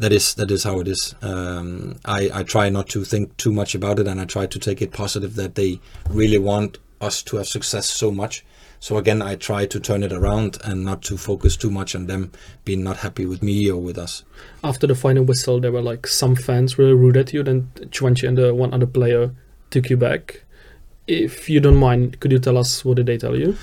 that 0.00 0.12
is 0.12 0.34
that 0.34 0.50
is 0.50 0.64
how 0.64 0.80
it 0.80 0.88
is. 0.88 1.14
Um, 1.22 1.96
I 2.04 2.30
I 2.34 2.42
try 2.42 2.68
not 2.68 2.88
to 2.88 3.04
think 3.04 3.36
too 3.36 3.52
much 3.52 3.76
about 3.76 4.00
it, 4.00 4.08
and 4.08 4.20
I 4.20 4.24
try 4.24 4.46
to 4.46 4.58
take 4.58 4.82
it 4.82 4.92
positive 4.92 5.36
that 5.36 5.54
they 5.54 5.80
really 6.10 6.38
want 6.38 6.78
us 7.02 7.22
to 7.24 7.36
have 7.36 7.46
success 7.46 7.90
so 7.90 8.10
much. 8.10 8.44
So 8.80 8.96
again, 8.96 9.22
I 9.22 9.36
try 9.36 9.66
to 9.66 9.78
turn 9.78 10.02
it 10.02 10.12
around 10.12 10.58
and 10.64 10.84
not 10.84 11.02
to 11.02 11.16
focus 11.16 11.56
too 11.56 11.70
much 11.70 11.94
on 11.94 12.06
them 12.08 12.32
being 12.64 12.82
not 12.82 12.96
happy 12.98 13.24
with 13.24 13.40
me 13.40 13.70
or 13.70 13.80
with 13.80 13.96
us. 13.96 14.24
After 14.64 14.88
the 14.88 14.96
final 14.96 15.22
whistle, 15.22 15.60
there 15.60 15.70
were 15.70 15.82
like 15.82 16.06
some 16.08 16.34
fans 16.34 16.78
really 16.78 16.94
rude 16.94 17.16
at 17.16 17.32
you. 17.32 17.44
Then 17.44 17.70
Chuanchi 17.90 18.26
and 18.26 18.36
the 18.36 18.52
one 18.52 18.74
other 18.74 18.86
player 18.86 19.30
took 19.70 19.88
you 19.88 19.96
back. 19.96 20.42
If 21.06 21.48
you 21.48 21.60
don't 21.60 21.76
mind, 21.76 22.18
could 22.18 22.32
you 22.32 22.40
tell 22.40 22.58
us 22.58 22.84
what 22.84 22.96
did 22.96 23.06
they 23.06 23.18
tell 23.18 23.36
you? 23.36 23.56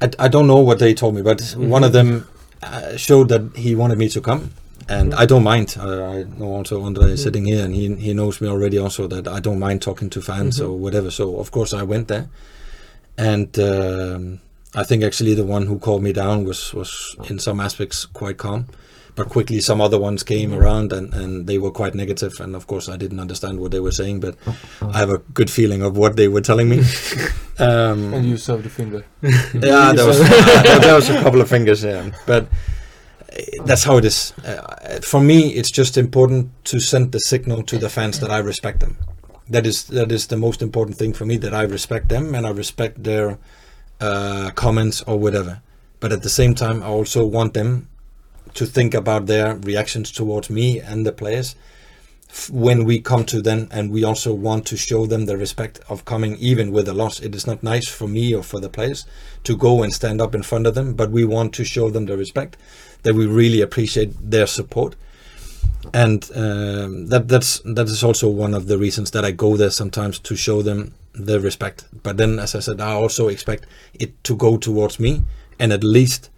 I, 0.00 0.10
I 0.18 0.28
don't 0.28 0.46
know 0.46 0.58
what 0.58 0.78
they 0.78 0.94
told 0.94 1.14
me, 1.14 1.22
but 1.22 1.38
mm-hmm. 1.38 1.68
one 1.68 1.84
of 1.84 1.92
them 1.92 2.26
uh, 2.62 2.96
showed 2.96 3.28
that 3.28 3.56
he 3.56 3.74
wanted 3.74 3.98
me 3.98 4.08
to 4.10 4.20
come, 4.20 4.52
and 4.88 5.12
mm-hmm. 5.12 5.20
I 5.20 5.26
don't 5.26 5.44
mind. 5.44 5.76
I, 5.78 5.84
I 5.84 6.22
know 6.24 6.46
also 6.46 6.82
Andre 6.82 7.04
is 7.04 7.20
mm-hmm. 7.20 7.24
sitting 7.24 7.44
here, 7.44 7.64
and 7.64 7.74
he 7.74 7.94
he 7.96 8.14
knows 8.14 8.40
me 8.40 8.48
already 8.48 8.78
also 8.78 9.06
that 9.08 9.28
I 9.28 9.40
don't 9.40 9.58
mind 9.58 9.82
talking 9.82 10.10
to 10.10 10.22
fans 10.22 10.60
or 10.60 10.76
whatever. 10.76 11.10
So 11.10 11.38
of 11.38 11.50
course 11.50 11.72
I 11.72 11.82
went 11.82 12.08
there, 12.08 12.28
and 13.16 13.58
um, 13.58 14.40
I 14.74 14.84
think 14.84 15.04
actually 15.04 15.34
the 15.34 15.44
one 15.44 15.66
who 15.66 15.78
called 15.78 16.02
me 16.02 16.12
down 16.12 16.44
was 16.44 16.74
was 16.74 17.16
in 17.28 17.38
some 17.38 17.60
aspects 17.60 18.06
quite 18.06 18.38
calm. 18.38 18.66
But 19.16 19.28
quickly, 19.28 19.60
some 19.60 19.80
other 19.80 19.96
ones 19.98 20.24
came 20.24 20.52
around 20.52 20.92
and, 20.92 21.14
and 21.14 21.46
they 21.46 21.56
were 21.56 21.70
quite 21.70 21.94
negative. 21.94 22.32
And 22.40 22.56
of 22.56 22.66
course, 22.66 22.88
I 22.88 22.96
didn't 22.96 23.20
understand 23.20 23.60
what 23.60 23.70
they 23.70 23.78
were 23.78 23.92
saying, 23.92 24.18
but 24.18 24.34
I 24.82 24.98
have 24.98 25.08
a 25.10 25.18
good 25.18 25.50
feeling 25.50 25.82
of 25.82 25.96
what 25.96 26.16
they 26.16 26.26
were 26.26 26.40
telling 26.40 26.68
me. 26.68 26.80
um, 27.60 28.12
And 28.12 28.26
you 28.26 28.36
saw 28.36 28.56
the 28.56 28.68
finger. 28.68 29.04
yeah, 29.22 29.92
there 29.92 30.06
was 30.06 30.18
there 30.80 30.96
was 30.96 31.08
a 31.10 31.22
couple 31.22 31.40
of 31.40 31.48
fingers, 31.48 31.84
yeah. 31.84 32.10
But 32.26 32.48
uh, 33.32 33.64
that's 33.64 33.84
how 33.84 33.98
it 33.98 34.04
is. 34.04 34.32
Uh, 34.44 34.98
for 35.02 35.20
me, 35.20 35.50
it's 35.50 35.70
just 35.70 35.96
important 35.96 36.50
to 36.64 36.80
send 36.80 37.12
the 37.12 37.20
signal 37.20 37.62
to 37.62 37.78
the 37.78 37.88
fans 37.88 38.18
that 38.18 38.30
I 38.32 38.38
respect 38.38 38.80
them. 38.80 38.96
That 39.48 39.66
is 39.66 39.84
that 39.84 40.10
is 40.10 40.26
the 40.28 40.36
most 40.36 40.62
important 40.62 40.96
thing 40.96 41.12
for 41.12 41.26
me. 41.26 41.36
That 41.36 41.54
I 41.54 41.62
respect 41.62 42.08
them 42.08 42.34
and 42.34 42.46
I 42.46 42.50
respect 42.50 43.02
their 43.04 43.38
uh, 44.00 44.50
comments 44.54 45.02
or 45.02 45.18
whatever. 45.18 45.60
But 46.00 46.12
at 46.12 46.22
the 46.22 46.30
same 46.30 46.54
time, 46.54 46.82
I 46.82 46.86
also 46.86 47.24
want 47.24 47.54
them 47.54 47.88
to 48.54 48.66
think 48.66 48.94
about 48.94 49.26
their 49.26 49.56
reactions 49.56 50.10
towards 50.10 50.48
me 50.48 50.80
and 50.80 51.04
the 51.04 51.12
players 51.12 51.56
when 52.50 52.84
we 52.84 53.00
come 53.00 53.24
to 53.24 53.40
them 53.40 53.68
and 53.70 53.90
we 53.90 54.02
also 54.02 54.34
want 54.34 54.66
to 54.66 54.76
show 54.76 55.06
them 55.06 55.26
the 55.26 55.36
respect 55.36 55.80
of 55.88 56.04
coming 56.04 56.36
even 56.36 56.72
with 56.72 56.88
a 56.88 56.94
loss 56.94 57.20
it 57.20 57.34
is 57.34 57.46
not 57.46 57.62
nice 57.62 57.88
for 57.88 58.08
me 58.08 58.34
or 58.34 58.42
for 58.42 58.58
the 58.58 58.68
players 58.68 59.06
to 59.44 59.56
go 59.56 59.82
and 59.82 59.92
stand 59.92 60.20
up 60.20 60.34
in 60.34 60.42
front 60.42 60.66
of 60.66 60.74
them 60.74 60.94
but 60.94 61.10
we 61.10 61.24
want 61.24 61.52
to 61.52 61.64
show 61.64 61.90
them 61.90 62.06
the 62.06 62.16
respect 62.16 62.56
that 63.02 63.14
we 63.14 63.26
really 63.26 63.60
appreciate 63.60 64.12
their 64.30 64.46
support 64.46 64.96
and 65.92 66.30
um, 66.34 67.06
that 67.08 67.28
that's 67.28 67.60
that 67.64 67.86
is 67.86 68.02
also 68.02 68.28
one 68.28 68.54
of 68.54 68.66
the 68.66 68.78
reasons 68.78 69.10
that 69.10 69.24
I 69.24 69.32
go 69.32 69.56
there 69.56 69.70
sometimes 69.70 70.18
to 70.20 70.36
show 70.36 70.62
them 70.62 70.94
the 71.12 71.40
respect 71.40 71.84
but 72.02 72.16
then 72.16 72.38
as 72.38 72.54
I 72.54 72.60
said 72.60 72.80
I 72.80 72.92
also 72.92 73.28
expect 73.28 73.66
it 73.94 74.22
to 74.24 74.36
go 74.36 74.56
towards 74.56 74.98
me 74.98 75.22
and 75.58 75.72
at 75.72 75.84
least 75.84 76.30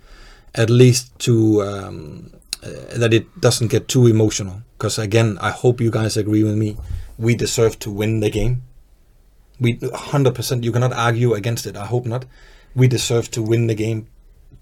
at 0.55 0.71
least 0.71 1.17
to 1.21 1.63
um, 1.63 2.31
uh, 2.63 2.99
that 2.99 3.13
it 3.13 3.41
doesn't 3.41 3.69
get 3.69 3.87
too 3.89 4.07
emotional. 4.07 4.63
Because 4.77 4.99
again, 4.99 5.39
I 5.41 5.51
hope 5.51 5.81
you 5.81 5.91
guys 5.91 6.17
agree 6.17 6.43
with 6.43 6.57
me. 6.57 6.77
We 7.19 7.35
deserve 7.35 7.79
to 7.81 7.91
win 7.91 8.21
the 8.21 8.31
game. 8.31 8.63
We 9.61 9.77
100%. 9.77 10.65
You 10.65 10.73
cannot 10.73 10.93
argue 10.93 11.35
against 11.35 11.67
it. 11.67 11.77
I 11.77 11.87
hope 11.87 12.07
not. 12.07 12.25
We 12.75 12.89
deserve 12.89 13.31
to 13.33 13.43
win 13.43 13.67
the 13.67 13.75
game. 13.75 14.09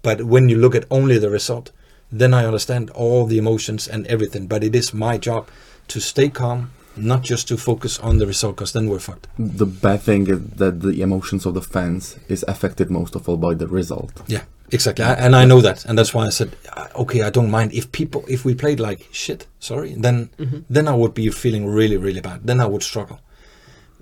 But 0.01 0.23
when 0.23 0.49
you 0.49 0.57
look 0.57 0.75
at 0.75 0.85
only 0.91 1.17
the 1.17 1.29
result, 1.29 1.71
then 2.11 2.33
I 2.33 2.45
understand 2.45 2.89
all 2.91 3.25
the 3.25 3.37
emotions 3.37 3.87
and 3.87 4.05
everything. 4.07 4.47
But 4.47 4.63
it 4.63 4.75
is 4.75 4.93
my 4.93 5.17
job 5.17 5.49
to 5.87 5.99
stay 5.99 6.29
calm, 6.29 6.71
not 6.95 7.23
just 7.23 7.47
to 7.49 7.57
focus 7.57 7.99
on 7.99 8.17
the 8.19 8.27
result, 8.27 8.55
because 8.55 8.73
then 8.73 8.89
we're 8.89 8.99
fucked. 8.99 9.27
The 9.37 9.65
bad 9.65 10.01
thing 10.01 10.27
is 10.27 10.39
that 10.57 10.81
the 10.81 11.01
emotions 11.01 11.45
of 11.45 11.53
the 11.53 11.61
fans 11.61 12.17
is 12.27 12.45
affected 12.47 12.89
most 12.89 13.15
of 13.15 13.27
all 13.27 13.37
by 13.37 13.53
the 13.53 13.67
result. 13.67 14.21
Yeah, 14.27 14.43
exactly. 14.71 15.03
I, 15.03 15.13
and 15.13 15.35
I 15.35 15.45
know 15.45 15.61
that, 15.61 15.83
and 15.85 15.97
that's 15.97 16.13
why 16.13 16.25
I 16.25 16.29
said, 16.29 16.55
uh, 16.73 16.87
okay, 16.95 17.21
I 17.21 17.29
don't 17.29 17.51
mind 17.51 17.73
if 17.73 17.91
people, 17.91 18.23
if 18.27 18.45
we 18.45 18.55
played 18.55 18.79
like 18.79 19.09
shit, 19.11 19.45
sorry, 19.59 19.93
then 19.95 20.29
then 20.69 20.87
I 20.87 20.95
would 20.95 21.13
be 21.13 21.29
feeling 21.29 21.67
really, 21.67 21.97
really 21.97 22.21
bad. 22.21 22.47
Then 22.47 22.61
I 22.61 22.65
would 22.65 22.83
struggle. 22.83 23.19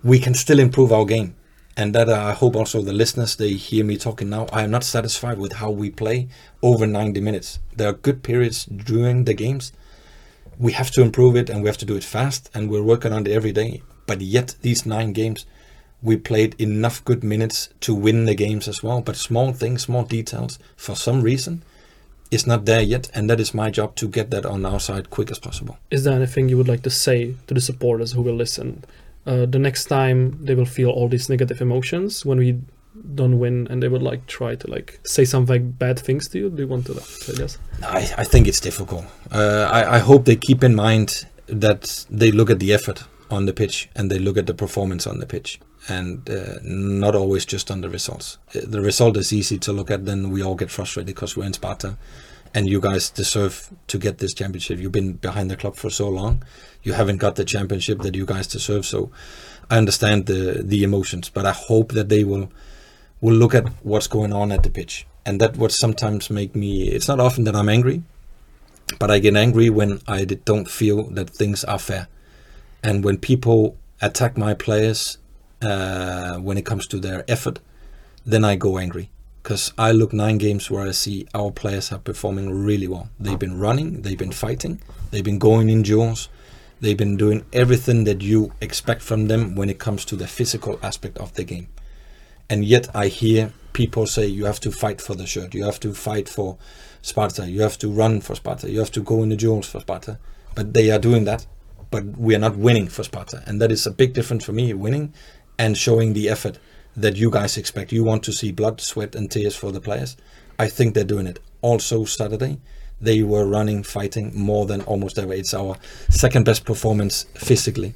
We 0.03 0.19
can 0.19 0.33
still 0.33 0.59
improve 0.59 0.91
our 0.91 1.05
game, 1.05 1.35
and 1.75 1.95
that 1.95 2.09
uh, 2.09 2.13
I 2.13 2.33
hope 2.33 2.55
also 2.55 2.81
the 2.81 2.93
listeners 2.93 3.35
they 3.35 3.53
hear 3.53 3.83
me 3.83 3.97
talking 3.97 4.29
now. 4.29 4.47
I 4.51 4.63
am 4.63 4.71
not 4.71 4.83
satisfied 4.83 5.37
with 5.37 5.53
how 5.53 5.71
we 5.71 5.89
play 5.89 6.27
over 6.61 6.85
90 6.85 7.19
minutes. 7.19 7.59
There 7.75 7.89
are 7.89 7.93
good 7.93 8.23
periods 8.23 8.65
during 8.65 9.25
the 9.25 9.33
games. 9.33 9.71
We 10.59 10.73
have 10.73 10.91
to 10.91 11.01
improve 11.01 11.35
it, 11.35 11.49
and 11.49 11.63
we 11.63 11.69
have 11.69 11.79
to 11.79 11.85
do 11.85 11.95
it 11.95 12.03
fast, 12.03 12.49
and 12.53 12.69
we're 12.69 12.83
working 12.83 13.11
on 13.11 13.25
it 13.25 13.31
every 13.31 13.51
day. 13.51 13.81
But 14.05 14.21
yet, 14.21 14.55
these 14.61 14.85
nine 14.85 15.13
games, 15.13 15.45
we 16.01 16.15
played 16.17 16.55
enough 16.61 17.03
good 17.03 17.23
minutes 17.23 17.69
to 17.81 17.95
win 17.95 18.25
the 18.25 18.35
games 18.35 18.67
as 18.67 18.83
well. 18.83 19.01
But 19.01 19.15
small 19.15 19.51
things, 19.51 19.83
small 19.83 20.03
details, 20.03 20.59
for 20.75 20.95
some 20.95 21.21
reason, 21.21 21.63
is 22.29 22.45
not 22.45 22.65
there 22.65 22.81
yet, 22.81 23.09
and 23.15 23.29
that 23.29 23.39
is 23.39 23.53
my 23.53 23.71
job 23.71 23.95
to 23.95 24.07
get 24.07 24.29
that 24.31 24.45
on 24.45 24.65
our 24.65 24.79
side 24.79 25.09
quick 25.09 25.31
as 25.31 25.39
possible. 25.39 25.77
Is 25.89 26.03
there 26.03 26.13
anything 26.13 26.49
you 26.49 26.57
would 26.57 26.67
like 26.67 26.83
to 26.83 26.89
say 26.89 27.35
to 27.47 27.53
the 27.53 27.61
supporters 27.61 28.11
who 28.11 28.21
will 28.21 28.35
listen? 28.35 28.83
Uh, 29.25 29.45
the 29.45 29.59
next 29.59 29.85
time 29.85 30.37
they 30.43 30.55
will 30.55 30.65
feel 30.65 30.89
all 30.89 31.07
these 31.07 31.29
negative 31.29 31.61
emotions 31.61 32.25
when 32.25 32.37
we 32.37 32.59
don't 33.15 33.39
win, 33.39 33.67
and 33.69 33.81
they 33.81 33.87
would 33.87 34.03
like 34.03 34.27
try 34.27 34.55
to 34.55 34.69
like 34.69 34.99
say 35.03 35.25
some 35.25 35.45
like 35.45 35.79
bad 35.79 35.99
things 35.99 36.27
to 36.29 36.39
you. 36.39 36.49
Do 36.49 36.61
you 36.63 36.67
want 36.67 36.85
to 36.87 36.99
say 37.01 37.33
this? 37.33 37.57
I, 37.81 37.99
I 38.17 38.23
think 38.23 38.47
it's 38.47 38.59
difficult. 38.59 39.05
Uh, 39.31 39.67
I, 39.71 39.95
I 39.95 39.99
hope 39.99 40.25
they 40.25 40.35
keep 40.35 40.63
in 40.63 40.75
mind 40.75 41.25
that 41.47 42.05
they 42.09 42.31
look 42.31 42.49
at 42.49 42.59
the 42.59 42.73
effort 42.73 43.03
on 43.29 43.45
the 43.45 43.53
pitch 43.53 43.89
and 43.95 44.11
they 44.11 44.19
look 44.19 44.37
at 44.37 44.45
the 44.45 44.53
performance 44.53 45.07
on 45.07 45.19
the 45.19 45.25
pitch 45.25 45.59
and 45.89 46.29
uh, 46.29 46.59
not 46.63 47.15
always 47.15 47.45
just 47.45 47.71
on 47.71 47.81
the 47.81 47.89
results. 47.89 48.37
Uh, 48.55 48.61
The 48.63 48.81
result 48.81 49.17
is 49.17 49.33
easy 49.33 49.57
to 49.59 49.73
look 49.73 49.91
at, 49.91 50.05
then 50.05 50.29
we 50.29 50.41
all 50.43 50.55
get 50.55 50.69
frustrated 50.69 51.07
because 51.07 51.35
we're 51.35 51.45
in 51.45 51.53
Sparta 51.53 51.97
and 52.53 52.69
you 52.69 52.79
guys 52.79 53.09
deserve 53.09 53.69
to 53.87 53.97
get 53.97 54.19
this 54.19 54.33
championship. 54.33 54.79
You've 54.79 54.91
been 54.91 55.13
behind 55.13 55.49
the 55.49 55.57
club 55.57 55.75
for 55.75 55.89
so 55.89 56.07
long. 56.07 56.43
You 56.83 56.93
haven't 56.93 57.17
got 57.17 57.35
the 57.35 57.45
championship 57.45 58.01
that 58.01 58.15
you 58.15 58.25
guys 58.25 58.47
deserve. 58.47 58.85
So 58.85 59.11
I 59.69 59.77
understand 59.77 60.25
the 60.25 60.61
the 60.63 60.83
emotions, 60.83 61.29
but 61.29 61.45
I 61.45 61.51
hope 61.51 61.93
that 61.93 62.09
they 62.09 62.23
will 62.23 62.51
will 63.21 63.35
look 63.35 63.55
at 63.55 63.67
what's 63.83 64.07
going 64.07 64.33
on 64.33 64.51
at 64.51 64.63
the 64.63 64.69
pitch 64.69 65.05
and 65.25 65.39
that 65.39 65.57
would 65.57 65.71
sometimes 65.71 66.29
make 66.29 66.55
me. 66.55 66.89
It's 66.89 67.07
not 67.07 67.19
often 67.19 67.43
that 67.45 67.55
I'm 67.55 67.69
angry, 67.69 68.03
but 68.99 69.09
I 69.09 69.19
get 69.19 69.35
angry 69.35 69.69
when 69.69 70.01
I 70.07 70.25
don't 70.25 70.69
feel 70.69 71.03
that 71.11 71.29
things 71.29 71.63
are 71.63 71.79
fair, 71.79 72.07
and 72.83 73.03
when 73.03 73.17
people 73.17 73.77
attack 74.01 74.37
my 74.37 74.53
players 74.53 75.17
uh, 75.61 76.37
when 76.37 76.57
it 76.57 76.65
comes 76.65 76.87
to 76.87 76.99
their 76.99 77.23
effort, 77.27 77.59
then 78.25 78.43
I 78.43 78.55
go 78.55 78.77
angry 78.77 79.09
because 79.41 79.73
I 79.77 79.91
look 79.91 80.13
nine 80.13 80.37
games 80.37 80.69
where 80.71 80.87
I 80.87 80.91
see 80.91 81.27
our 81.33 81.51
players 81.51 81.91
are 81.91 81.99
performing 81.99 82.49
really 82.65 82.87
well. 82.87 83.09
They've 83.19 83.39
been 83.39 83.59
running, 83.59 84.01
they've 84.01 84.17
been 84.17 84.31
fighting, 84.31 84.81
they've 85.11 85.23
been 85.23 85.39
going 85.39 85.69
in 85.69 85.83
duels, 85.83 86.29
they've 86.83 86.97
been 86.97 87.15
doing 87.15 87.45
everything 87.53 88.03
that 88.03 88.21
you 88.21 88.51
expect 88.59 89.01
from 89.01 89.27
them 89.27 89.55
when 89.55 89.69
it 89.69 89.79
comes 89.79 90.03
to 90.03 90.17
the 90.17 90.27
physical 90.27 90.77
aspect 90.83 91.17
of 91.17 91.33
the 91.35 91.43
game. 91.45 91.67
And 92.49 92.65
yet 92.65 92.93
I 92.93 93.07
hear 93.07 93.53
people 93.71 94.05
say 94.05 94.27
you 94.27 94.43
have 94.45 94.59
to 94.59 94.71
fight 94.71 94.99
for 94.99 95.15
the 95.15 95.25
shirt, 95.25 95.53
you 95.53 95.63
have 95.63 95.79
to 95.79 95.93
fight 95.93 96.27
for 96.27 96.57
Sparta, 97.01 97.49
you 97.49 97.61
have 97.61 97.77
to 97.79 97.89
run 97.89 98.19
for 98.19 98.35
Sparta, 98.35 98.69
you 98.69 98.79
have 98.79 98.91
to 98.91 99.01
go 99.01 99.23
in 99.23 99.29
the 99.29 99.37
duels 99.37 99.65
for 99.65 99.79
Sparta. 99.79 100.19
But 100.55 100.73
they 100.73 100.91
are 100.91 100.99
doing 100.99 101.23
that, 101.23 101.47
but 101.89 102.03
we 102.17 102.35
are 102.35 102.39
not 102.39 102.57
winning 102.57 102.89
for 102.89 103.03
Sparta. 103.03 103.43
And 103.47 103.61
that 103.61 103.71
is 103.71 103.87
a 103.87 103.91
big 103.91 104.11
difference 104.11 104.43
for 104.43 104.51
me, 104.51 104.73
winning 104.73 105.13
and 105.57 105.77
showing 105.77 106.11
the 106.11 106.27
effort 106.27 106.59
that 106.97 107.15
you 107.15 107.31
guys 107.31 107.57
expect. 107.57 107.93
You 107.93 108.03
want 108.03 108.23
to 108.23 108.33
see 108.33 108.51
blood, 108.51 108.81
sweat, 108.81 109.15
and 109.15 109.31
tears 109.31 109.55
for 109.55 109.71
the 109.71 109.79
players. 109.79 110.17
I 110.59 110.67
think 110.67 110.93
they're 110.93 111.05
doing 111.05 111.27
it. 111.27 111.39
Also, 111.61 112.03
Saturday, 112.03 112.59
they 113.01 113.21
were 113.23 113.45
running, 113.45 113.83
fighting 113.83 114.31
more 114.35 114.65
than 114.65 114.81
almost 114.81 115.17
ever. 115.19 115.33
It's 115.33 115.53
our 115.53 115.75
second 116.09 116.45
best 116.45 116.65
performance 116.65 117.25
physically 117.35 117.93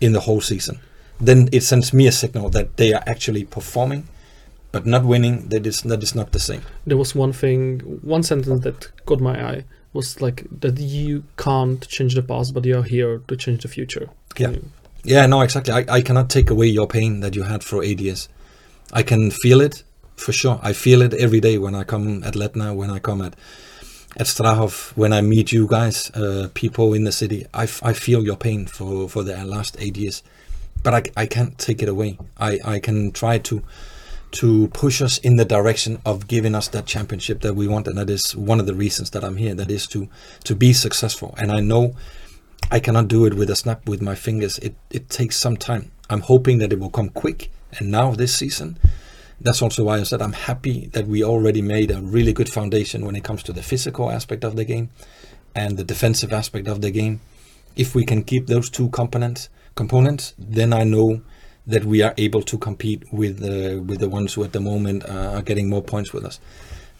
in 0.00 0.12
the 0.12 0.20
whole 0.20 0.40
season. 0.40 0.80
Then 1.20 1.48
it 1.52 1.62
sends 1.62 1.92
me 1.92 2.06
a 2.06 2.12
signal 2.12 2.50
that 2.50 2.76
they 2.76 2.92
are 2.92 3.02
actually 3.06 3.44
performing, 3.44 4.08
but 4.72 4.84
not 4.86 5.04
winning. 5.04 5.48
That 5.48 5.66
is 5.66 5.82
that 5.82 6.02
is 6.02 6.14
not 6.14 6.32
the 6.32 6.40
same. 6.40 6.62
There 6.86 6.96
was 6.98 7.14
one 7.14 7.32
thing, 7.32 7.80
one 8.02 8.22
sentence 8.22 8.60
that 8.64 8.90
caught 9.06 9.20
my 9.20 9.36
eye 9.52 9.64
was 9.92 10.20
like 10.20 10.44
that 10.60 10.78
you 10.78 11.24
can't 11.38 11.86
change 11.88 12.14
the 12.14 12.22
past, 12.22 12.52
but 12.52 12.64
you 12.66 12.78
are 12.78 12.82
here 12.82 13.22
to 13.28 13.36
change 13.36 13.62
the 13.62 13.68
future. 13.68 14.08
Can 14.34 14.50
Yeah. 14.50 14.56
you- 14.58 14.70
Yeah, 15.04 15.26
no, 15.26 15.40
exactly. 15.42 15.72
I, 15.72 15.84
I 15.98 16.02
cannot 16.02 16.28
take 16.28 16.50
away 16.50 16.66
your 16.66 16.88
pain 16.88 17.20
that 17.20 17.36
you 17.36 17.44
had 17.44 17.62
for 17.62 17.82
eight 17.84 18.00
years. 18.00 18.28
I 18.92 19.02
can 19.04 19.30
feel 19.30 19.60
it 19.60 19.84
for 20.16 20.32
sure. 20.32 20.58
I 20.62 20.72
feel 20.72 21.00
it 21.00 21.14
every 21.14 21.40
day 21.40 21.58
when 21.58 21.74
I 21.76 21.84
come 21.84 22.24
at 22.24 22.34
Letna, 22.34 22.74
when 22.74 22.90
I 22.90 22.98
come 22.98 23.22
at 23.22 23.34
at 24.16 24.26
Strahov, 24.26 24.96
when 24.96 25.12
I 25.12 25.20
meet 25.20 25.52
you 25.52 25.66
guys, 25.66 26.10
uh, 26.12 26.48
people 26.54 26.94
in 26.94 27.04
the 27.04 27.12
city. 27.12 27.46
I, 27.52 27.64
I 27.82 27.92
feel 27.92 28.24
your 28.24 28.36
pain 28.36 28.66
for, 28.66 29.08
for 29.08 29.22
the 29.22 29.44
last 29.44 29.76
eight 29.78 29.98
years, 29.98 30.22
but 30.82 30.94
I, 30.94 31.22
I 31.22 31.26
can't 31.26 31.58
take 31.58 31.82
it 31.82 31.88
away. 31.88 32.18
I, 32.38 32.58
I 32.64 32.78
can 32.80 33.12
try 33.12 33.38
to 33.38 33.62
to 34.32 34.68
push 34.68 35.00
us 35.00 35.18
in 35.18 35.36
the 35.36 35.44
direction 35.44 35.98
of 36.04 36.26
giving 36.26 36.54
us 36.54 36.68
that 36.68 36.84
championship 36.84 37.40
that 37.42 37.54
we 37.54 37.68
want, 37.68 37.86
and 37.86 37.96
that 37.96 38.10
is 38.10 38.34
one 38.34 38.58
of 38.58 38.66
the 38.66 38.74
reasons 38.74 39.10
that 39.10 39.22
I'm 39.22 39.36
here. 39.36 39.54
That 39.54 39.70
is 39.70 39.86
to 39.88 40.08
to 40.44 40.54
be 40.54 40.72
successful, 40.72 41.34
and 41.38 41.52
I 41.52 41.60
know 41.60 41.94
I 42.70 42.80
cannot 42.80 43.08
do 43.08 43.24
it 43.26 43.34
with 43.34 43.50
a 43.50 43.56
snap 43.56 43.86
with 43.88 44.02
my 44.02 44.14
fingers. 44.14 44.58
It 44.58 44.74
it 44.90 45.08
takes 45.10 45.36
some 45.36 45.56
time. 45.56 45.92
I'm 46.10 46.22
hoping 46.22 46.58
that 46.58 46.72
it 46.72 46.80
will 46.80 46.90
come 46.90 47.10
quick. 47.10 47.50
And 47.78 47.90
now 47.90 48.12
this 48.12 48.34
season, 48.34 48.78
that's 49.40 49.62
also 49.62 49.84
why 49.84 49.98
I 49.98 50.02
said 50.02 50.22
I'm 50.22 50.32
happy 50.32 50.86
that 50.92 51.06
we 51.06 51.22
already 51.22 51.62
made 51.62 51.90
a 51.90 52.00
really 52.00 52.32
good 52.32 52.48
foundation 52.48 53.04
when 53.04 53.16
it 53.16 53.24
comes 53.24 53.42
to 53.44 53.52
the 53.52 53.62
physical 53.62 54.10
aspect 54.10 54.44
of 54.44 54.56
the 54.56 54.64
game 54.64 54.90
and 55.54 55.76
the 55.76 55.84
defensive 55.84 56.32
aspect 56.32 56.68
of 56.68 56.80
the 56.80 56.90
game. 56.90 57.20
If 57.76 57.94
we 57.94 58.04
can 58.04 58.22
keep 58.22 58.46
those 58.46 58.70
two 58.70 58.88
components 58.88 59.48
components, 59.74 60.34
then 60.38 60.72
I 60.72 60.84
know 60.84 61.20
that 61.66 61.84
we 61.84 62.02
are 62.02 62.14
able 62.16 62.42
to 62.42 62.58
compete 62.58 63.04
with 63.12 63.42
uh, 63.42 63.82
with 63.82 64.00
the 64.00 64.08
ones 64.08 64.34
who 64.34 64.44
at 64.44 64.52
the 64.52 64.60
moment 64.60 65.04
uh, 65.04 65.36
are 65.36 65.42
getting 65.42 65.68
more 65.68 65.82
points 65.82 66.12
with 66.12 66.24
us. 66.24 66.40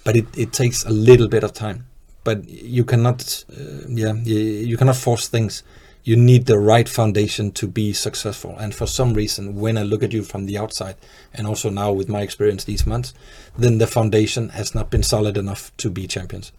But 0.05 0.17
it, 0.17 0.27
it 0.37 0.53
takes 0.53 0.85
a 0.85 0.91
little 0.91 1.29
bit 1.29 1.43
of 1.43 1.53
time. 1.53 1.87
But 2.23 2.49
you 2.49 2.85
cannot, 2.85 3.45
uh, 3.51 3.87
yeah, 3.89 4.13
you, 4.13 4.39
you 4.71 4.77
cannot 4.77 4.97
force 4.97 5.29
things. 5.29 5.63
You 6.07 6.15
need 6.15 6.47
the 6.47 6.61
right 6.61 6.89
foundation 6.89 7.51
to 7.53 7.67
be 7.67 7.93
successful. 7.93 8.55
And 8.61 8.73
for 8.73 8.87
some 8.87 9.13
reason, 9.13 9.57
when 9.57 9.77
I 9.77 9.83
look 9.83 10.05
at 10.05 10.13
you 10.13 10.23
from 10.23 10.47
the 10.47 10.57
outside, 10.57 10.95
and 11.35 11.49
also 11.49 11.69
now 11.69 11.91
with 11.91 12.09
my 12.09 12.21
experience 12.21 12.63
these 12.63 12.87
months, 12.87 13.13
then 13.59 13.79
the 13.79 13.89
foundation 13.89 14.51
has 14.51 14.73
not 14.73 14.89
been 14.89 15.03
solid 15.03 15.37
enough 15.37 15.77
to 15.79 15.91
be 15.91 16.07
champions. 16.07 16.53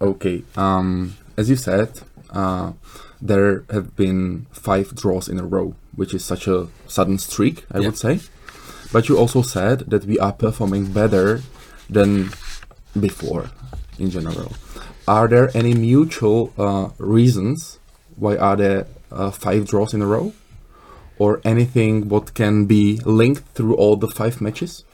Okay. 0.00 0.42
Um, 0.56 1.16
as 1.36 1.48
you 1.48 1.54
said, 1.54 2.00
uh, 2.30 2.72
there 3.22 3.62
have 3.70 3.94
been 3.94 4.46
five 4.50 4.92
draws 4.96 5.28
in 5.28 5.38
a 5.38 5.44
row, 5.44 5.76
which 5.94 6.12
is 6.12 6.24
such 6.24 6.48
a 6.48 6.66
sudden 6.88 7.18
streak, 7.18 7.66
I 7.70 7.78
Yeah. 7.78 7.86
would 7.86 7.98
say. 7.98 8.18
But 8.92 9.08
you 9.08 9.16
also 9.16 9.42
said 9.42 9.84
that 9.90 10.04
we 10.06 10.18
are 10.18 10.32
performing 10.32 10.86
better 10.86 11.42
than 11.88 12.30
before 12.98 13.50
in 13.96 14.10
general. 14.10 14.50
Are 15.08 15.28
there 15.28 15.50
any 15.56 15.74
mutual 15.74 16.52
uh, 16.58 16.88
reasons 16.98 17.78
why 18.16 18.36
are 18.36 18.56
there 18.56 18.86
uh, 19.12 19.30
five 19.30 19.68
draws 19.68 19.94
in 19.94 20.02
a 20.02 20.06
row? 20.06 20.32
Or 21.18 21.40
anything 21.44 22.08
what 22.08 22.34
can 22.34 22.66
be 22.66 23.00
linked 23.04 23.44
through 23.54 23.74
all 23.76 23.96
the 23.96 24.08
five 24.08 24.40
matches? 24.40 24.84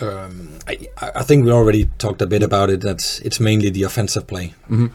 Um, 0.00 0.58
I, 0.68 0.88
I 1.00 1.22
think 1.22 1.44
we 1.44 1.50
already 1.52 1.88
talked 1.98 2.20
a 2.20 2.26
bit 2.26 2.42
about 2.42 2.68
it. 2.70 2.82
That 2.82 3.20
it's 3.24 3.40
mainly 3.40 3.70
the 3.70 3.84
offensive 3.84 4.26
play. 4.26 4.54
Mhm. 4.68 4.90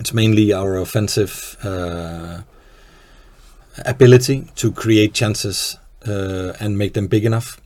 It's 0.00 0.12
mainly 0.12 0.52
our 0.52 0.76
offensive 0.76 1.56
uh, 1.62 2.40
ability 3.86 4.48
to 4.56 4.72
create 4.72 5.14
chances 5.14 5.78
uh, 6.06 6.52
and 6.58 6.76
make 6.76 6.94
them 6.94 7.06
big 7.06 7.24
enough, 7.24 7.60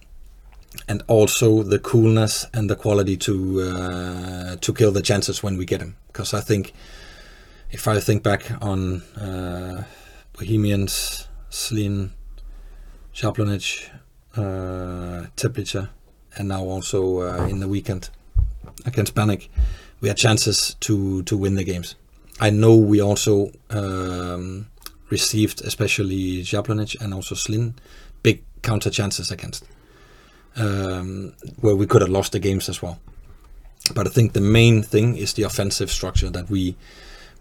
and 0.86 1.02
also 1.06 1.62
the 1.62 1.78
coolness 1.78 2.46
and 2.54 2.70
the 2.70 2.76
quality 2.76 3.16
to 3.16 3.60
uh, 3.60 4.56
to 4.56 4.72
kill 4.72 4.92
the 4.92 5.02
chances 5.02 5.42
when 5.42 5.56
we 5.56 5.64
get 5.64 5.80
them. 5.80 5.96
Because 6.06 6.34
I 6.34 6.40
think 6.40 6.72
if 7.70 7.88
I 7.88 8.00
think 8.00 8.22
back 8.22 8.50
on 8.62 9.02
uh, 9.16 9.84
Bohemians, 10.32 11.28
Zlin, 11.50 12.10
Jablonec, 13.14 13.90
uh, 14.36 15.26
Teplice, 15.36 15.88
and 16.36 16.48
now 16.48 16.62
also 16.62 17.20
uh, 17.20 17.46
in 17.48 17.60
the 17.60 17.68
weekend 17.68 18.10
against 18.86 19.14
Baník, 19.14 19.48
we 20.00 20.08
had 20.08 20.16
chances 20.16 20.76
to 20.80 21.22
to 21.24 21.36
win 21.36 21.56
the 21.56 21.64
games. 21.64 21.96
I 22.40 22.50
know 22.50 22.76
we 22.76 23.00
also 23.00 23.50
um, 23.70 24.68
received, 25.10 25.60
especially 25.62 26.42
Jablonec 26.42 27.00
and 27.00 27.12
also 27.12 27.34
Zlin, 27.34 27.74
big 28.22 28.44
counter 28.62 28.90
chances 28.90 29.30
against, 29.30 29.64
um, 30.56 31.32
where 31.60 31.76
we 31.76 31.86
could 31.86 32.02
have 32.02 32.10
lost 32.10 32.32
the 32.32 32.38
games 32.38 32.68
as 32.68 32.82
well. 32.82 32.98
But 33.94 34.06
I 34.06 34.10
think 34.10 34.32
the 34.32 34.40
main 34.40 34.82
thing 34.82 35.16
is 35.16 35.32
the 35.34 35.44
offensive 35.44 35.90
structure 35.90 36.30
that 36.30 36.50
we 36.50 36.76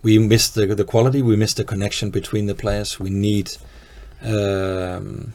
we 0.03 0.19
miss 0.19 0.49
the 0.49 0.65
the 0.67 0.85
quality, 0.85 1.21
we 1.21 1.35
miss 1.35 1.53
the 1.53 1.63
connection 1.63 2.09
between 2.09 2.45
the 2.45 2.55
players. 2.55 2.99
We 2.99 3.09
need. 3.09 3.51
Um, 4.21 5.33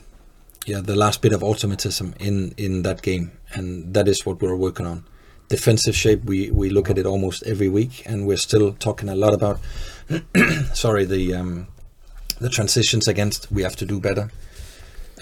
yeah, 0.66 0.80
the 0.80 0.94
last 0.94 1.22
bit 1.22 1.32
of 1.32 1.42
automatism 1.42 2.14
in 2.20 2.54
in 2.56 2.82
that 2.82 3.02
game, 3.02 3.32
and 3.52 3.92
that 3.94 4.08
is 4.08 4.24
what 4.24 4.40
we're 4.40 4.56
working 4.56 4.86
on. 4.86 5.04
Defensive 5.48 5.96
shape, 5.96 6.24
we 6.24 6.50
we 6.50 6.70
look 6.70 6.88
at 6.88 6.98
it 6.98 7.06
almost 7.06 7.42
every 7.44 7.68
week, 7.68 8.02
and 8.06 8.26
we're 8.26 8.36
still 8.36 8.72
talking 8.72 9.08
a 9.08 9.16
lot 9.16 9.34
about. 9.34 9.58
sorry, 10.74 11.04
the 11.04 11.34
um, 11.34 11.66
the 12.40 12.48
transitions 12.48 13.08
against. 13.08 13.50
We 13.50 13.62
have 13.62 13.76
to 13.76 13.84
do 13.84 14.00
better. 14.00 14.30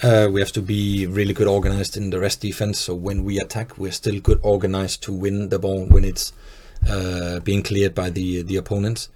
Uh, 0.03 0.27
we 0.31 0.41
have 0.41 0.51
to 0.51 0.61
be 0.61 1.05
really 1.05 1.33
good 1.33 1.47
organized 1.47 1.95
in 1.95 2.09
the 2.09 2.19
rest 2.19 2.41
defense. 2.41 2.79
So 2.79 2.95
when 2.95 3.23
we 3.23 3.39
attack, 3.39 3.77
we're 3.77 3.91
still 3.91 4.19
good 4.19 4.39
organized 4.41 5.03
to 5.03 5.13
win 5.13 5.49
the 5.49 5.59
ball 5.59 5.85
when 5.85 6.03
it's 6.03 6.33
uh, 6.89 7.39
being 7.41 7.61
cleared 7.61 7.93
by 7.93 8.09
the 8.09 8.41
the 8.41 8.55
opponents. 8.55 9.09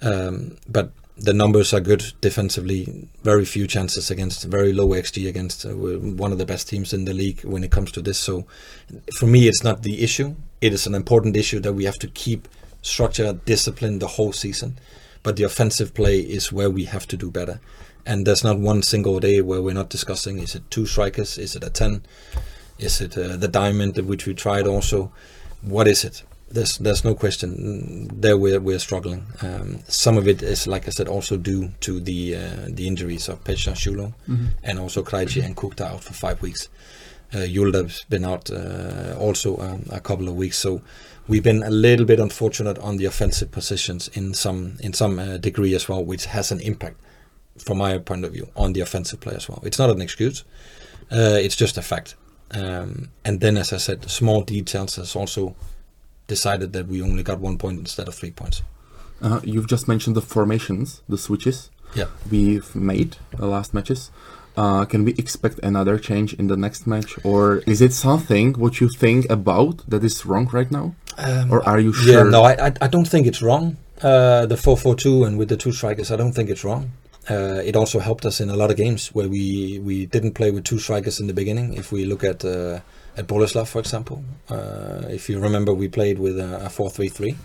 Um, 0.00 0.56
but 0.68 0.92
the 1.16 1.32
numbers 1.32 1.72
are 1.72 1.80
good 1.80 2.12
defensively. 2.20 3.08
Very 3.22 3.44
few 3.44 3.66
chances 3.66 4.10
against, 4.10 4.44
very 4.44 4.72
low 4.72 4.88
xG 4.88 5.28
against. 5.28 5.64
Uh, 5.64 5.70
one 5.70 6.32
of 6.32 6.38
the 6.38 6.46
best 6.46 6.68
teams 6.68 6.92
in 6.92 7.04
the 7.04 7.14
league 7.14 7.44
when 7.44 7.64
it 7.64 7.70
comes 7.70 7.92
to 7.92 8.00
this. 8.00 8.18
So, 8.18 8.46
for 9.18 9.26
me, 9.26 9.48
it's 9.48 9.64
not 9.64 9.82
the 9.82 10.02
issue. 10.02 10.36
It 10.60 10.72
is 10.72 10.86
an 10.86 10.94
important 10.94 11.36
issue 11.36 11.60
that 11.60 11.74
we 11.74 11.84
have 11.84 11.98
to 11.98 12.06
keep 12.08 12.48
structure, 12.80 13.32
discipline 13.32 13.98
the 13.98 14.06
whole 14.06 14.32
season. 14.32 14.78
But 15.22 15.36
the 15.36 15.44
offensive 15.44 15.94
play 15.94 16.18
is 16.18 16.52
where 16.52 16.70
we 16.70 16.84
have 16.84 17.06
to 17.08 17.16
do 17.16 17.30
better. 17.30 17.60
And 18.04 18.26
there's 18.26 18.44
not 18.44 18.58
one 18.58 18.82
single 18.82 19.20
day 19.20 19.40
where 19.40 19.62
we're 19.62 19.74
not 19.74 19.90
discussing: 19.90 20.38
is 20.38 20.54
it 20.54 20.70
two 20.70 20.86
strikers? 20.86 21.38
Is 21.38 21.54
it 21.56 21.64
a 21.64 21.70
ten? 21.70 22.02
Is 22.78 23.00
it 23.00 23.16
uh, 23.16 23.36
the 23.36 23.48
diamond 23.48 23.96
which 23.98 24.26
we 24.26 24.34
tried 24.34 24.66
also? 24.66 25.12
What 25.60 25.86
is 25.86 26.04
it? 26.04 26.24
there's 26.52 26.78
there's 26.78 27.04
no 27.04 27.14
question 27.14 28.08
there 28.20 28.36
we're 28.36 28.60
we're 28.60 28.78
struggling. 28.78 29.26
Um, 29.40 29.80
some 29.88 30.16
of 30.18 30.28
it 30.28 30.42
is 30.42 30.66
like 30.66 30.86
I 30.86 30.90
said 30.90 31.08
also 31.08 31.36
due 31.36 31.70
to 31.80 32.00
the 32.00 32.36
uh, 32.36 32.68
the 32.68 32.86
injuries 32.86 33.28
of 33.28 33.42
Pesha 33.44 33.72
Shulo 33.72 34.12
and 34.62 34.78
also 34.78 35.02
Krejci 35.02 35.44
and 35.44 35.56
Kuchta 35.56 35.82
out 35.82 36.04
for 36.04 36.12
five 36.12 36.40
weeks. 36.42 36.68
Uh, 37.34 37.38
Yuldav's 37.38 38.04
been 38.10 38.26
out 38.26 38.50
uh, 38.50 39.16
also 39.18 39.56
um, 39.58 39.86
a 39.90 40.00
couple 40.00 40.28
of 40.28 40.36
weeks, 40.36 40.58
so 40.58 40.82
we've 41.28 41.42
been 41.42 41.62
a 41.62 41.70
little 41.70 42.04
bit 42.04 42.20
unfortunate 42.20 42.78
on 42.78 42.98
the 42.98 43.06
offensive 43.06 43.50
positions 43.50 44.08
in 44.08 44.34
some 44.34 44.76
in 44.80 44.92
some 44.92 45.18
uh, 45.18 45.38
degree 45.38 45.74
as 45.74 45.88
well, 45.88 46.04
which 46.04 46.26
has 46.26 46.52
an 46.52 46.60
impact 46.60 46.96
from 47.58 47.78
my 47.78 47.98
point 47.98 48.24
of 48.24 48.32
view 48.32 48.48
on 48.56 48.72
the 48.72 48.80
offensive 48.80 49.20
play 49.20 49.34
as 49.34 49.48
well. 49.48 49.60
It's 49.64 49.78
not 49.78 49.90
an 49.90 50.00
excuse; 50.00 50.44
uh, 51.10 51.38
it's 51.40 51.56
just 51.56 51.76
a 51.78 51.82
fact. 51.82 52.14
Um, 52.52 53.08
and 53.24 53.40
then, 53.40 53.56
as 53.56 53.72
I 53.72 53.78
said, 53.78 54.10
small 54.10 54.42
details 54.42 54.96
has 54.96 55.16
also 55.16 55.54
decided 56.26 56.72
that 56.74 56.86
we 56.86 57.00
only 57.02 57.22
got 57.22 57.40
one 57.40 57.58
point 57.58 57.78
instead 57.78 58.08
of 58.08 58.14
three 58.14 58.30
points. 58.30 58.62
Uh, 59.22 59.40
you've 59.44 59.66
just 59.68 59.88
mentioned 59.88 60.16
the 60.16 60.20
formations, 60.22 61.00
the 61.08 61.16
switches 61.18 61.70
Yeah. 61.94 62.06
we've 62.30 62.74
made 62.74 63.16
the 63.36 63.46
last 63.46 63.72
matches. 63.74 64.10
Uh, 64.56 64.84
can 64.84 65.04
we 65.04 65.12
expect 65.12 65.58
another 65.62 65.98
change 65.98 66.34
in 66.34 66.48
the 66.48 66.56
next 66.56 66.86
match, 66.86 67.16
or 67.24 67.62
is 67.66 67.80
it 67.80 67.92
something 67.94 68.52
what 68.54 68.80
you 68.80 68.88
think 68.88 69.30
about 69.30 69.82
that 69.88 70.04
is 70.04 70.26
wrong 70.26 70.46
right 70.52 70.70
now, 70.70 70.94
Um, 71.16 71.50
or 71.50 71.66
are 71.66 71.80
you 71.80 71.92
sure? 71.92 72.12
Yeah, 72.12 72.22
no, 72.24 72.42
I, 72.42 72.66
I, 72.66 72.72
I 72.82 72.88
don't 72.88 73.06
think 73.08 73.26
it's 73.26 73.40
wrong. 73.40 73.76
Uh, 74.02 74.44
the 74.46 74.56
4-4-2 74.56 75.26
and 75.26 75.38
with 75.38 75.48
the 75.48 75.56
two 75.56 75.72
strikers, 75.72 76.10
I 76.10 76.16
don't 76.16 76.32
think 76.34 76.50
it's 76.50 76.64
wrong. 76.64 76.90
Uh, 77.30 77.62
it 77.64 77.76
also 77.76 78.00
helped 78.00 78.24
us 78.24 78.40
in 78.40 78.50
a 78.50 78.56
lot 78.56 78.70
of 78.70 78.76
games 78.76 79.08
where 79.14 79.28
we, 79.28 79.78
we 79.78 80.06
didn't 80.06 80.32
play 80.32 80.50
with 80.50 80.64
two 80.64 80.78
strikers 80.78 81.20
in 81.20 81.28
the 81.28 81.34
beginning. 81.34 81.74
If 81.74 81.92
we 81.92 82.04
look 82.04 82.24
at 82.24 82.44
uh, 82.44 82.80
at 83.16 83.26
Boleslav, 83.26 83.68
for 83.68 83.78
example, 83.78 84.24
uh, 84.48 85.02
if 85.08 85.28
you 85.28 85.38
remember, 85.38 85.72
we 85.72 85.86
played 85.86 86.18
with 86.18 86.38
a, 86.40 86.64
a 86.64 86.68
4-3-3, 86.68 87.36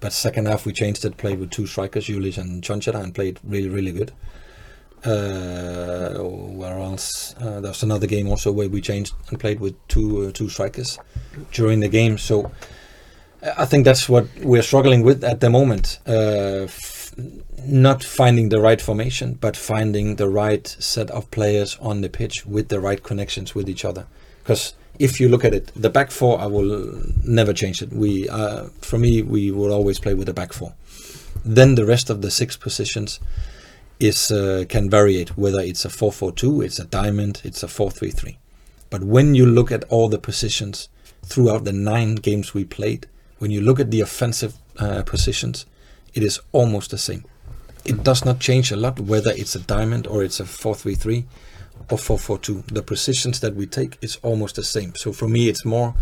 but 0.00 0.12
second 0.12 0.48
half 0.48 0.66
we 0.66 0.72
changed 0.72 1.04
it, 1.04 1.16
played 1.16 1.38
with 1.38 1.50
two 1.50 1.66
strikers, 1.66 2.06
Juliš 2.06 2.38
and 2.38 2.62
Čvančara, 2.62 3.02
and 3.02 3.14
played 3.14 3.38
really 3.44 3.68
really 3.68 3.92
good. 3.92 4.12
Uh, 5.04 6.14
where 6.20 6.78
else? 6.78 7.34
Uh, 7.40 7.60
there 7.60 7.70
was 7.70 7.82
another 7.82 8.06
game 8.06 8.28
also 8.28 8.52
where 8.52 8.68
we 8.68 8.80
changed 8.80 9.14
and 9.30 9.40
played 9.40 9.60
with 9.60 9.74
two 9.88 10.28
uh, 10.28 10.32
two 10.32 10.48
strikers 10.48 10.98
during 11.52 11.80
the 11.80 11.88
game. 11.88 12.18
So 12.18 12.52
I 13.58 13.64
think 13.64 13.84
that's 13.84 14.08
what 14.08 14.26
we're 14.40 14.62
struggling 14.62 15.02
with 15.02 15.24
at 15.24 15.40
the 15.40 15.50
moment. 15.50 15.98
Uh, 16.06 16.66
not 17.66 18.02
finding 18.02 18.48
the 18.48 18.60
right 18.60 18.80
formation, 18.80 19.38
but 19.40 19.56
finding 19.56 20.16
the 20.16 20.28
right 20.28 20.66
set 20.66 21.10
of 21.10 21.30
players 21.30 21.76
on 21.80 22.00
the 22.00 22.08
pitch 22.08 22.46
with 22.46 22.68
the 22.68 22.80
right 22.80 23.02
connections 23.02 23.54
with 23.54 23.68
each 23.68 23.84
other. 23.84 24.06
Because 24.42 24.74
if 24.98 25.20
you 25.20 25.28
look 25.28 25.44
at 25.44 25.54
it, 25.54 25.72
the 25.74 25.90
back 25.90 26.10
four, 26.10 26.40
I 26.40 26.46
will 26.46 27.02
never 27.24 27.52
change 27.52 27.82
it. 27.82 27.92
We, 27.92 28.28
uh, 28.28 28.64
for 28.80 28.98
me, 28.98 29.22
we 29.22 29.50
will 29.50 29.72
always 29.72 29.98
play 29.98 30.14
with 30.14 30.26
the 30.26 30.34
back 30.34 30.52
four. 30.52 30.74
Then 31.44 31.74
the 31.74 31.86
rest 31.86 32.10
of 32.10 32.22
the 32.22 32.30
six 32.30 32.56
positions 32.56 33.18
is 33.98 34.30
uh, 34.30 34.64
can 34.68 34.90
variate 34.90 35.30
whether 35.30 35.60
it's 35.60 35.84
a 35.84 35.88
4-4-2, 35.88 36.64
it's 36.64 36.78
a 36.78 36.84
diamond, 36.84 37.40
it's 37.44 37.62
a 37.62 37.66
4-3-3. 37.66 38.36
But 38.90 39.04
when 39.04 39.34
you 39.34 39.46
look 39.46 39.72
at 39.72 39.84
all 39.84 40.08
the 40.08 40.18
positions 40.18 40.88
throughout 41.24 41.64
the 41.64 41.72
nine 41.72 42.16
games 42.16 42.52
we 42.52 42.64
played, 42.64 43.06
when 43.38 43.50
you 43.50 43.60
look 43.60 43.80
at 43.80 43.90
the 43.90 44.00
offensive 44.00 44.54
uh, 44.78 45.02
positions, 45.02 45.66
it 46.14 46.22
is 46.22 46.40
almost 46.52 46.90
the 46.90 46.98
same. 46.98 47.24
It 47.84 48.02
does 48.04 48.24
not 48.24 48.38
change 48.40 48.70
a 48.72 48.76
lot 48.76 49.00
whether 49.00 49.30
it's 49.32 49.54
a 49.56 49.60
diamond 49.60 50.06
or 50.06 50.22
it's 50.22 50.40
a 50.40 50.44
4-3-3 50.44 51.24
or 51.90 51.98
4-4-2. 51.98 52.66
The 52.74 52.82
positions 52.82 53.40
that 53.40 53.54
we 53.54 53.66
take 53.66 53.98
is 54.00 54.18
almost 54.22 54.56
the 54.56 54.62
same. 54.64 54.94
So 54.94 55.12
for 55.12 55.28
me, 55.28 55.48
it's 55.48 55.64
more 55.64 55.94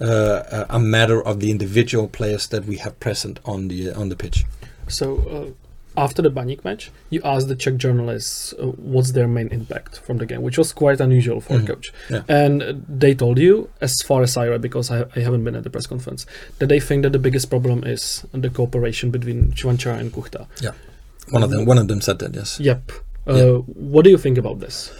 uh, 0.00 0.66
a 0.70 0.76
a 0.76 0.78
matter 0.78 1.20
of 1.22 1.40
the 1.40 1.50
individual 1.50 2.08
players 2.08 2.46
that 2.48 2.64
we 2.64 2.76
have 2.78 2.98
present 3.00 3.38
on 3.44 3.68
the 3.68 3.92
on 3.92 4.08
the 4.08 4.16
pitch. 4.16 4.44
So 4.88 5.06
uh, 5.28 6.00
after 6.00 6.22
the 6.22 6.30
Baník 6.30 6.64
match, 6.64 6.90
you 7.10 7.20
asked 7.24 7.48
the 7.48 7.56
Czech 7.56 7.76
journalists 7.76 8.54
uh, 8.54 8.66
what's 8.92 9.12
their 9.12 9.28
main 9.28 9.48
impact 9.48 9.98
from 9.98 10.18
the 10.18 10.24
game, 10.26 10.40
which 10.42 10.56
was 10.56 10.72
quite 10.72 11.00
unusual 11.00 11.40
for 11.40 11.54
Mhm. 11.58 11.64
a 11.64 11.66
coach. 11.66 11.92
Yeah. 12.08 12.22
And 12.28 12.62
uh, 12.62 12.72
they 12.88 13.14
told 13.14 13.38
you, 13.38 13.68
as 13.80 14.00
far 14.00 14.22
as 14.22 14.36
I 14.36 14.46
read, 14.48 14.62
because 14.62 14.90
I, 14.90 15.04
I 15.16 15.20
haven't 15.20 15.44
been 15.44 15.56
at 15.56 15.64
the 15.64 15.70
press 15.70 15.86
conference, 15.86 16.24
that 16.58 16.68
they 16.68 16.80
think 16.80 17.02
that 17.02 17.12
the 17.12 17.18
biggest 17.18 17.50
problem 17.50 17.84
is 17.84 18.24
the 18.32 18.48
cooperation 18.50 19.10
between 19.10 19.52
Čvančara 19.52 19.98
and 19.98 20.12
Kuchta. 20.12 20.46
One 21.30 21.42
of 21.42 21.50
them 21.50 21.64
one 21.66 21.78
of 21.78 21.88
them 21.88 22.00
said 22.00 22.18
that 22.18 22.34
yes. 22.34 22.60
Yep. 22.60 22.92
Uh, 23.26 23.34
Yeah. 23.34 23.58
What 23.92 24.04
do 24.04 24.10
you 24.10 24.18
think 24.18 24.38
about 24.38 24.60
this? 24.60 24.92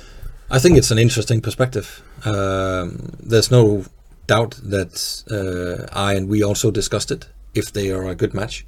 I 0.50 0.58
think 0.58 0.76
it's 0.78 0.90
an 0.90 0.98
interesting 0.98 1.40
perspective. 1.40 2.02
Um, 2.24 3.12
there's 3.20 3.50
no 3.50 3.84
doubt 4.26 4.60
that 4.62 5.24
uh, 5.30 5.86
I 5.92 6.14
and 6.14 6.28
we 6.28 6.42
also 6.42 6.70
discussed 6.70 7.10
it 7.10 7.28
if 7.54 7.72
they 7.72 7.90
are 7.90 8.06
a 8.06 8.14
good 8.14 8.34
match. 8.34 8.66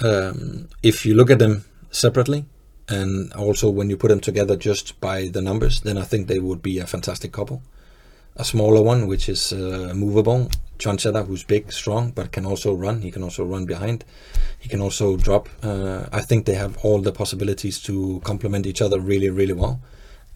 Um, 0.00 0.68
if 0.82 1.06
you 1.06 1.14
look 1.14 1.30
at 1.30 1.38
them 1.38 1.64
separately, 1.90 2.44
and 2.88 3.32
also 3.32 3.70
when 3.70 3.90
you 3.90 3.96
put 3.96 4.08
them 4.08 4.20
together 4.20 4.56
just 4.56 5.00
by 5.00 5.28
the 5.28 5.40
numbers, 5.40 5.80
then 5.80 5.96
I 5.98 6.02
think 6.02 6.26
they 6.26 6.38
would 6.38 6.62
be 6.62 6.78
a 6.78 6.86
fantastic 6.86 7.32
couple. 7.32 7.62
A 8.36 8.44
smaller 8.44 8.82
one, 8.82 9.06
which 9.06 9.28
is 9.28 9.52
uh, 9.52 9.92
movable, 9.94 10.50
Čvančara, 10.78 11.26
who's 11.26 11.44
big, 11.44 11.72
strong, 11.72 12.10
but 12.10 12.32
can 12.32 12.44
also 12.44 12.74
run. 12.74 13.00
He 13.00 13.10
can 13.10 13.22
also 13.22 13.44
run 13.44 13.64
behind. 13.64 14.04
He 14.58 14.68
can 14.68 14.80
also 14.80 15.16
drop. 15.16 15.48
Uh, 15.62 16.06
I 16.12 16.20
think 16.20 16.46
they 16.46 16.54
have 16.54 16.76
all 16.84 17.00
the 17.00 17.12
possibilities 17.12 17.80
to 17.82 18.20
complement 18.24 18.66
each 18.66 18.82
other 18.82 18.98
really, 18.98 19.30
really 19.30 19.52
well 19.52 19.80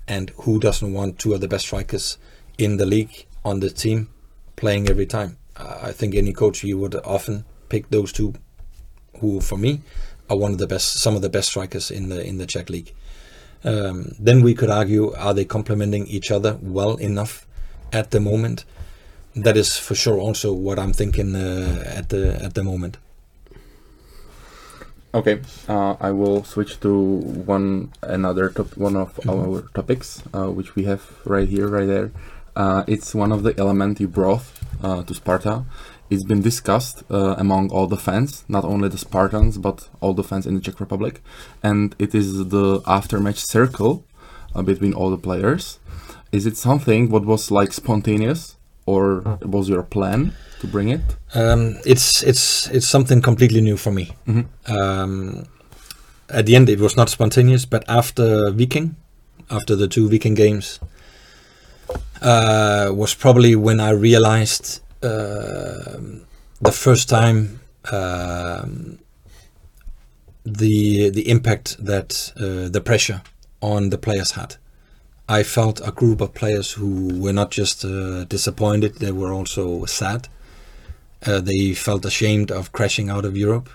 and 0.09 0.30
who 0.38 0.59
doesn't 0.59 0.92
want 0.92 1.18
two 1.18 1.34
of 1.34 1.40
the 1.40 1.49
best 1.49 1.66
strikers 1.66 2.16
in 2.57 2.78
the 2.78 2.86
league 2.86 3.26
on 3.44 3.61
the 3.61 3.70
team 3.70 4.09
playing 4.57 4.88
every 4.88 5.07
time? 5.07 5.36
I 5.57 5.92
think 5.92 6.14
any 6.14 6.32
coach 6.32 6.64
you 6.64 6.78
would 6.78 6.94
often 6.96 7.44
pick 7.68 7.90
those 7.90 8.12
two, 8.12 8.34
who 9.20 9.40
for 9.40 9.59
me 9.59 9.82
are 10.30 10.36
one 10.36 10.53
of 10.53 10.59
the 10.59 10.66
best, 10.66 10.94
some 10.94 11.14
of 11.14 11.22
the 11.22 11.28
best 11.28 11.49
strikers 11.49 11.90
in 11.90 12.09
the 12.09 12.24
in 12.24 12.38
the 12.38 12.46
Czech 12.46 12.70
league. 12.70 12.94
Um, 13.64 14.14
then 14.18 14.42
we 14.42 14.55
could 14.55 14.70
argue: 14.70 15.12
Are 15.14 15.34
they 15.34 15.44
complementing 15.44 16.07
each 16.07 16.30
other 16.30 16.59
well 16.62 16.96
enough 16.96 17.46
at 17.93 18.11
the 18.11 18.20
moment? 18.20 18.64
That 19.36 19.57
is 19.57 19.76
for 19.76 19.95
sure 19.95 20.18
also 20.18 20.53
what 20.53 20.78
I'm 20.78 20.93
thinking 20.93 21.34
uh, 21.36 21.84
at 21.97 22.09
the 22.09 22.43
at 22.43 22.55
the 22.55 22.64
moment. 22.64 22.97
Okay, 25.14 25.41
uh, 25.68 25.97
I 26.01 26.11
will 26.11 26.45
switch 26.45 26.80
to 26.80 26.93
one 27.47 27.93
another 28.03 28.51
top, 28.51 28.76
one 28.76 28.95
of 28.97 29.16
Mhm. 29.16 29.30
our 29.32 29.62
topics, 29.74 30.22
uh, 30.34 30.49
which 30.51 30.74
we 30.76 30.84
have 30.84 31.03
right 31.24 31.49
here, 31.49 31.66
right 31.66 31.86
there. 31.86 32.11
Uh, 32.55 32.82
it's 32.86 33.14
one 33.14 33.32
of 33.32 33.43
the 33.43 33.55
element 33.59 34.01
you 34.01 34.09
brought 34.09 34.43
uh, 34.82 35.03
to 35.05 35.14
Sparta. 35.14 35.64
It's 36.11 36.24
been 36.24 36.43
discussed 36.43 37.05
uh, 37.11 37.34
among 37.39 37.70
all 37.70 37.86
the 37.86 37.97
fans, 37.97 38.45
not 38.49 38.64
only 38.64 38.89
the 38.89 38.99
Spartans, 38.99 39.57
but 39.59 39.89
all 40.01 40.14
the 40.14 40.24
fans 40.24 40.47
in 40.47 40.55
the 40.55 40.61
Czech 40.61 40.78
Republic, 40.80 41.22
and 41.62 41.95
it 41.99 42.14
is 42.14 42.49
the 42.49 42.80
after-match 42.86 43.41
circle 43.45 44.05
uh, 44.55 44.62
between 44.62 44.93
all 44.93 45.11
the 45.11 45.18
players. 45.28 45.78
Is 46.33 46.47
it 46.47 46.57
something 46.57 47.11
what 47.11 47.24
was 47.24 47.51
like 47.51 47.72
spontaneous, 47.72 48.57
or 48.87 49.22
was 49.43 49.68
your 49.68 49.83
plan 49.83 50.33
to 50.61 50.66
bring 50.66 50.89
it? 50.89 51.01
Um, 51.35 51.76
it's 51.85 52.22
it's 52.22 52.68
it's 52.68 52.87
something 52.89 53.22
completely 53.22 53.61
new 53.61 53.76
for 53.76 53.93
me. 53.93 54.12
Mhm. 54.26 54.47
Um, 54.66 55.45
at 56.29 56.47
the 56.47 56.57
end, 56.57 56.68
it 56.68 56.81
was 56.81 56.97
not 56.97 57.09
spontaneous, 57.09 57.64
but 57.66 57.85
after 57.89 58.51
Viking, 58.51 58.97
after 59.51 59.76
the 59.76 59.89
two 59.89 60.09
Viking 60.11 60.35
games, 60.35 60.81
uh, 62.20 62.91
was 62.95 63.14
probably 63.14 63.55
when 63.57 63.81
I 63.81 63.91
realized 63.91 64.81
um 65.03 66.22
the 66.61 66.72
first 66.72 67.09
time 67.09 67.61
um, 67.93 68.99
the 70.45 71.11
the 71.11 71.29
impact 71.31 71.76
that 71.85 72.33
uh, 72.37 72.68
the 72.68 72.81
pressure 72.81 73.22
on 73.61 73.91
the 73.91 73.99
players 73.99 74.33
had. 74.33 74.57
I 75.29 75.43
felt 75.43 75.87
a 75.87 75.93
group 75.93 76.20
of 76.22 76.33
players 76.33 76.72
who 76.72 77.20
were 77.20 77.35
not 77.35 77.51
just 77.51 77.85
uh, 77.85 78.24
disappointed; 78.24 78.97
they 78.97 79.12
were 79.12 79.33
also 79.33 79.85
sad. 79.85 80.29
Uh, 81.26 81.41
they 81.41 81.74
felt 81.74 82.05
ashamed 82.05 82.51
of 82.51 82.72
crashing 82.72 83.11
out 83.11 83.24
of 83.24 83.37
Europe. 83.37 83.68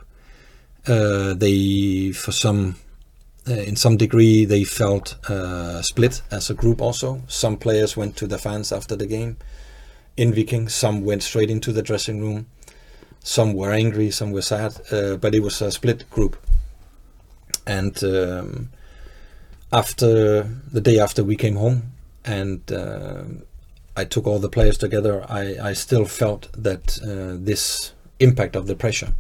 Uh, 0.88 1.34
they, 1.34 2.12
for 2.12 2.32
some, 2.32 2.76
uh, 3.48 3.54
in 3.54 3.76
some 3.76 3.98
degree, 3.98 4.46
they 4.46 4.64
felt 4.64 5.16
uh, 5.30 5.82
split 5.82 6.22
as 6.32 6.50
a 6.50 6.54
group. 6.54 6.82
Also, 6.82 7.22
some 7.28 7.58
players 7.58 7.96
went 7.96 8.16
to 8.18 8.28
the 8.28 8.38
fans 8.38 8.72
after 8.72 8.96
the 8.96 9.06
game 9.06 9.38
in 10.18 10.34
Viking. 10.34 10.70
Some 10.70 11.04
went 11.06 11.24
straight 11.24 11.50
into 11.50 11.72
the 11.72 11.82
dressing 11.82 12.22
room. 12.22 12.48
Some 13.20 13.54
were 13.54 13.72
angry. 13.72 14.12
Some 14.12 14.32
were 14.32 14.42
sad. 14.42 14.80
Uh, 14.92 15.18
but 15.18 15.36
it 15.36 15.42
was 15.42 15.62
a 15.62 15.72
split 15.72 16.10
group. 16.10 16.36
And 17.66 18.04
um, 18.04 18.70
after 19.74 20.44
the 20.72 20.82
day 20.82 21.00
after 21.00 21.24
we 21.24 21.36
came 21.36 21.56
home, 21.56 21.94
and 22.24 22.62
um 22.72 23.44
I 23.96 24.06
took 24.06 24.26
all 24.26 24.40
the 24.40 24.50
players 24.50 24.78
together, 24.78 25.24
I, 25.30 25.70
I 25.70 25.74
still 25.74 26.06
felt 26.06 26.50
that 26.58 26.98
uh, 27.04 27.38
this 27.40 27.94
impact 28.20 28.56
of 28.56 28.66
the 28.66 28.76
pressure 28.76 29.14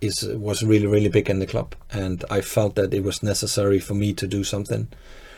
is 0.00 0.24
was 0.48 0.62
really 0.62 0.86
really 0.86 1.08
big 1.08 1.30
in 1.30 1.38
the 1.38 1.46
club, 1.46 1.74
and 1.92 2.24
I 2.30 2.40
felt 2.40 2.74
that 2.74 2.94
it 2.94 3.04
was 3.04 3.22
necessary 3.22 3.78
for 3.78 3.94
me 3.94 4.12
to 4.14 4.26
do 4.26 4.42
something 4.44 4.88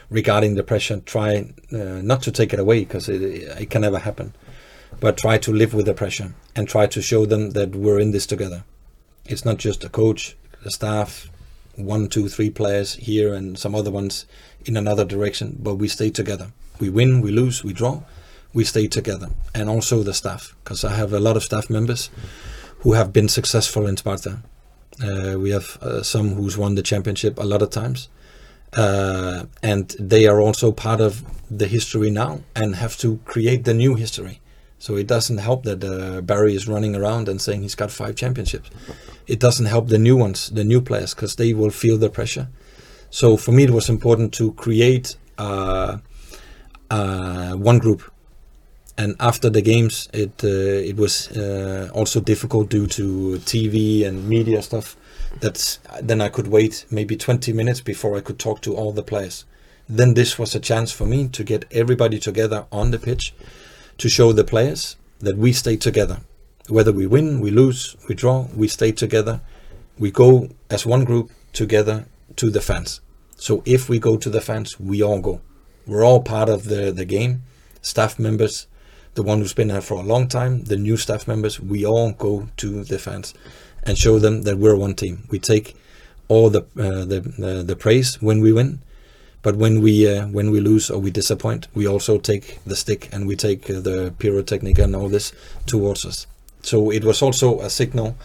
regarding 0.09 0.55
the 0.55 0.63
pressure. 0.63 1.01
Try 1.01 1.53
uh, 1.73 2.01
not 2.03 2.23
to 2.23 2.33
take 2.33 2.53
it 2.55 2.61
away 2.61 2.81
because 2.81 3.09
it, 3.09 3.23
it 3.63 3.71
can 3.71 3.83
never 3.83 3.99
happen, 3.99 4.33
but 4.99 5.19
try 5.19 5.39
to 5.39 5.53
live 5.53 5.75
with 5.75 5.87
the 5.87 5.95
pressure 5.95 6.33
and 6.57 6.67
try 6.67 6.87
to 6.87 7.03
show 7.03 7.27
them 7.27 7.51
that 7.51 7.77
we're 7.77 8.01
in 8.01 8.13
this 8.13 8.27
together. 8.27 8.65
It's 9.27 9.45
not 9.45 9.59
just 9.59 9.85
a 9.85 9.89
coach, 9.89 10.37
the 10.65 10.71
staff, 10.71 11.31
one, 11.77 12.09
two, 12.09 12.29
three 12.29 12.51
players 12.51 12.95
here, 12.95 13.35
and 13.35 13.59
some 13.59 13.75
other 13.75 13.91
ones 13.91 14.27
in 14.65 14.77
another 14.77 15.05
direction, 15.05 15.57
but 15.61 15.75
we 15.77 15.89
stay 15.89 16.11
together. 16.11 16.53
We 16.79 16.91
win, 16.91 17.21
we 17.21 17.31
lose, 17.31 17.65
we 17.65 17.73
draw 17.73 18.03
we 18.53 18.65
stay 18.65 18.87
together 18.87 19.29
and 19.55 19.69
also 19.69 20.03
the 20.03 20.15
staff 20.15 20.55
because 20.63 20.85
I 20.85 20.95
have 20.95 21.13
a 21.13 21.21
lot 21.21 21.37
of 21.37 21.43
staff 21.43 21.71
members 21.71 22.11
who 22.81 22.95
have 22.95 23.13
been 23.13 23.29
successful 23.29 23.87
in 23.87 23.97
Sparta. 23.97 24.43
Uh, 25.03 25.39
we 25.39 25.51
have 25.51 25.79
uh, 25.81 26.03
some 26.03 26.31
who's 26.35 26.59
won 26.59 26.75
the 26.75 26.83
championship 26.83 27.39
a 27.39 27.45
lot 27.45 27.63
of 27.63 27.71
times 27.71 28.09
uh, 28.75 29.45
and 29.63 29.95
they 29.99 30.27
are 30.27 30.41
also 30.41 30.73
part 30.73 31.01
of 31.01 31.25
the 31.51 31.67
history 31.67 32.11
now 32.11 32.41
and 32.55 32.77
have 32.77 32.97
to 32.99 33.19
create 33.25 33.65
the 33.65 33.75
new 33.75 33.95
history. 33.95 34.41
So 34.79 34.97
it 34.97 35.07
doesn't 35.07 35.39
help 35.39 35.65
that 35.65 35.85
uh, 35.85 36.23
Barry 36.23 36.55
is 36.55 36.67
running 36.67 36.97
around 36.97 37.29
and 37.29 37.41
saying 37.41 37.63
he's 37.63 37.75
got 37.75 37.91
five 37.91 38.17
championships. 38.17 38.71
It 39.27 39.39
doesn't 39.39 39.67
help 39.67 39.89
the 39.89 39.99
new 39.99 40.17
ones, 40.17 40.49
the 40.51 40.65
new 40.65 40.81
players, 40.81 41.15
because 41.15 41.37
they 41.37 41.53
will 41.53 41.71
feel 41.71 41.99
the 41.99 42.09
pressure. 42.09 42.49
So 43.11 43.37
for 43.37 43.53
me, 43.53 43.65
it 43.65 43.71
was 43.71 43.89
important 43.89 44.33
to 44.35 44.53
create 44.53 45.17
uh, 45.37 45.99
uh, 46.91 47.53
one 47.55 47.79
group. 47.79 48.03
And 48.97 49.17
after 49.19 49.51
the 49.51 49.63
games, 49.63 50.09
it 50.13 50.45
uh, 50.45 50.91
it 50.91 50.97
was 50.97 51.31
uh, 51.37 51.91
also 51.93 52.21
difficult 52.21 52.69
due 52.69 52.87
to 52.87 53.39
TV 53.45 54.07
and 54.07 54.29
media 54.29 54.63
stuff. 54.63 54.97
That 55.41 55.79
then 56.03 56.21
I 56.21 56.29
could 56.29 56.49
wait 56.49 56.87
maybe 56.91 57.17
20 57.17 57.53
minutes 57.53 57.81
before 57.81 58.17
I 58.17 58.21
could 58.21 58.39
talk 58.39 58.61
to 58.63 58.75
all 58.77 58.93
the 58.93 59.03
players. 59.03 59.45
Then 59.89 60.15
this 60.15 60.39
was 60.39 60.55
a 60.55 60.61
chance 60.61 60.93
for 60.93 61.07
me 61.07 61.29
to 61.29 61.43
get 61.45 61.65
everybody 61.71 62.19
together 62.19 62.67
on 62.71 62.91
the 62.91 62.99
pitch 62.99 63.35
to 63.99 64.09
show 64.09 64.33
the 64.33 64.45
players 64.45 64.97
that 65.21 65.37
we 65.37 65.53
stay 65.53 65.77
together. 65.77 66.21
Whether 66.69 66.93
we 66.93 67.07
win, 67.07 67.41
we 67.41 67.51
lose, 67.51 67.97
we 68.09 68.15
draw, 68.15 68.49
we 68.55 68.69
stay 68.69 68.93
together. 68.93 69.41
We 69.99 70.11
go 70.11 70.49
as 70.69 70.87
one 70.87 71.05
group 71.05 71.31
together 71.53 72.07
to 72.37 72.51
the 72.51 72.61
fans. 72.61 73.01
So 73.37 73.63
if 73.65 73.89
we 73.89 73.99
go 73.99 74.17
to 74.17 74.31
the 74.31 74.41
fans, 74.41 74.79
we 74.79 75.03
all 75.03 75.21
go. 75.21 75.41
We're 75.87 76.05
all 76.05 76.23
part 76.23 76.49
of 76.49 76.65
the, 76.65 76.93
the 76.93 77.05
game. 77.05 77.43
Staff 77.83 78.19
members, 78.19 78.67
the 79.15 79.23
one 79.23 79.39
who's 79.39 79.55
been 79.55 79.69
there 79.69 79.81
for 79.81 79.95
a 79.95 80.03
long 80.03 80.29
time, 80.29 80.65
the 80.65 80.77
new 80.77 80.97
staff 80.97 81.27
members, 81.27 81.59
we 81.59 81.87
all 81.87 82.13
go 82.13 82.49
to 82.59 82.85
the 82.85 82.99
fans 82.99 83.35
and 83.83 83.97
show 83.97 84.19
them 84.19 84.43
that 84.43 84.59
we're 84.59 84.77
one 84.77 84.95
team. 84.95 85.25
We 85.31 85.39
take 85.39 85.75
all 86.29 86.51
the 86.51 86.61
uh, 86.79 87.05
the, 87.05 87.21
the 87.39 87.63
the 87.67 87.77
praise 87.77 88.23
when 88.23 88.41
we 88.41 88.53
win, 88.53 88.81
but 89.43 89.57
when 89.57 89.81
we 89.81 90.07
uh, 90.07 90.29
when 90.29 90.51
we 90.51 90.61
lose 90.61 90.91
or 90.91 91.01
we 91.01 91.11
disappoint, 91.11 91.67
we 91.75 91.89
also 91.89 92.19
take 92.19 92.61
the 92.65 92.77
stick 92.77 93.09
and 93.13 93.27
we 93.27 93.37
take 93.37 93.69
uh, 93.69 93.81
the 93.81 94.15
pyrotechnic 94.19 94.79
and 94.79 94.95
all 94.95 95.09
this 95.09 95.33
towards 95.67 96.05
us. 96.07 96.27
So 96.63 96.91
it 96.91 97.05
was 97.05 97.23
also 97.23 97.61
a 97.61 97.71
signal, 97.71 98.17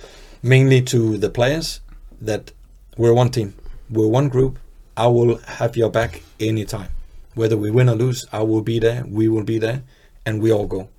mainly 0.43 0.81
to 0.83 1.17
the 1.17 1.29
players, 1.29 1.79
that 2.21 2.51
we're 2.97 3.13
one 3.13 3.29
team, 3.29 3.55
we're 3.89 4.07
one 4.07 4.29
group. 4.29 4.59
I 4.97 5.07
will 5.07 5.37
have 5.37 5.75
your 5.75 5.89
back 5.89 6.21
anytime, 6.39 6.89
whether 7.33 7.57
we 7.57 7.69
win 7.69 7.89
or 7.89 7.95
lose. 7.95 8.25
I 8.31 8.43
will 8.43 8.61
be 8.61 8.79
there. 8.79 9.03
We 9.07 9.27
will 9.27 9.43
be 9.43 9.57
there, 9.57 9.83
and 10.25 10.41
we 10.41 10.51
all 10.51 10.67
go. 10.67 10.89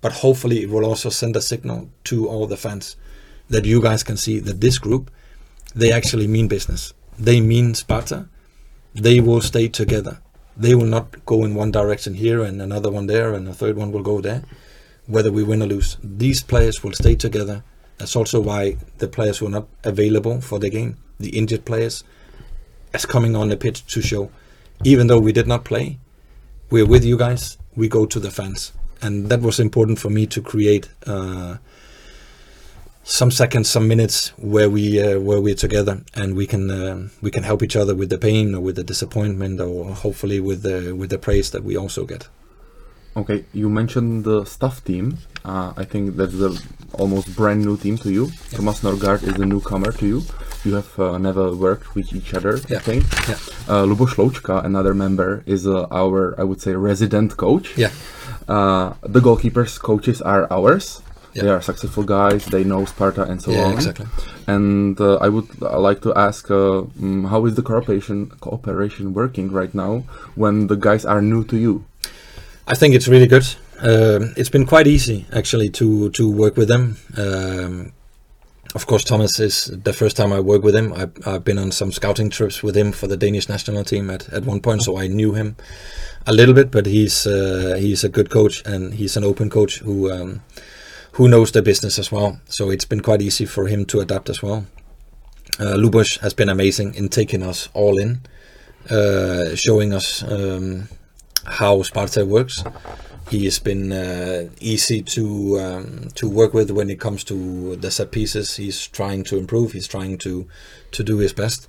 But 0.00 0.12
hopefully, 0.12 0.62
it 0.62 0.70
will 0.70 0.84
also 0.84 1.10
send 1.10 1.36
a 1.36 1.40
signal 1.40 1.90
to 2.04 2.28
all 2.28 2.46
the 2.46 2.56
fans 2.56 2.96
that 3.48 3.64
you 3.64 3.82
guys 3.82 4.02
can 4.02 4.16
see 4.16 4.38
that 4.38 4.60
this 4.60 4.78
group, 4.78 5.10
they 5.74 5.92
actually 5.92 6.26
mean 6.26 6.48
business. 6.48 6.94
They 7.18 7.40
mean 7.40 7.74
Sparta. 7.74 8.28
They 8.94 9.20
will 9.20 9.40
stay 9.40 9.68
together. 9.68 10.20
They 10.56 10.74
will 10.74 10.86
not 10.86 11.24
go 11.26 11.44
in 11.44 11.54
one 11.54 11.70
direction 11.70 12.14
here 12.14 12.42
and 12.42 12.60
another 12.62 12.90
one 12.90 13.06
there 13.06 13.34
and 13.34 13.48
a 13.48 13.54
third 13.54 13.76
one 13.76 13.92
will 13.92 14.02
go 14.02 14.20
there, 14.20 14.42
whether 15.06 15.30
we 15.30 15.42
win 15.42 15.62
or 15.62 15.66
lose. 15.66 15.96
These 16.02 16.42
players 16.42 16.82
will 16.82 16.92
stay 16.92 17.14
together. 17.14 17.62
That's 17.98 18.16
also 18.16 18.40
why 18.40 18.76
the 18.98 19.08
players 19.08 19.42
were 19.42 19.50
not 19.50 19.68
available 19.84 20.40
for 20.40 20.58
the 20.58 20.70
game, 20.70 20.96
the 21.20 21.36
injured 21.36 21.64
players, 21.64 22.04
as 22.92 23.06
coming 23.06 23.36
on 23.36 23.48
the 23.48 23.56
pitch 23.56 23.86
to 23.94 24.02
show, 24.02 24.30
even 24.84 25.06
though 25.06 25.20
we 25.20 25.32
did 25.32 25.46
not 25.46 25.64
play, 25.64 25.98
we're 26.70 26.86
with 26.86 27.04
you 27.04 27.16
guys. 27.16 27.56
We 27.76 27.88
go 27.88 28.06
to 28.06 28.18
the 28.18 28.30
fans, 28.30 28.72
and 29.00 29.28
that 29.28 29.40
was 29.40 29.60
important 29.60 29.98
for 29.98 30.10
me 30.10 30.26
to 30.26 30.42
create. 30.42 30.88
Uh, 31.06 31.58
some 33.02 33.30
seconds, 33.30 33.68
some 33.68 33.88
minutes 33.88 34.28
where 34.38 34.70
we 34.70 35.02
uh, 35.02 35.18
where 35.18 35.40
we're 35.40 35.54
together 35.54 36.02
and 36.14 36.36
we 36.36 36.46
can 36.46 36.70
uh, 36.70 37.08
we 37.20 37.30
can 37.30 37.42
help 37.42 37.62
each 37.62 37.74
other 37.74 37.94
with 37.94 38.10
the 38.10 38.18
pain 38.18 38.54
or 38.54 38.60
with 38.60 38.76
the 38.76 38.84
disappointment 38.84 39.60
or 39.60 39.94
hopefully 39.94 40.38
with 40.38 40.62
the 40.62 40.94
with 40.94 41.10
the 41.10 41.18
praise 41.18 41.50
that 41.50 41.64
we 41.64 41.76
also 41.76 42.04
get. 42.04 42.28
Okay, 43.16 43.44
you 43.52 43.68
mentioned 43.68 44.24
the 44.24 44.44
staff 44.44 44.84
team. 44.84 45.18
Uh, 45.44 45.72
I 45.76 45.84
think 45.84 46.16
that's 46.16 46.34
a 46.34 46.56
almost 46.92 47.34
brand 47.34 47.64
new 47.64 47.76
team 47.76 47.98
to 47.98 48.12
you. 48.12 48.30
Thomas 48.50 48.80
Norgard 48.82 49.24
is 49.24 49.34
a 49.34 49.46
newcomer 49.46 49.90
to 49.92 50.06
you. 50.06 50.22
You 50.64 50.74
have 50.74 50.98
uh, 51.00 51.18
never 51.18 51.56
worked 51.56 51.94
with 51.94 52.12
each 52.12 52.34
other, 52.34 52.56
I 52.56 52.78
think. 52.78 53.04
Yeah. 53.28 53.34
Uh, 53.66 53.84
Luboš 53.86 54.16
Loučka, 54.16 54.62
another 54.64 54.92
member, 54.92 55.42
is 55.46 55.66
uh, 55.66 55.86
our, 55.90 56.38
I 56.38 56.44
would 56.44 56.60
say, 56.60 56.74
resident 56.74 57.36
coach. 57.36 57.76
Yeah. 57.78 57.90
Uh, 58.46 58.94
the 59.02 59.20
goalkeepers 59.20 59.78
coaches 59.80 60.20
are 60.20 60.46
ours. 60.52 61.00
Yeah. 61.32 61.42
They 61.42 61.48
are 61.50 61.62
successful 61.62 62.02
guys. 62.02 62.44
They 62.46 62.64
know 62.64 62.84
Sparta 62.84 63.22
and 63.22 63.40
so 63.40 63.52
yeah, 63.52 63.64
on. 63.64 63.74
exactly. 63.74 64.06
And 64.48 65.00
uh, 65.00 65.16
I 65.16 65.28
would 65.28 65.48
uh, 65.62 65.78
like 65.78 66.02
to 66.02 66.12
ask, 66.14 66.50
uh, 66.50 66.82
mm, 66.98 67.28
how 67.28 67.46
is 67.46 67.54
the 67.54 67.62
cooperation 67.62 68.30
cooperation 68.40 69.14
working 69.14 69.52
right 69.52 69.72
now 69.72 70.04
when 70.34 70.66
the 70.66 70.74
guys 70.76 71.04
are 71.04 71.22
new 71.22 71.44
to 71.44 71.56
you? 71.56 71.84
I 72.66 72.74
think 72.74 72.94
it's 72.94 73.06
really 73.06 73.28
good. 73.28 73.46
Um, 73.78 74.34
it's 74.36 74.50
been 74.50 74.66
quite 74.66 74.86
easy 74.88 75.24
actually 75.32 75.70
to 75.70 76.10
to 76.10 76.28
work 76.28 76.56
with 76.56 76.68
them. 76.68 76.96
Um, 77.16 77.92
of 78.74 78.86
course, 78.86 79.04
Thomas 79.04 79.40
is 79.40 79.64
the 79.66 79.92
first 79.92 80.16
time 80.16 80.32
I 80.32 80.40
work 80.40 80.62
with 80.62 80.76
him. 80.76 80.92
I've, 80.92 81.12
I've 81.26 81.44
been 81.44 81.58
on 81.58 81.72
some 81.72 81.92
scouting 81.92 82.30
trips 82.30 82.62
with 82.62 82.76
him 82.76 82.92
for 82.92 83.06
the 83.06 83.16
Danish 83.16 83.48
national 83.48 83.84
team 83.84 84.10
at, 84.10 84.28
at 84.32 84.44
one 84.44 84.60
point, 84.60 84.82
so 84.82 84.96
I 84.96 85.08
knew 85.08 85.32
him 85.34 85.56
a 86.26 86.32
little 86.32 86.54
bit. 86.54 86.70
But 86.70 86.86
he's 86.86 87.26
uh, 87.26 87.76
he's 87.78 88.04
a 88.04 88.08
good 88.08 88.30
coach 88.30 88.62
and 88.64 88.94
he's 88.94 89.16
an 89.16 89.24
open 89.24 89.50
coach 89.50 89.78
who 89.78 90.10
um, 90.10 90.42
who 91.12 91.28
knows 91.28 91.52
the 91.52 91.62
business 91.62 91.98
as 91.98 92.12
well. 92.12 92.40
So 92.46 92.70
it's 92.70 92.84
been 92.84 93.00
quite 93.00 93.22
easy 93.22 93.44
for 93.44 93.66
him 93.66 93.84
to 93.86 94.00
adapt 94.00 94.30
as 94.30 94.42
well. 94.42 94.66
Uh, 95.58 95.74
Lubos 95.76 96.18
has 96.20 96.32
been 96.32 96.48
amazing 96.48 96.94
in 96.94 97.08
taking 97.08 97.42
us 97.42 97.68
all 97.74 97.98
in, 97.98 98.20
uh, 98.88 99.54
showing 99.56 99.92
us 99.92 100.22
um, 100.22 100.88
how 101.44 101.82
Sparta 101.82 102.24
works. 102.24 102.62
He 103.30 103.44
has 103.44 103.60
been 103.60 103.92
uh, 103.92 104.48
easy 104.58 105.02
to 105.02 105.60
um, 105.60 106.08
to 106.16 106.28
work 106.28 106.52
with 106.52 106.70
when 106.72 106.90
it 106.90 106.98
comes 106.98 107.22
to 107.24 107.76
the 107.76 107.90
set 107.90 108.10
pieces. 108.10 108.56
He's 108.56 108.88
trying 108.88 109.22
to 109.24 109.38
improve. 109.38 109.70
He's 109.70 109.86
trying 109.86 110.18
to 110.18 110.48
to 110.90 111.04
do 111.04 111.18
his 111.18 111.32
best. 111.32 111.68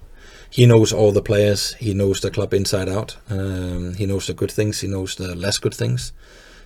He 0.49 0.65
knows 0.65 0.91
all 0.91 1.11
the 1.11 1.21
players. 1.21 1.75
He 1.75 1.93
knows 1.93 2.19
the 2.19 2.31
club 2.31 2.53
inside 2.53 2.89
out. 2.89 3.17
Um, 3.29 3.93
he 3.93 4.05
knows 4.07 4.25
the 4.25 4.33
good 4.33 4.51
things. 4.51 4.81
He 4.81 4.87
knows 4.87 5.15
the 5.15 5.35
less 5.35 5.59
good 5.59 5.75
things. 5.75 6.13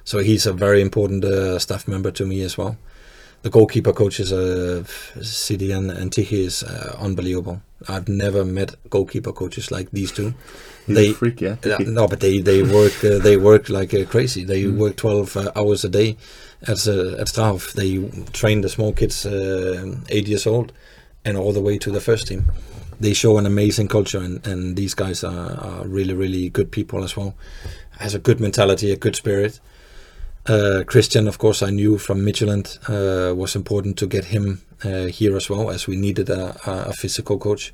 So 0.06 0.20
he's 0.20 0.46
a 0.46 0.54
very 0.54 0.82
important 0.82 1.26
uh, 1.26 1.60
staff 1.60 1.88
member 1.88 2.12
to 2.12 2.26
me 2.26 2.42
as 2.42 2.58
well. 2.58 2.78
The 3.42 3.50
goalkeeper 3.52 3.94
coaches, 3.94 4.34
uh, 4.34 4.84
Sidi 5.22 5.72
and, 5.72 5.92
and 5.92 6.12
Tiki, 6.12 6.46
is 6.46 6.64
uh, 6.64 6.98
unbelievable. 7.00 7.62
I've 7.88 8.08
never 8.10 8.44
met 8.44 8.74
goalkeeper 8.90 9.32
coaches 9.32 9.70
like 9.70 9.92
these 9.92 10.12
two. 10.12 10.34
He's 10.88 10.96
They- 10.96 11.10
a 11.12 11.14
freak, 11.14 11.42
yeah. 11.42 11.56
Tiki. 11.56 11.86
no, 11.86 12.08
but 12.08 12.20
they 12.22 12.40
they 12.42 12.64
work 12.64 13.04
uh, 13.04 13.20
they 13.20 13.38
work 13.38 13.70
like 13.70 13.94
uh, 13.94 14.06
crazy. 14.06 14.44
They 14.46 14.64
Mm. 14.64 14.78
work 14.78 14.96
twelve 14.96 15.38
uh, 15.38 15.52
hours 15.56 15.84
a 15.86 15.90
day 15.90 16.18
at 16.64 16.88
uh, 16.88 17.20
at 17.22 17.28
Strahov. 17.28 17.74
They 17.74 18.00
train 18.34 18.62
the 18.62 18.70
small 18.70 18.94
kids, 18.94 19.26
uh, 19.26 19.96
eight 20.10 20.28
years 20.28 20.48
old, 20.48 20.72
and 21.24 21.38
all 21.38 21.54
the 21.54 21.62
way 21.62 21.78
to 21.78 21.92
the 21.92 22.02
first 22.02 22.28
team. 22.28 22.46
They 23.00 23.14
show 23.14 23.38
an 23.38 23.46
amazing 23.46 23.90
culture, 23.90 24.20
and, 24.24 24.48
and 24.48 24.76
these 24.76 24.96
guys 24.96 25.24
are, 25.24 25.52
are 25.62 25.86
really 25.88 26.14
really 26.16 26.50
good 26.50 26.72
people 26.72 27.04
as 27.04 27.16
well. 27.18 27.34
Has 28.00 28.16
a 28.16 28.20
good 28.20 28.40
mentality, 28.40 28.92
a 28.92 28.96
good 28.98 29.16
spirit. 29.16 29.60
Uh, 30.48 30.84
Christian, 30.86 31.28
of 31.28 31.40
course, 31.40 31.64
I 31.64 31.72
knew 31.72 31.98
from 31.98 32.20
Midtjylland 32.20 32.78
uh, 32.88 33.34
was 33.34 33.56
important 33.56 33.98
to 33.98 34.08
get 34.08 34.26
him 34.26 34.62
uh, 34.84 35.06
here 35.06 35.36
as 35.36 35.50
well, 35.50 35.72
as 35.72 35.88
we 35.88 35.96
needed 35.96 36.30
a, 36.30 36.56
a 36.68 36.90
a 36.90 36.94
physical 36.94 37.40
coach 37.40 37.74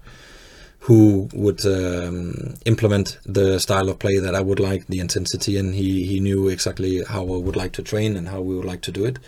who 0.85 1.29
would 1.33 1.63
um, 1.65 2.55
implement 2.65 3.19
the 3.25 3.59
style 3.59 3.89
of 3.89 3.99
play 3.99 4.17
that 4.17 4.33
I 4.33 4.41
would 4.41 4.59
like, 4.59 4.87
the 4.87 4.99
intensity, 4.99 5.57
and 5.57 5.75
he, 5.75 6.07
he 6.07 6.19
knew 6.19 6.47
exactly 6.47 7.03
how 7.03 7.21
I 7.21 7.37
would 7.37 7.55
like 7.55 7.73
to 7.73 7.83
train 7.83 8.17
and 8.17 8.29
how 8.29 8.41
we 8.41 8.55
would 8.55 8.65
like 8.65 8.81
to 8.81 8.91
do 8.91 9.05
it. 9.05 9.19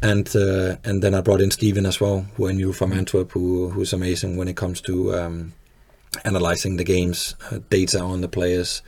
And 0.00 0.28
uh, 0.36 0.76
and 0.84 1.02
then 1.02 1.14
I 1.14 1.20
brought 1.22 1.40
in 1.40 1.50
Steven 1.50 1.84
as 1.84 2.00
well, 2.00 2.26
who 2.36 2.48
I 2.48 2.52
knew 2.52 2.72
from 2.72 2.92
Antwerp, 2.92 3.32
who 3.32 3.70
who's 3.70 3.92
amazing 3.92 4.36
when 4.36 4.48
it 4.48 4.56
comes 4.56 4.80
to 4.82 5.14
um, 5.14 5.52
analyzing 6.24 6.76
the 6.76 6.84
games, 6.84 7.34
uh, 7.50 7.58
data 7.70 8.00
on 8.00 8.20
the 8.20 8.28
players, 8.28 8.82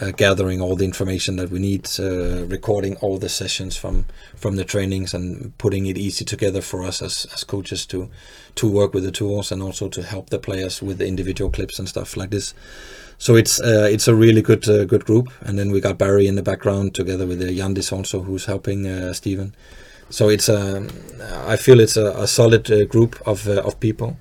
uh, 0.00 0.10
gathering 0.10 0.60
all 0.60 0.76
the 0.76 0.84
information 0.84 1.36
that 1.36 1.50
we 1.50 1.58
need, 1.58 1.88
uh, 1.98 2.46
recording 2.46 2.96
all 2.96 3.18
the 3.18 3.28
sessions 3.28 3.76
from 3.76 4.06
from 4.36 4.56
the 4.56 4.64
trainings, 4.64 5.14
and 5.14 5.56
putting 5.58 5.86
it 5.86 5.98
easy 5.98 6.24
together 6.24 6.60
for 6.60 6.82
us 6.82 7.02
as, 7.02 7.26
as 7.34 7.44
coaches 7.44 7.86
to 7.86 8.08
to 8.54 8.70
work 8.70 8.94
with 8.94 9.04
the 9.04 9.12
tools 9.12 9.52
and 9.52 9.62
also 9.62 9.88
to 9.88 10.02
help 10.02 10.30
the 10.30 10.38
players 10.38 10.82
with 10.82 10.98
the 10.98 11.06
individual 11.06 11.50
clips 11.50 11.78
and 11.78 11.88
stuff 11.88 12.16
like 12.16 12.30
this. 12.30 12.54
So 13.18 13.36
it's 13.36 13.60
uh, 13.60 13.88
it's 13.90 14.08
a 14.08 14.14
really 14.14 14.42
good 14.42 14.68
uh, 14.68 14.84
good 14.84 15.04
group, 15.04 15.28
and 15.40 15.58
then 15.58 15.70
we 15.70 15.80
got 15.80 15.98
Barry 15.98 16.26
in 16.26 16.34
the 16.34 16.42
background 16.42 16.94
together 16.94 17.26
with 17.26 17.40
uh, 17.42 17.46
Yandis 17.46 17.92
also, 17.92 18.22
who's 18.22 18.46
helping 18.46 18.86
uh, 18.86 19.12
Steven. 19.12 19.54
So 20.10 20.28
it's 20.28 20.48
a, 20.48 20.86
I 21.46 21.56
feel 21.56 21.80
it's 21.80 21.96
a, 21.96 22.12
a 22.18 22.26
solid 22.26 22.70
uh, 22.70 22.84
group 22.84 23.16
of 23.26 23.48
uh, 23.48 23.62
of 23.62 23.78
people 23.78 24.16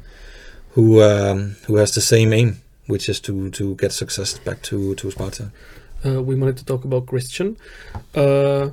who 0.75 1.01
um, 1.01 1.55
who 1.67 1.77
has 1.77 1.93
the 1.93 2.01
same 2.01 2.31
aim, 2.31 2.61
which 2.91 3.09
is 3.09 3.19
to 3.21 3.49
to 3.51 3.75
get 3.75 3.91
success 3.91 4.37
back 4.47 4.61
to 4.69 4.95
to 4.95 5.11
Sparta. 5.11 5.45
Uh, 6.05 6.21
we 6.21 6.35
wanted 6.35 6.57
to 6.57 6.65
talk 6.65 6.83
about 6.85 7.05
Christian. 7.05 7.57
Uh, 8.15 8.69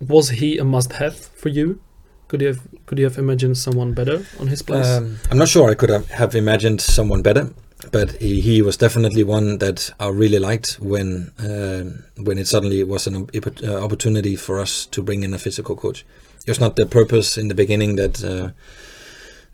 was 0.00 0.30
he 0.30 0.58
a 0.58 0.64
must-have 0.64 1.16
for 1.40 1.50
you? 1.50 1.80
Could 2.28 2.40
you 2.42 2.48
have 2.48 2.60
could 2.86 2.98
you 2.98 3.04
have 3.04 3.18
imagined 3.18 3.56
someone 3.58 3.92
better 3.92 4.18
on 4.40 4.46
his 4.46 4.62
place? 4.62 4.86
Um, 4.86 5.18
I'm 5.30 5.38
not 5.38 5.48
sure 5.48 5.70
I 5.70 5.74
could 5.74 5.90
have, 5.90 6.08
have 6.10 6.34
imagined 6.34 6.80
someone 6.80 7.22
better. 7.22 7.50
but 7.92 8.10
he, 8.20 8.40
he 8.40 8.62
was 8.62 8.76
definitely 8.76 9.24
one 9.24 9.58
that 9.58 9.90
I 9.98 10.08
really 10.08 10.38
liked 10.38 10.78
when 10.80 11.32
uh, 11.38 11.82
when 12.22 12.38
it 12.38 12.46
suddenly 12.46 12.84
was 12.84 13.06
an 13.06 13.28
uh, 13.64 13.84
opportunity 13.84 14.36
for 14.36 14.60
us 14.60 14.86
to 14.86 15.02
bring 15.02 15.22
in 15.22 15.34
a 15.34 15.38
physical 15.38 15.76
coach. 15.76 16.04
It 16.46 16.50
was 16.50 16.60
not 16.60 16.76
the 16.76 16.86
purpose 16.86 17.38
in 17.38 17.48
the 17.48 17.54
beginning 17.54 17.96
that 17.96 18.22
uh, 18.24 18.50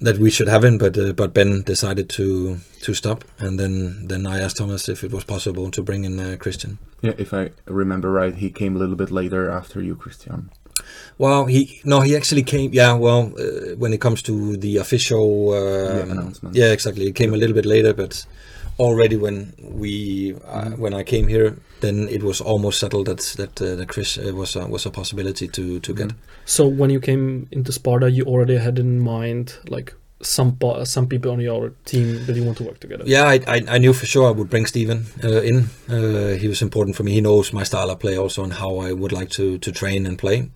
that 0.00 0.18
we 0.18 0.30
should 0.30 0.48
have 0.48 0.64
him, 0.64 0.78
but 0.78 0.96
uh, 0.98 1.12
but 1.12 1.32
Ben 1.34 1.62
decided 1.62 2.08
to 2.10 2.58
to 2.82 2.94
stop, 2.94 3.24
and 3.38 3.58
then 3.58 4.06
then 4.08 4.26
I 4.26 4.40
asked 4.44 4.56
Thomas 4.58 4.88
if 4.88 5.02
it 5.04 5.12
was 5.12 5.24
possible 5.24 5.70
to 5.70 5.82
bring 5.82 6.04
in 6.04 6.20
uh, 6.20 6.36
Christian. 6.38 6.78
Yeah, 7.02 7.14
if 7.18 7.32
I 7.32 7.50
remember 7.66 8.10
right, 8.10 8.34
he 8.34 8.50
came 8.50 8.76
a 8.76 8.78
little 8.78 8.96
bit 8.96 9.10
later 9.10 9.50
after 9.50 9.80
you, 9.82 9.96
Christian. 9.96 10.50
Well, 11.18 11.46
he 11.46 11.80
no, 11.84 12.00
he 12.00 12.16
actually 12.16 12.42
came. 12.42 12.70
Yeah, 12.72 12.92
well, 12.98 13.32
uh, 13.38 13.76
when 13.78 13.92
it 13.92 14.00
comes 14.00 14.22
to 14.22 14.56
the 14.56 14.76
official 14.78 15.52
uh, 15.52 15.96
Yeah, 15.96 16.12
announcement. 16.12 16.54
yeah, 16.56 16.72
exactly. 16.72 17.06
It 17.06 17.14
came 17.14 17.32
a 17.34 17.36
little 17.38 17.54
bit 17.54 17.64
later, 17.66 17.94
but 17.94 18.26
already 18.78 19.16
when 19.16 19.54
we 19.58 20.34
uh, 20.46 20.70
when 20.70 20.94
I 20.94 21.02
came 21.02 21.28
here, 21.28 21.56
then 21.80 22.08
it 22.08 22.22
was 22.22 22.40
almost 22.40 22.78
settled 22.78 23.06
that 23.06 23.20
that 23.36 23.60
uh, 23.60 23.76
that 23.76 23.88
Chris 23.88 24.18
uh, 24.18 24.32
was 24.34 24.56
a, 24.56 24.66
was 24.66 24.86
a 24.86 24.90
possibility 24.90 25.48
to 25.48 25.80
to 25.80 25.94
get. 25.94 26.12
So 26.44 26.66
when 26.66 26.90
you 26.90 27.00
came 27.00 27.48
into 27.50 27.72
Sparta, 27.72 28.10
you 28.10 28.24
already 28.24 28.56
had 28.56 28.78
in 28.78 29.00
mind 29.00 29.58
like 29.68 29.94
some 30.22 30.56
some 30.84 31.06
people 31.06 31.30
on 31.30 31.40
your 31.40 31.72
team 31.84 32.24
that 32.26 32.36
you 32.36 32.44
want 32.44 32.56
to 32.58 32.64
work 32.64 32.80
together. 32.80 33.04
Yeah, 33.06 33.24
I, 33.24 33.40
I, 33.46 33.62
I 33.68 33.78
knew 33.78 33.92
for 33.92 34.06
sure 34.06 34.26
I 34.26 34.30
would 34.30 34.48
bring 34.48 34.66
Steven 34.66 35.06
uh, 35.22 35.42
in. 35.42 35.68
Uh, 35.88 36.36
he 36.38 36.48
was 36.48 36.62
important 36.62 36.96
for 36.96 37.02
me. 37.02 37.12
He 37.12 37.20
knows 37.20 37.52
my 37.52 37.64
style 37.64 37.90
of 37.90 37.98
play 37.98 38.16
also 38.16 38.42
and 38.42 38.54
how 38.54 38.78
I 38.78 38.92
would 38.92 39.12
like 39.12 39.30
to, 39.30 39.58
to 39.58 39.72
train 39.72 40.06
and 40.06 40.18
play. 40.18 40.50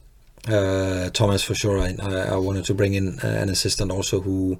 Uh, 0.49 1.11
Thomas 1.11 1.43
for 1.43 1.55
sure. 1.55 1.79
I, 1.79 1.95
I, 2.03 2.15
I 2.35 2.37
wanted 2.37 2.65
to 2.65 2.75
bring 2.75 2.95
in 2.95 3.19
an 3.21 3.51
assistant 3.51 3.91
also 3.93 4.21
who 4.21 4.59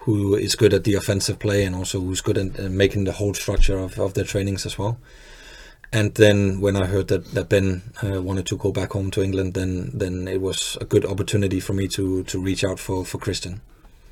who 0.00 0.34
is 0.34 0.54
good 0.54 0.72
at 0.72 0.84
the 0.84 0.94
offensive 0.94 1.38
play 1.38 1.64
and 1.64 1.74
also 1.74 2.00
who's 2.00 2.20
good 2.20 2.38
at 2.38 2.60
uh, 2.60 2.68
making 2.68 3.04
the 3.04 3.12
whole 3.12 3.34
structure 3.34 3.78
of, 3.78 3.98
of 3.98 4.14
their 4.14 4.24
trainings 4.24 4.64
as 4.64 4.78
well. 4.78 4.98
And 5.92 6.14
then 6.14 6.60
when 6.60 6.76
I 6.76 6.86
heard 6.86 7.08
that 7.08 7.32
that 7.32 7.48
Ben 7.48 7.82
uh, 8.02 8.22
wanted 8.22 8.46
to 8.46 8.56
go 8.56 8.72
back 8.72 8.92
home 8.92 9.10
to 9.12 9.22
England, 9.22 9.54
then 9.54 9.90
then 9.94 10.28
it 10.28 10.40
was 10.40 10.76
a 10.80 10.84
good 10.84 11.06
opportunity 11.06 11.60
for 11.60 11.72
me 11.72 11.88
to 11.88 12.24
to 12.24 12.38
reach 12.38 12.62
out 12.62 12.78
for 12.78 13.04
for 13.04 13.18
Christian. 13.18 13.62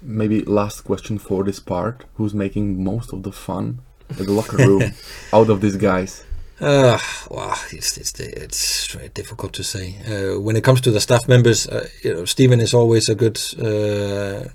Maybe 0.00 0.42
last 0.42 0.84
question 0.84 1.18
for 1.18 1.44
this 1.44 1.60
part: 1.60 2.04
Who's 2.14 2.32
making 2.32 2.82
most 2.82 3.12
of 3.12 3.22
the 3.24 3.32
fun 3.32 3.80
in 4.18 4.24
the 4.24 4.32
locker 4.32 4.56
room 4.56 4.92
out 5.34 5.50
of 5.50 5.60
these 5.60 5.76
guys? 5.76 6.24
Uh, 6.58 6.98
well, 7.30 7.54
it's 7.70 7.98
it's 7.98 8.18
it's 8.20 8.96
difficult 9.12 9.52
to 9.52 9.62
say. 9.62 9.96
Uh, 10.08 10.40
when 10.40 10.56
it 10.56 10.64
comes 10.64 10.80
to 10.80 10.90
the 10.90 11.00
staff 11.00 11.28
members, 11.28 11.68
uh, 11.68 11.86
you 12.02 12.14
know, 12.14 12.24
Stephen 12.24 12.60
is 12.60 12.72
always 12.72 13.10
a 13.10 13.14
good 13.14 13.38
uh, 13.60 14.48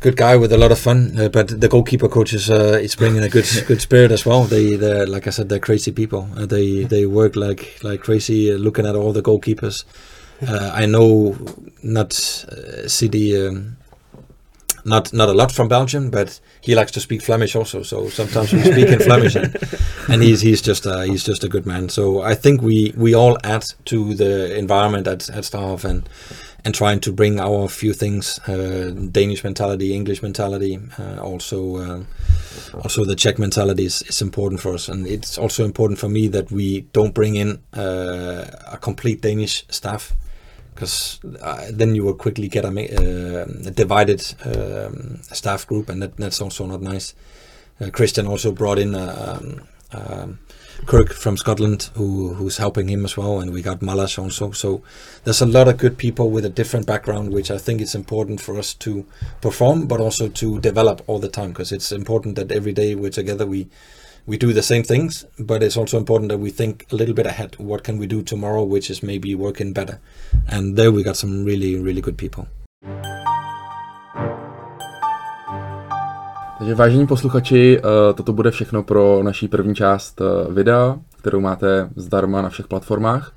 good 0.00 0.16
guy 0.16 0.36
with 0.36 0.52
a 0.52 0.58
lot 0.58 0.72
of 0.72 0.78
fun. 0.78 1.18
Uh, 1.18 1.28
but 1.28 1.60
the 1.60 1.68
goalkeeper 1.68 2.08
coaches, 2.08 2.50
uh, 2.50 2.78
it's 2.82 2.96
bringing 2.96 3.22
a 3.22 3.28
good 3.28 3.46
good 3.66 3.80
spirit 3.80 4.10
as 4.10 4.24
well. 4.24 4.44
They, 4.44 4.76
they 4.76 5.06
like 5.06 5.26
I 5.26 5.30
said, 5.30 5.48
they're 5.48 5.58
crazy 5.58 5.92
people. 5.92 6.28
Uh, 6.36 6.46
they 6.46 6.84
they 6.84 7.06
work 7.06 7.36
like 7.36 7.78
like 7.82 8.00
crazy, 8.02 8.52
uh, 8.52 8.56
looking 8.56 8.86
at 8.86 8.94
all 8.94 9.12
the 9.12 9.22
goalkeepers. 9.22 9.84
Uh, 10.46 10.70
I 10.72 10.86
know 10.86 11.36
not 11.82 12.12
uh, 12.50 12.88
City. 12.88 13.46
Um, 13.46 13.76
not 14.84 15.12
not 15.12 15.28
a 15.28 15.32
lot 15.32 15.52
from 15.52 15.68
Belgium, 15.68 16.10
but 16.10 16.40
he 16.60 16.74
likes 16.74 16.92
to 16.92 17.00
speak 17.00 17.22
Flemish 17.22 17.54
also. 17.54 17.82
So 17.82 18.08
sometimes 18.08 18.52
we 18.52 18.62
speak 18.62 18.88
in 18.88 19.00
Flemish, 19.00 19.34
and, 19.34 19.56
and 20.08 20.22
he's 20.22 20.40
he's 20.40 20.62
just 20.62 20.86
a, 20.86 21.04
he's 21.04 21.24
just 21.24 21.44
a 21.44 21.48
good 21.48 21.66
man. 21.66 21.88
So 21.88 22.22
I 22.22 22.34
think 22.34 22.62
we 22.62 22.94
we 22.96 23.14
all 23.14 23.36
add 23.44 23.64
to 23.86 24.14
the 24.14 24.56
environment 24.56 25.06
at 25.06 25.28
at 25.28 25.52
and 25.84 26.08
and 26.64 26.74
trying 26.74 27.00
to 27.00 27.12
bring 27.12 27.40
our 27.40 27.68
few 27.68 27.92
things, 27.92 28.38
uh, 28.48 28.92
Danish 29.10 29.44
mentality, 29.44 29.94
English 29.94 30.22
mentality, 30.22 30.78
uh, 30.98 31.20
also 31.20 31.76
uh, 31.76 32.02
also 32.82 33.04
the 33.04 33.14
Czech 33.14 33.38
mentality 33.38 33.84
is, 33.84 34.02
is 34.02 34.20
important 34.20 34.60
for 34.60 34.74
us, 34.74 34.88
and 34.88 35.06
it's 35.06 35.38
also 35.38 35.64
important 35.64 35.98
for 35.98 36.08
me 36.08 36.28
that 36.28 36.50
we 36.50 36.82
don't 36.92 37.14
bring 37.14 37.36
in 37.36 37.60
uh, 37.74 38.44
a 38.72 38.78
complete 38.80 39.20
Danish 39.20 39.64
staff 39.68 40.14
because 40.74 41.18
uh, 41.42 41.66
then 41.72 41.94
you 41.96 42.04
will 42.04 42.14
quickly 42.14 42.46
get 42.46 42.64
a, 42.64 42.68
uh, 42.68 43.46
a 43.66 43.70
divided 43.70 44.22
um, 44.44 45.18
staff 45.22 45.66
group, 45.66 45.88
and 45.88 46.02
that, 46.02 46.16
that's 46.16 46.40
also 46.40 46.66
not 46.66 46.80
nice. 46.80 47.14
Christian 47.92 48.26
also 48.26 48.52
brought 48.52 48.78
in 48.78 48.94
uh, 48.94 49.40
um, 49.40 49.68
um, 49.92 50.38
Kirk 50.86 51.12
from 51.12 51.36
Scotland, 51.36 51.90
who 51.94 52.34
who's 52.34 52.56
helping 52.56 52.88
him 52.88 53.04
as 53.04 53.16
well, 53.16 53.40
and 53.40 53.52
we 53.52 53.62
got 53.62 53.80
Malas 53.80 54.18
also. 54.18 54.52
So 54.52 54.82
there's 55.24 55.42
a 55.42 55.46
lot 55.46 55.68
of 55.68 55.76
good 55.76 55.98
people 55.98 56.30
with 56.30 56.44
a 56.44 56.48
different 56.48 56.86
background, 56.86 57.32
which 57.32 57.50
I 57.50 57.58
think 57.58 57.80
it's 57.80 57.94
important 57.94 58.40
for 58.40 58.58
us 58.58 58.74
to 58.74 59.04
perform, 59.40 59.86
but 59.86 60.00
also 60.00 60.28
to 60.28 60.60
develop 60.60 61.02
all 61.06 61.18
the 61.18 61.28
time, 61.28 61.50
because 61.50 61.72
it's 61.72 61.92
important 61.92 62.36
that 62.36 62.52
every 62.52 62.72
day 62.72 62.94
we're 62.94 63.10
together, 63.10 63.46
we 63.46 63.68
we 64.26 64.36
do 64.36 64.52
the 64.52 64.62
same 64.62 64.82
things, 64.82 65.24
but 65.38 65.62
it's 65.62 65.76
also 65.76 65.96
important 65.96 66.28
that 66.30 66.38
we 66.38 66.50
think 66.50 66.86
a 66.92 66.96
little 66.96 67.14
bit 67.14 67.26
ahead. 67.26 67.56
What 67.58 67.82
can 67.82 67.98
we 67.98 68.06
do 68.06 68.22
tomorrow, 68.22 68.62
which 68.62 68.90
is 68.90 69.02
maybe 69.02 69.34
working 69.34 69.72
better? 69.72 70.00
And 70.46 70.76
there 70.76 70.92
we 70.92 71.02
got 71.02 71.16
some 71.16 71.44
really, 71.44 71.76
really 71.76 72.02
good 72.02 72.18
people. 72.18 72.46
Takže 76.58 76.74
vážení 76.74 77.06
posluchači, 77.06 77.78
eh, 77.78 78.12
toto 78.14 78.32
bude 78.32 78.50
všechno 78.50 78.82
pro 78.82 79.20
naší 79.22 79.48
první 79.48 79.74
část 79.74 80.20
eh, 80.20 80.52
videa, 80.52 80.96
kterou 81.18 81.40
máte 81.40 81.88
zdarma 81.96 82.42
na 82.42 82.48
všech 82.48 82.66
platformách. 82.66 83.32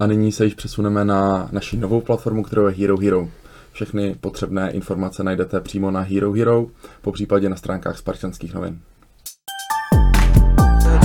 A 0.00 0.06
nyní 0.06 0.32
se 0.32 0.44
již 0.44 0.54
přesuneme 0.54 1.04
na 1.04 1.48
naši 1.52 1.76
novou 1.76 2.00
platformu, 2.00 2.42
kterou 2.42 2.66
je 2.66 2.74
Hero 2.74 2.96
Hero. 2.96 3.28
Všechny 3.72 4.16
potřebné 4.20 4.70
informace 4.70 5.24
najdete 5.24 5.60
přímo 5.60 5.90
na 5.90 6.00
Hero 6.00 6.32
Hero, 6.32 6.66
po 7.02 7.12
případě 7.12 7.48
na 7.48 7.56
stránkách 7.56 7.98
Spartanských 7.98 8.54
novin. 8.54 8.78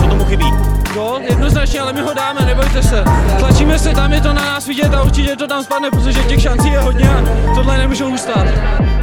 Co 0.02 0.08
tomu 0.10 0.24
chybí? 0.26 0.46
Gol, 0.94 1.20
jednoznačně, 1.30 1.80
ale 1.80 1.94
my 1.94 2.02
ho 2.02 2.14
dáme, 2.14 2.46
nebojte 2.46 2.84
se. 2.84 3.04
Tlačíme 3.40 3.80
se, 3.80 3.90
tam 3.90 4.14
je 4.14 4.22
to 4.22 4.34
na 4.34 4.42
nás 4.42 4.68
vidět 4.68 4.94
a 4.94 5.04
určitě 5.04 5.36
to 5.36 5.48
tam 5.48 5.64
spadne, 5.64 5.92
protože 5.92 6.24
těch 6.24 6.42
šancí 6.42 6.68
je 6.68 6.80
hodně 6.80 7.10
a 7.10 7.24
tohle 7.56 7.78
nemůžou 7.78 8.14
ustát. 8.14 9.03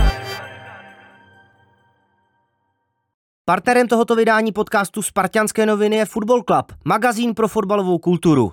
Partnerem 3.51 3.89
tohoto 3.89 4.17
vydání 4.17 4.53
podcastu 4.53 5.03
Spartianské 5.03 5.67
noviny 5.67 5.97
je 5.97 6.05
Football 6.05 6.43
Club, 6.43 6.73
magazín 6.85 7.35
pro 7.35 7.49
fotbalovou 7.49 7.99
kulturu. 7.99 8.53